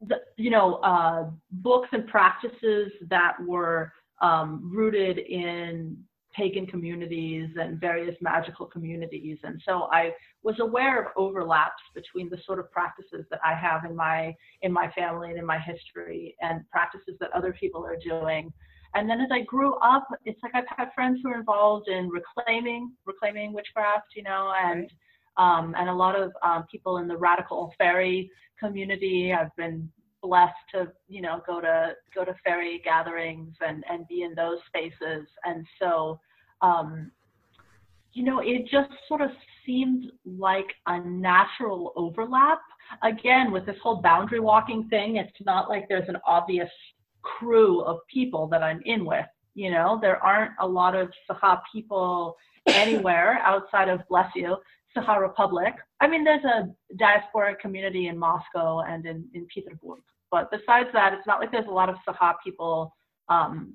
[0.00, 5.96] the, you know, uh, books and practices that were um, rooted in
[6.34, 9.38] pagan communities and various magical communities.
[9.42, 10.12] And so I
[10.42, 14.72] was aware of overlaps between the sort of practices that I have in my in
[14.72, 18.52] my family and in my history and practices that other people are doing.
[18.94, 22.08] And then as I grew up, it's like I've had friends who are involved in
[22.08, 24.90] reclaiming reclaiming witchcraft, you know, and
[25.36, 29.32] um, and a lot of um, people in the radical fairy community.
[29.32, 29.90] I've been
[30.22, 34.58] blessed to you know go to go to fairy gatherings and and be in those
[34.66, 35.26] spaces.
[35.44, 36.20] And so
[36.60, 37.10] um
[38.12, 39.30] you know it just sort of
[39.64, 42.60] seemed like a natural overlap.
[43.02, 46.70] Again with this whole boundary walking thing it's not like there's an obvious
[47.22, 49.26] crew of people that i'm in with
[49.58, 49.98] you know?
[50.00, 52.36] There aren't a lot of sakha people
[52.68, 54.56] anywhere outside of bless you
[54.96, 55.74] Sakha Republic.
[56.00, 60.00] I mean, there's a diaspora community in Moscow and in, in Petersburg.
[60.30, 62.94] But besides that, it's not like there's a lot of Sakha people
[63.28, 63.74] um,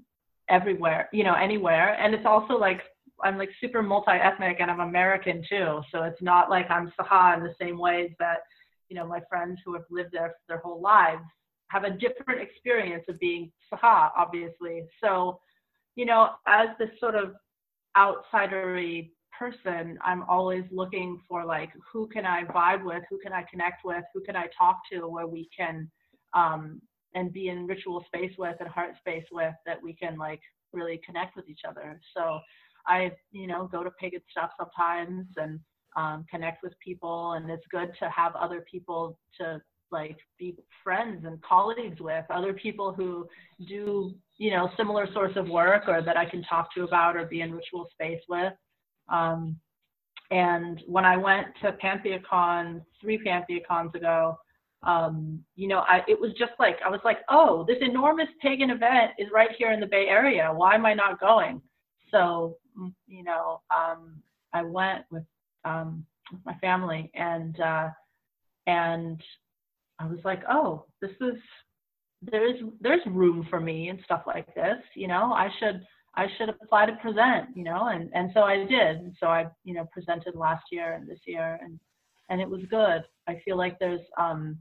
[0.50, 1.96] everywhere, you know, anywhere.
[2.00, 2.82] And it's also like,
[3.24, 5.82] I'm like super multi-ethnic and I'm American too.
[5.92, 8.40] So it's not like I'm Sakha in the same ways that,
[8.90, 11.24] you know, my friends who have lived there their whole lives
[11.70, 14.84] have a different experience of being Sakha, obviously.
[15.02, 15.40] So,
[15.96, 17.34] you know, as this sort of
[17.98, 23.44] outsidery person, I'm always looking for like who can I vibe with, who can I
[23.50, 25.90] connect with, who can I talk to, where we can
[26.34, 26.82] um,
[27.16, 30.42] and be in ritual space with and heart space with that we can like
[30.72, 32.00] really connect with each other.
[32.16, 32.40] So
[32.88, 35.60] I, you know, go to pagan stuff sometimes and
[35.96, 39.62] um, connect with people, and it's good to have other people to
[39.92, 43.28] like be friends and colleagues with, other people who
[43.68, 47.26] do, you know, similar sorts of work or that I can talk to about or
[47.26, 48.54] be in ritual space with.
[49.10, 49.58] Um,
[50.32, 54.38] and when I went to PantheaCon three PantheaCons ago,
[54.84, 58.70] um, you know, I, it was just like, I was like, oh, this enormous pagan
[58.70, 60.52] event is right here in the Bay Area.
[60.54, 61.62] Why am I not going?
[62.12, 62.58] So,
[63.08, 64.22] you know, um,
[64.54, 65.24] I went with,
[65.64, 67.90] um, with my family and, uh,
[68.68, 69.22] and
[70.00, 71.36] I was like, oh, this is,
[72.22, 75.86] there's, there's room for me and stuff like this, you know, I should,
[76.16, 78.98] I should apply to present, you know, and, and so I did.
[78.98, 81.80] And so I, you know, presented last year and this year and,
[82.30, 83.04] and it was good.
[83.28, 84.58] I feel like there's, um,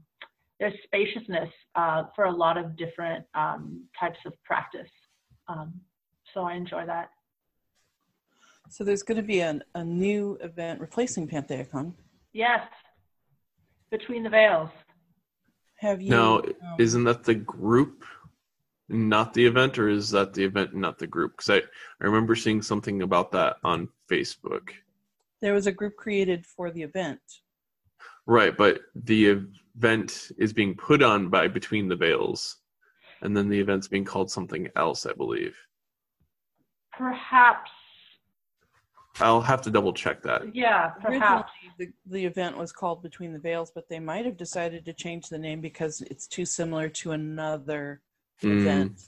[0.59, 4.89] there's spaciousness uh, for a lot of different um, types of practice.
[5.47, 5.73] Um,
[6.33, 7.09] so I enjoy that.
[8.69, 11.93] So there's going to be an, a new event replacing PantheaCon.
[12.31, 12.61] Yes,
[13.91, 14.69] between the veils.
[15.77, 16.09] Have you?
[16.09, 18.03] Now, um, isn't that the group,
[18.89, 21.33] not the event, or is that the event, not the group?
[21.37, 21.57] Because I,
[22.01, 24.69] I remember seeing something about that on Facebook.
[25.41, 27.19] there was a group created for the event.
[28.25, 29.45] Right, but the
[29.75, 32.57] event is being put on by Between the Veils,
[33.21, 35.55] and then the event's being called something else, I believe.
[36.91, 37.71] Perhaps,
[39.19, 40.55] I'll have to double check that.
[40.55, 41.51] yeah, Originally, perhaps.
[41.77, 45.27] the, the event was called Between the Veils, but they might have decided to change
[45.27, 48.01] the name because it's too similar to another
[48.41, 49.01] Mm, event.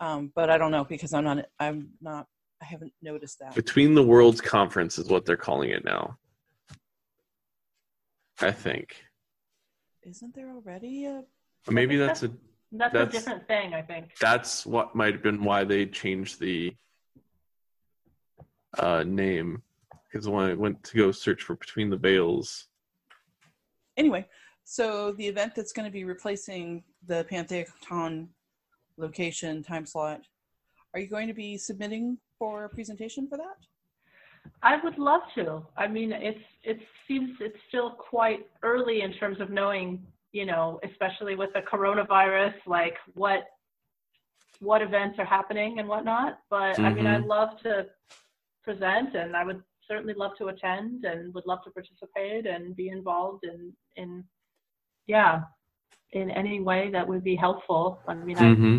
[0.00, 1.46] Um, but I don't know because I'm not.
[1.58, 2.26] I'm not.
[2.60, 3.54] I haven't noticed that.
[3.54, 6.18] Between the Worlds Conference is what they're calling it now.
[8.40, 8.96] I think.
[10.02, 11.22] Isn't there already a?
[11.68, 12.30] Maybe think that's a
[12.72, 14.16] That's, a different thing, I think.
[14.20, 16.74] that's what might have been why they changed the
[18.78, 19.62] uh, name.
[20.10, 22.66] Because when I went to go search for Between the Veils,
[23.96, 24.26] Anyway,
[24.64, 28.28] so the event that's going to be replacing the PantheaCon
[28.96, 30.22] location time slot.
[30.94, 33.56] Are you going to be submitting for a presentation for that?
[34.62, 35.62] I would love to.
[35.76, 40.80] I mean, it's it seems it's still quite early in terms of knowing, you know,
[40.84, 43.44] especially with the coronavirus, like what
[44.60, 46.38] what events are happening and whatnot.
[46.50, 47.06] But I mean.
[47.06, 47.28] I'd mm-hmm.
[47.28, 47.86] love to
[48.64, 52.88] present, and I would certainly love to attend, and would love to participate and be
[52.88, 54.24] involved in in
[55.06, 55.42] yeah,
[56.12, 58.00] in any way that would be helpful.
[58.06, 58.78] I mean, I hmm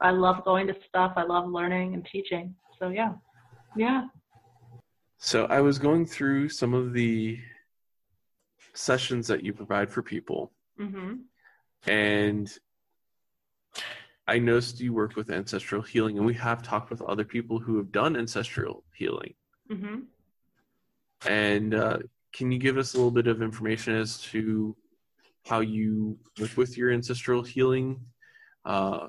[0.00, 1.12] I love going to stuff.
[1.16, 2.54] I love learning and teaching.
[2.78, 3.14] So yeah,
[3.76, 4.06] yeah.
[5.18, 7.40] So I was going through some of the
[8.74, 11.14] sessions that you provide for people, hmm
[11.86, 12.52] and
[14.28, 17.78] I noticed you work with ancestral healing, and we have talked with other people who
[17.78, 19.34] have done ancestral healing.
[19.68, 20.00] hmm
[21.26, 21.98] And uh,
[22.32, 24.76] can you give us a little bit of information as to
[25.46, 28.00] how you work with your ancestral healing?
[28.64, 29.08] Uh,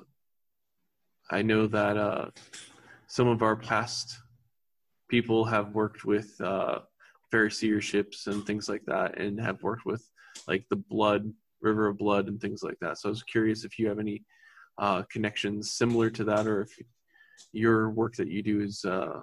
[1.30, 2.30] I know that uh,
[3.06, 4.18] some of our past
[5.08, 6.80] people have worked with uh,
[7.30, 10.04] fairy seerships and things like that, and have worked with
[10.48, 12.98] like the blood, river of blood, and things like that.
[12.98, 14.24] So I was curious if you have any
[14.78, 16.70] uh, connections similar to that, or if
[17.52, 19.20] your work that you do is uh,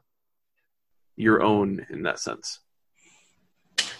[1.15, 2.59] your own in that sense.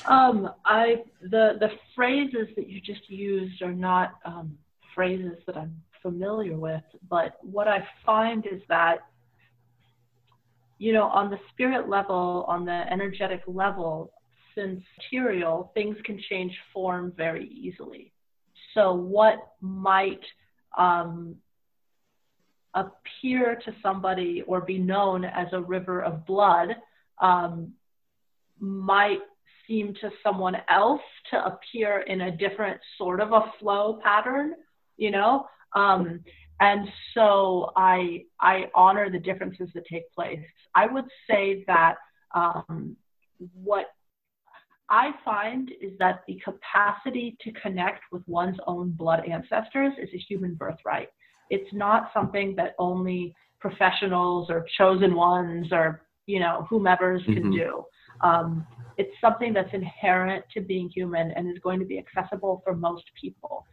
[0.07, 4.57] Um, I the the phrases that you just used are not um,
[4.95, 8.99] phrases that I'm familiar with, but what I find is that
[10.77, 14.13] you know on the spirit level, on the energetic level,
[14.55, 18.13] since material things can change form very easily.
[18.73, 20.21] So what might
[20.77, 21.35] um,
[22.73, 26.75] appear to somebody or be known as a river of blood
[27.19, 27.73] um,
[28.59, 29.19] might
[29.67, 34.53] seem to someone else to appear in a different sort of a flow pattern,
[34.97, 35.45] you know?
[35.73, 36.21] Um,
[36.59, 40.39] and so I, I honor the differences that take place.
[40.73, 41.95] I would say that
[42.33, 42.95] um,
[43.63, 43.87] what
[44.89, 50.17] I find is that the capacity to connect with one's own blood ancestors is a
[50.17, 51.09] human birthright.
[51.49, 57.53] It's not something that only professionals or chosen ones or you know whomever's can Mhm.
[57.53, 57.85] do.
[58.21, 58.65] Um,
[58.97, 63.03] it's something that's inherent to being human and is going to be accessible for most
[63.19, 63.65] people.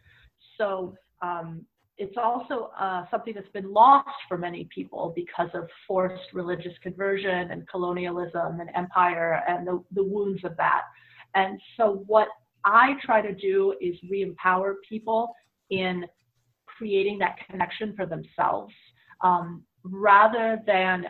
[0.57, 1.65] So um,
[1.97, 7.51] it's also uh, something that's been lost for many people because of forced religious conversion
[7.51, 10.81] and colonialism and empire and the, the wounds of that.
[11.33, 12.27] And so what
[12.65, 15.33] I try to do is re-empower people
[15.69, 16.05] in
[16.65, 18.73] creating that connection for themselves
[19.21, 21.05] um, rather than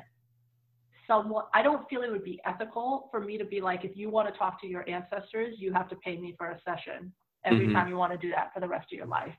[1.08, 4.10] someone i don't feel it would be ethical for me to be like if you
[4.10, 7.12] want to talk to your ancestors you have to pay me for a session
[7.46, 7.72] every Mhm.
[7.72, 9.34] time you want to do that for the rest of your life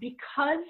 [0.00, 0.64] because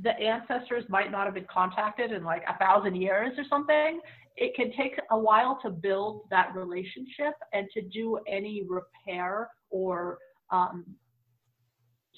[0.00, 4.00] the ancestors might not have been contacted in like a thousand years or something
[4.36, 10.18] it can take a while to build that relationship and to do any repair or
[10.50, 10.84] um,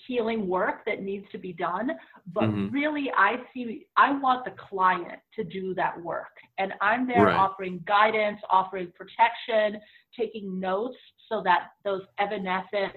[0.07, 1.91] healing work that needs to be done
[2.33, 2.73] but Mhm.
[2.73, 7.37] really i see i want the client to do that work and i'm there Right.
[7.37, 9.81] offering guidance offering protection
[10.17, 10.99] taking notes
[11.29, 12.95] so that those evanescent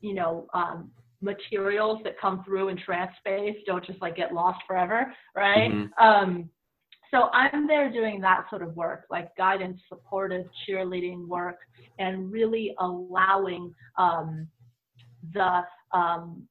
[0.00, 0.90] you know um,
[1.20, 5.90] materials that come through in trance space don't just like get lost forever right Mhm.
[5.98, 6.50] um,
[7.10, 11.58] so i'm there doing that sort of work like guidance supportive cheerleading work
[11.98, 14.48] and really allowing um,
[15.34, 15.62] the
[15.92, 16.46] um,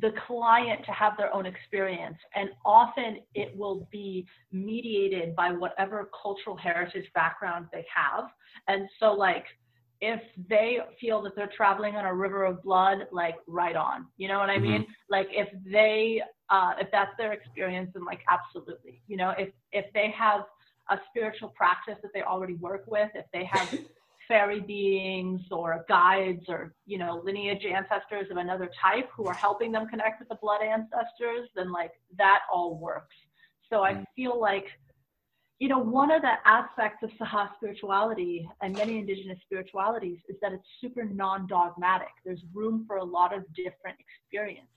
[0.00, 2.16] the client to have their own experience.
[2.34, 8.26] And often it will be mediated by whatever cultural heritage background they have.
[8.68, 9.44] And so like
[10.00, 14.06] if they feel that they're traveling on a river of blood like right on.
[14.16, 14.86] You know what i mean?
[15.10, 19.02] Like if they uh, if that's their experience then like absolutely.
[19.08, 20.42] You know if if they have
[20.90, 23.68] a spiritual practice that they already work with if they have
[24.28, 29.72] fairy beings or guides or you know lineage ancestors of another type who are helping
[29.72, 33.16] them connect with the blood ancestors then like that all works.
[33.70, 34.04] So i Mm.
[34.16, 34.66] feel like
[35.58, 40.52] you know one of the aspects of sakha spirituality and many indigenous spiritualities is that
[40.52, 42.14] it's super non-dogmatic.
[42.24, 44.74] There's room for a lot of different experiences.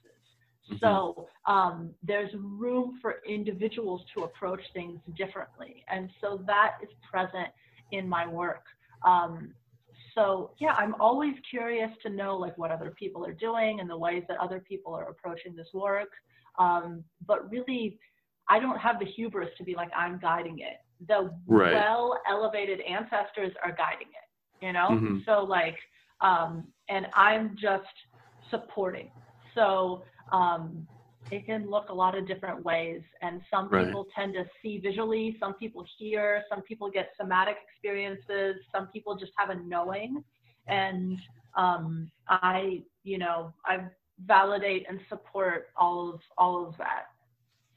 [0.69, 0.79] Mhm.
[0.79, 5.83] so um, there's room for individuals to approach things differently.
[5.89, 7.49] And so that is present
[7.91, 8.63] in my work
[9.05, 9.53] um,
[10.15, 13.97] so yeah i'm always curious to know like what other people are doing and the
[13.97, 16.09] ways that other people are approaching this work
[16.59, 17.97] um, but really
[18.49, 21.73] i don't have the hubris to be like i'm guiding it the Right.
[21.73, 25.25] well elevated ancestors are guiding it you know Mhm.
[25.25, 25.77] so like
[26.21, 27.95] um, and i'm just
[28.49, 29.09] supporting
[29.55, 30.87] so um,
[31.29, 33.85] it can look a lot of different ways and some Right.
[33.85, 39.15] people tend to see visually some people hear some people get somatic experiences some people
[39.15, 40.23] just have a knowing
[40.67, 41.17] and
[41.55, 43.79] um, i you know i
[44.25, 47.05] validate and support all of all of that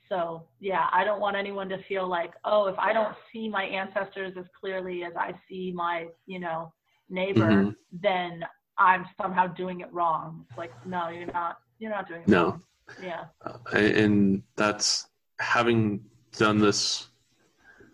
[0.08, 3.64] so yeah i don't want anyone to feel like oh if i don't see my
[3.64, 6.72] ancestors as clearly as i see my you know
[7.08, 7.74] neighbor Mhm.
[8.02, 8.44] then
[8.78, 12.44] i'm somehow doing it wrong it's like no you're not you're not doing it No.
[12.44, 12.62] wrong
[13.02, 15.06] yeah Uh, and that's
[15.40, 16.00] having
[16.36, 17.08] done this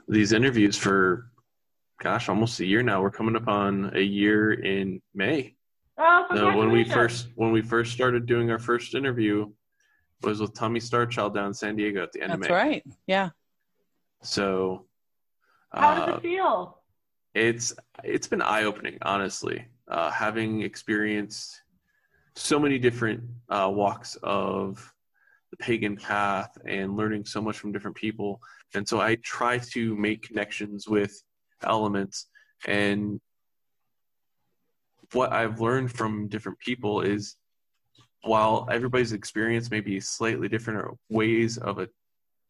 [0.08, 1.30] these interviews for
[2.00, 5.54] gosh almost a year now we're coming up on a year in may
[6.02, 9.50] Oh, so when we first when we first started doing our first interview
[10.22, 12.82] was with tommy starchild down in san diego at the end That's of may right.
[13.06, 13.30] Yeah.
[14.22, 14.86] so
[15.72, 16.78] How does uh, it feel?
[17.34, 19.66] it's it's been eye opening, honestly.
[19.88, 21.62] Uh, having experienced
[22.34, 24.92] so many different uh, walks of
[25.50, 28.40] the pagan path and learning so much from different people,
[28.74, 31.22] and so I try to make connections with
[31.62, 32.26] elements.
[32.66, 33.20] And
[35.12, 37.36] what I've learned from different people is,
[38.22, 41.84] while everybody's experience may be slightly different or ways of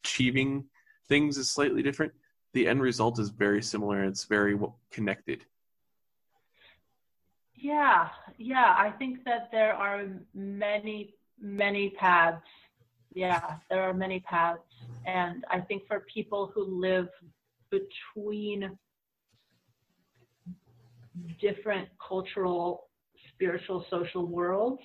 [0.05, 0.65] achieving
[1.09, 2.13] things is slightly different,
[2.53, 4.59] the end result is very similar and it's very
[4.91, 5.45] connected.
[7.61, 8.09] Yeah,
[8.39, 8.75] yeah.
[8.77, 12.43] I think that there are many, many paths.
[13.13, 14.61] Yeah, there are many paths.
[15.07, 17.09] And I think for people who live
[17.71, 18.79] between
[21.41, 22.89] different cultural,
[23.35, 24.83] spiritual, social worlds,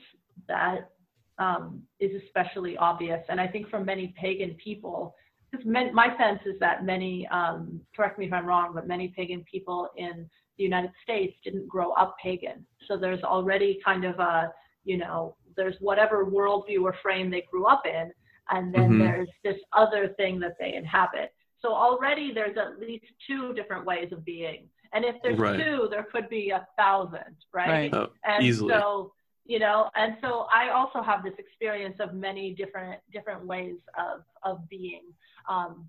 [0.47, 0.91] that
[1.37, 3.21] um, is especially obvious.
[3.29, 5.15] And I think for many pagan people,
[5.51, 9.45] because my sense is that many, um, correct me if I'm wrong, but many pagan
[9.49, 12.65] people in the United States didn't grow up pagan.
[12.87, 14.51] So there's already kind of a,
[14.83, 18.11] you know, there's whatever worldview or frame they grew up in,
[18.49, 18.99] and then Mhm.
[18.99, 21.33] there's this other thing that they inhabit.
[21.61, 24.69] So already there's at least two different ways of being.
[24.93, 25.59] And if there's Right.
[25.59, 27.91] two, there could be a thousand, right?
[27.91, 27.93] Right.
[27.93, 28.73] Uh, and easily.
[28.73, 29.13] so
[29.47, 34.23] you know and so i also have this experience of many different different ways of
[34.41, 35.03] of being
[35.47, 35.87] um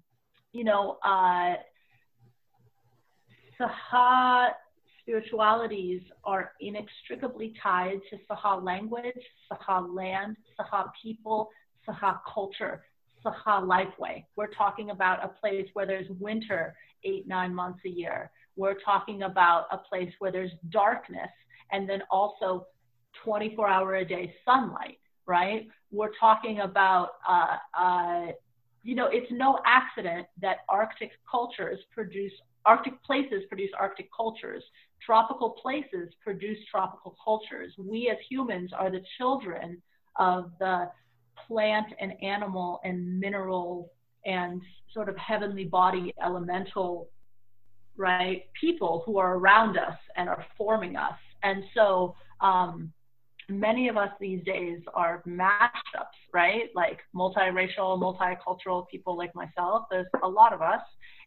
[0.52, 1.55] you know uh
[3.60, 4.48] sakha
[5.00, 9.14] spiritualities are inextricably tied to sakha language
[9.50, 11.48] sakha land sakha people
[11.88, 12.84] sakha culture
[13.24, 16.74] sakha lifeway we're talking about a place where there's winter
[17.04, 21.30] eight nine months a year we're talking about a place where there's darkness
[21.72, 22.66] and then also
[23.24, 25.68] 24 hour a day sunlight, right?
[25.90, 28.26] We're talking about, uh, uh,
[28.82, 32.32] you know, it's no accident that Arctic cultures produce,
[32.66, 34.62] Arctic places produce Arctic cultures.
[35.05, 37.72] Tropical places produce tropical cultures.
[37.78, 39.80] We as humans are the children
[40.16, 40.90] of the
[41.47, 43.90] plant and animal and mineral
[44.24, 44.60] and
[44.93, 47.09] sort of heavenly body elemental
[47.98, 52.93] right people who are around us and are forming us and so um,
[53.48, 56.70] many of us these days are mashups, right?
[56.74, 59.84] Like multiracial, multicultural people like myself.
[59.90, 60.82] There's a lot of us,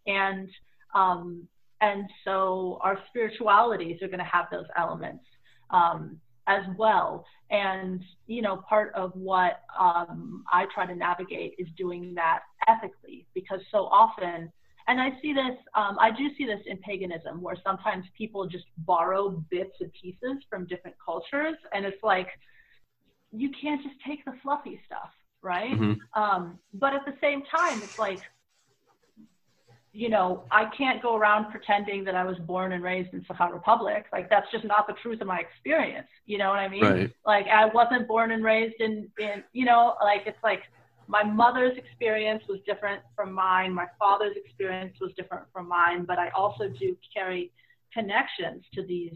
[0.05, 0.49] and
[0.93, 1.47] um,
[1.81, 5.23] and so our spiritualities are going to have those elements
[5.69, 7.25] um, as well.
[7.51, 13.25] And you know, part of what um, I try to navigate is doing that ethically,
[13.33, 14.51] because so often
[14.89, 18.65] and I see this, um, I do see this in paganism, where sometimes people just
[18.79, 22.27] borrow bits and pieces from different cultures, and it's like
[23.31, 25.11] you can't just take the fluffy stuff,
[25.43, 25.79] right?
[25.79, 25.99] Mhm.
[26.15, 28.23] Um, but at the same time, it's like,
[29.99, 33.51] you know, I can't go around pretending that I was born and raised in Sakha
[33.51, 34.05] Republic.
[34.13, 36.07] Like that's just not the truth of my experience.
[36.25, 36.81] You know what I mean?
[36.81, 37.11] Right.
[37.25, 40.61] Like I wasn't born and raised in, in you know, like it's like
[41.07, 43.73] my mother's experience was different from mine.
[43.73, 47.51] My father's experience was different from mine, but I also do carry
[47.93, 49.15] connections to these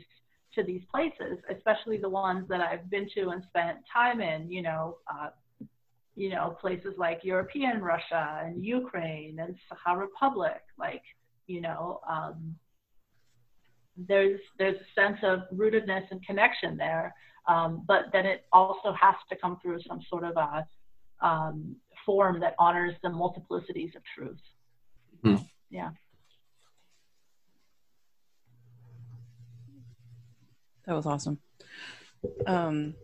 [0.55, 4.51] to these places, especially the ones that I've been to and spent time in.
[4.51, 5.29] You know, uh,
[6.15, 10.61] you know, places like European Russia and Ukraine and Sakha Republic.
[10.77, 11.03] Like,
[11.47, 12.55] you know, um,
[13.97, 17.13] there's there's a sense of rootedness and connection there,
[17.47, 20.67] um, but then it also has to come through some sort of a
[21.25, 21.75] um,
[22.05, 24.39] form that honors the multiplicities of truth.
[25.23, 25.35] Hmm.
[25.69, 25.91] Yeah.
[30.85, 31.39] That was awesome.
[32.45, 32.95] Um,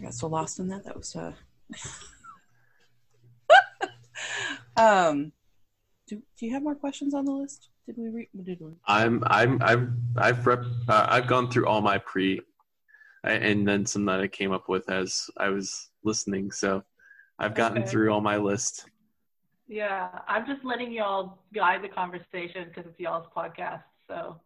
[0.00, 0.84] I got so lost in that.
[0.84, 1.32] That was uh.
[4.76, 5.32] um,
[6.06, 7.68] do do you have more questions on the list?
[7.84, 8.28] Did we read?
[8.42, 8.72] Did we?
[8.86, 12.40] I'm I'm I've I've rep, uh, I've gone through all my pre,
[13.24, 16.50] and then some that I came up with as I was listening.
[16.50, 16.82] So
[17.38, 17.90] I've gotten Okay.
[17.90, 18.86] through all my list.
[19.68, 23.82] Yeah, I'm just letting y'all guide the conversation because it's y'all's podcast.
[24.08, 24.40] So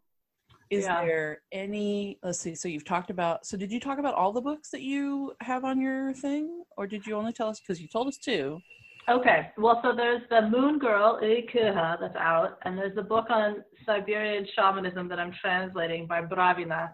[0.70, 1.04] Is Yeah.
[1.04, 2.18] there any?
[2.22, 2.54] Let's see.
[2.54, 3.46] So you've talked about.
[3.46, 6.86] So did you talk about all the books that you have on your thing, or
[6.86, 8.60] did you only tell us because you told us two?
[9.06, 13.62] Okay, well, so there's the Moon Girl, Ikuha, that's out, and there's a book on
[13.84, 16.90] Siberian shamanism that I'm translating by Bravina.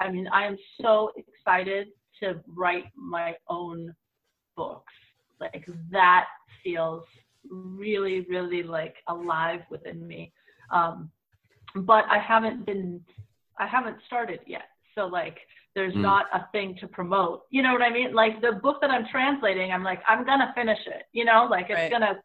[0.00, 1.88] I mean, I am so excited
[2.20, 3.94] to write my own
[4.56, 4.92] books.
[5.40, 6.26] Like that
[6.64, 7.04] feels
[7.48, 10.32] really, really like alive within me.
[10.70, 11.12] Um,
[11.74, 13.00] but I haven't been,
[13.58, 14.68] I haven't started yet.
[14.94, 15.38] So like,
[15.74, 16.02] there's mm.
[16.02, 17.42] not a thing to promote.
[17.50, 18.12] You know what I mean?
[18.14, 21.04] Like the book that I'm translating, I'm like, I'm gonna finish it.
[21.12, 21.90] You know, like it's right.
[21.90, 22.20] gonna.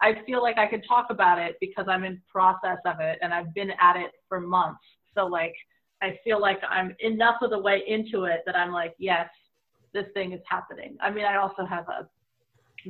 [0.00, 3.32] I feel like I can talk about it because I'm in process of it and
[3.32, 4.82] I've been at it for months.
[5.14, 5.54] So like,
[6.00, 9.28] I feel like I'm enough of the way into it that I'm like, yes,
[9.94, 10.96] this thing is happening.
[11.00, 12.08] I mean, I also have a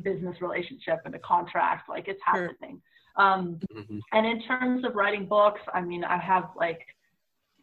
[0.00, 2.80] business relationship and a contract, like it's happening.
[3.16, 3.98] Um, mm-hmm.
[4.12, 6.80] And in terms of writing books, I mean, I have like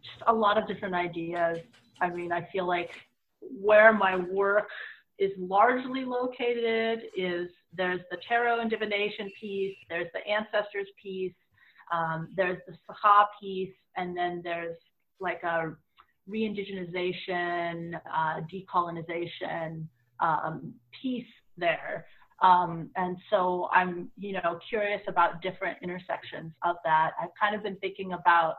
[0.03, 1.57] just a lot of different ideas.
[2.01, 2.89] I mean, I feel like
[3.41, 4.67] where my work
[5.17, 11.34] is largely located is there's the tarot and divination piece, there's the ancestors piece,
[11.93, 14.77] um, there's the Sakha piece, and then there's
[15.19, 15.76] like a
[16.27, 19.85] re-indigenization, uh, decolonization
[20.19, 21.26] um, piece
[21.57, 22.05] there.
[22.41, 27.11] Um, and so I'm, you know, curious about different intersections of that.
[27.22, 28.56] I've kind of been thinking about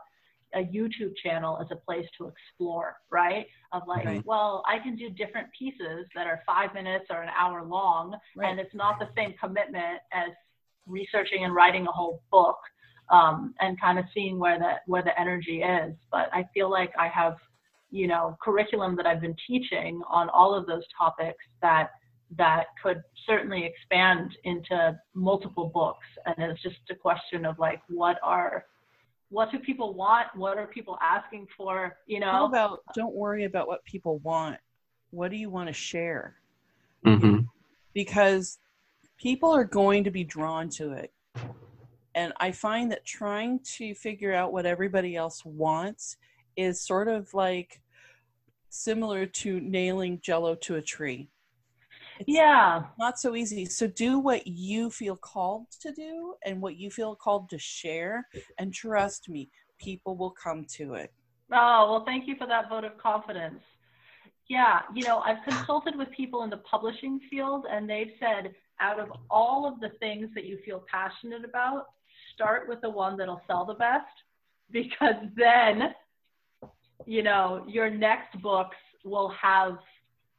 [0.53, 3.45] a YouTube channel as a place to explore, right?
[3.71, 4.25] Of like, right.
[4.25, 8.49] well, I can do different pieces that are five minutes or an hour long, right.
[8.49, 10.29] and it's not the same commitment as
[10.85, 12.57] researching and writing a whole book,
[13.09, 15.95] um, and kind of seeing where the where the energy is.
[16.11, 17.35] But I feel like I have,
[17.89, 21.91] you know, curriculum that I've been teaching on all of those topics that
[22.37, 26.05] that could certainly expand into multiple books.
[26.25, 28.65] And it's just a question of like what are
[29.29, 30.27] what do people want?
[30.35, 31.97] What are people asking for?
[32.05, 32.31] You know?
[32.31, 34.57] How about don't worry about what people want.
[35.11, 36.35] What do you want to share?
[37.05, 37.39] Mm-hmm.
[37.95, 38.59] because
[39.17, 41.11] people are going to be drawn to it.
[42.13, 46.17] And i find that trying to figure out what everybody else wants
[46.55, 47.81] is sort of like
[48.69, 51.30] similar to nailing jello to a tree
[52.21, 52.83] it's yeah.
[52.99, 53.65] Not so easy.
[53.65, 58.27] So do what you feel called to do and what you feel called to share.
[58.59, 59.49] And trust me,
[59.79, 61.11] people will come to it.
[61.51, 63.61] Oh, well, thank you for that vote of confidence.
[64.47, 68.99] Yeah, you know, I've consulted with people in the publishing field, and they've said out
[68.99, 71.85] of all of the things that you feel passionate about,
[72.33, 74.05] start with the one that'll sell the best
[74.71, 75.93] because then,
[77.05, 79.77] you know, your next books will have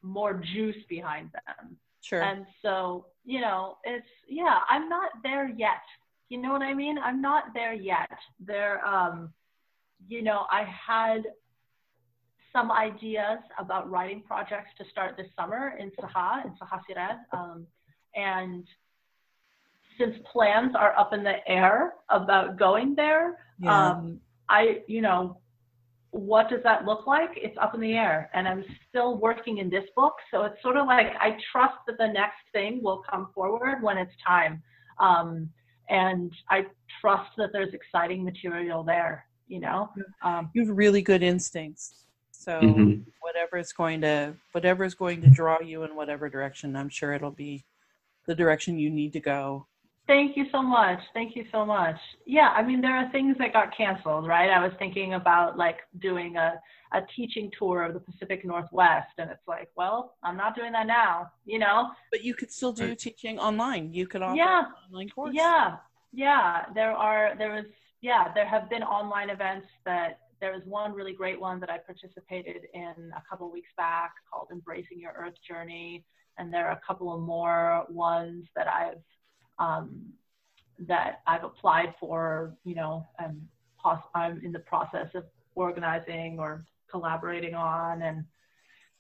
[0.03, 1.77] more juice behind them.
[2.01, 2.23] Sure.
[2.23, 5.83] And so, you know, it's yeah, I'm not there yet.
[6.29, 6.99] You know what I mean?
[6.99, 8.11] I'm not there yet.
[8.41, 9.33] There um
[10.09, 11.23] you know, I had
[12.53, 17.17] some ideas about writing projects to start this summer in Sakha, in Sakha.
[17.33, 17.67] Um,
[18.15, 18.67] and
[19.99, 23.91] since plans are up in the air about going there, yeah.
[23.91, 25.39] um, I, you know,
[26.13, 27.31] what does that look like?
[27.37, 28.31] It's up in the air.
[28.35, 30.15] And I'm still working in this book.
[30.31, 33.99] So it's sort of like I trust that the next thing will come forward when
[33.99, 34.63] it's time.
[35.01, 35.49] Um,
[35.89, 36.67] and I
[37.01, 39.91] trust that there's exciting material there, you know?
[40.23, 42.05] Um, you have really good instincts.
[42.31, 43.03] So mm-hmm.
[43.21, 47.13] whatever is going to whatever is going to draw you in whatever direction, I'm sure
[47.13, 47.65] it'll be
[48.27, 49.67] the direction you need to go.
[50.07, 50.99] Thank you so much.
[51.15, 51.97] Thank you so much.
[52.27, 54.51] Yeah, I mean, there are things that got canceled, right?
[54.51, 56.55] I was thinking about like doing a,
[56.93, 60.89] a teaching tour of the Pacific Northwest, and it's like, well, I'm not doing that
[60.89, 61.91] now, you know?
[62.11, 62.99] But you could still do right.
[62.99, 63.93] teaching online.
[63.93, 64.63] You could offer yeah.
[64.89, 65.35] online course.
[65.35, 65.77] Yeah,
[66.13, 66.65] yeah.
[66.75, 67.67] There are, there was,
[68.01, 71.79] yeah, there have been online events that there was one really great one that I
[71.79, 76.05] participated in a couple of weeks back called Embracing Your Earth Journey.
[76.39, 78.99] And there are a couple of more ones that I've
[79.63, 80.13] um,
[80.89, 83.41] that I've applied for, you know, and
[83.81, 85.25] pos- I'm in the process of
[85.55, 88.03] organizing or collaborating on.
[88.03, 88.25] And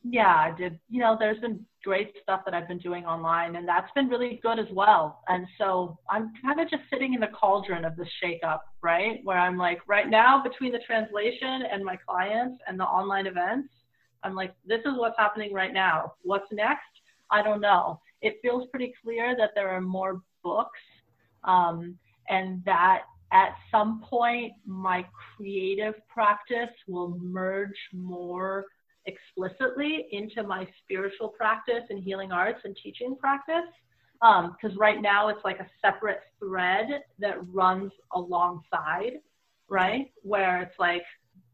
[0.04, 3.66] yeah, I did, you know, there's been great stuff that I've been doing online, and
[3.66, 5.22] that's been really good as well.
[5.28, 9.20] And so I'm kind of just sitting in the cauldron of this shakeup, right?
[9.24, 13.68] Where I'm like, right now, between the translation and my clients and the online events,
[14.22, 16.14] I'm like, this is what's happening right now.
[16.22, 16.82] What's next?
[17.30, 18.00] I don't know.
[18.20, 20.80] It feels pretty clear that there are more books,
[21.44, 21.96] um,
[22.28, 23.02] and that
[23.32, 25.04] at some point my
[25.36, 28.66] creative practice will merge more
[29.06, 33.70] explicitly into my spiritual practice and healing arts and teaching practice.
[34.20, 36.86] Because um, right now it's like a separate thread
[37.18, 39.14] that runs alongside,
[39.68, 40.12] right?
[40.22, 41.02] Where it's like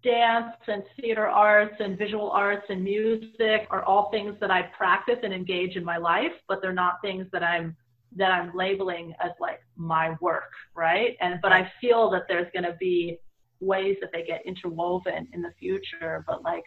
[0.05, 5.19] dance and theater arts and visual arts and music are all things that I practice
[5.23, 7.74] and engage in my life, but they're not things that I'm
[8.16, 11.16] that I'm labeling as like my work, right?
[11.20, 13.18] And but I feel that there's going to be
[13.60, 16.64] ways that they get interwoven in the future, but like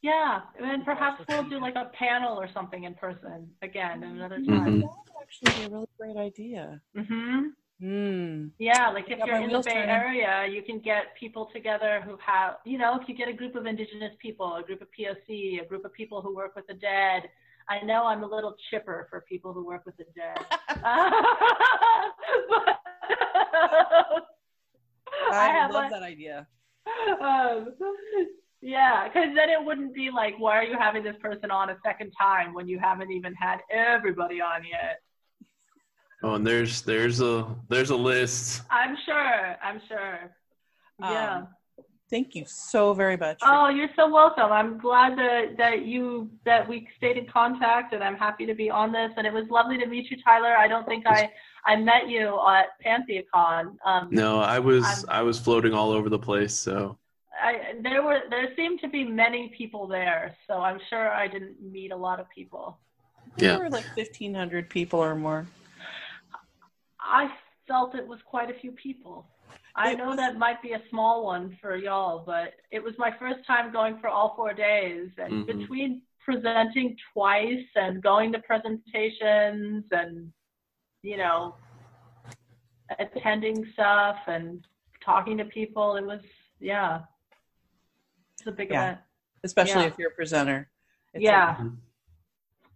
[0.00, 4.46] Yeah, and perhaps we'll do like a panel or something in person again another Mhm.
[4.46, 4.80] time.
[4.80, 6.80] that would actually be a really great idea.
[6.94, 7.48] hmm
[7.80, 8.50] Mm.
[8.58, 9.88] Yeah, like if you're in the Bay turning.
[9.88, 13.54] Area, you can get people together who have, you know, if you get a group
[13.54, 16.74] of Indigenous people, a group of POC, a group of people who work with the
[16.74, 17.30] dead.
[17.68, 20.44] I know I'm a little chipper for people who work with the dead.
[25.30, 26.48] I, have love like- that idea.
[27.20, 27.74] Um,
[28.60, 31.76] yeah, because then it wouldn't be like, why are you having this person on a
[31.84, 35.00] second time when you haven't even had everybody on yet?
[36.22, 38.62] Oh, and there's there's a there's a list.
[38.70, 39.56] I'm sure.
[39.62, 40.18] I'm sure.
[41.00, 41.36] Yeah.
[41.36, 41.48] Um,
[42.10, 43.38] Thank you so very much.
[43.42, 44.50] Oh, you're so welcome.
[44.50, 48.70] I'm glad that, that you that we stayed in contact, and I'm happy to be
[48.70, 49.12] on this.
[49.16, 50.56] And it was lovely to meet you, Tyler.
[50.56, 51.30] I don't think I
[51.64, 53.76] I met you at PantheaCon.
[53.84, 56.54] Um, No, I was I'm- I was floating all over the place.
[56.54, 56.98] So
[57.40, 61.60] I, there were there seemed to be many people there, so I'm sure I didn't
[61.62, 62.78] meet a lot of people.
[63.36, 63.58] there yeah.
[63.58, 65.46] were like 1,500 people or more.
[67.00, 67.30] I
[67.68, 69.26] felt it was quite a few people.
[69.76, 72.94] I It know was- that might be a small one for y'all, but it was
[72.98, 75.10] my first time going for all four days.
[75.18, 75.46] And Mhm.
[75.46, 80.32] between presenting twice and going to presentations and,
[81.08, 81.54] you know,
[82.98, 84.66] attending stuff and
[85.02, 86.20] talking to people, it was,
[86.60, 87.00] yeah,
[88.34, 88.82] it's a big Yeah.
[88.82, 89.00] event.
[89.44, 89.86] especially Yeah.
[89.88, 90.68] if you're a presenter.
[91.14, 91.62] It's Yeah.
[91.62, 91.70] a-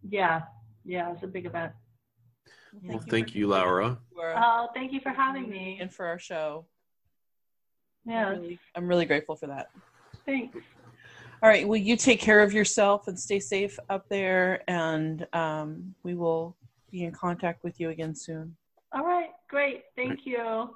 [0.09, 0.43] Yeah,
[0.85, 1.73] yeah, it's a big event.
[2.85, 3.99] Well, for thank you, Laura.
[4.15, 5.79] for, Oh, thank you for having me.
[5.81, 6.67] and for our show.
[8.07, 9.71] I'm Yeah, really, I'm really grateful for that.
[10.25, 10.57] thanks.
[11.43, 11.67] All right.
[11.67, 16.57] Well, you take care of yourself and stay safe up there, and um, we will
[16.93, 18.55] be in contact with you again soon.
[18.93, 19.83] All right, great.
[19.97, 20.69] Thank you.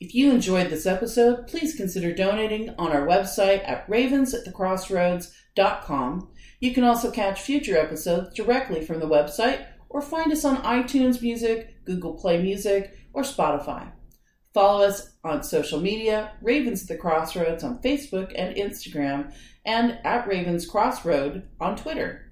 [0.00, 6.28] If you enjoyed this episode, please consider donating on our website at ravensatthecrossroads.com.
[6.60, 9.64] You can also catch future episodes directly from the website
[9.94, 13.92] or find us on iTunes Music, Google Play Music, or Spotify.
[14.52, 19.32] Follow us on social media, Ravens at the Crossroads on Facebook and Instagram,
[19.64, 22.23] and at Ravens Crossroad on Twitter.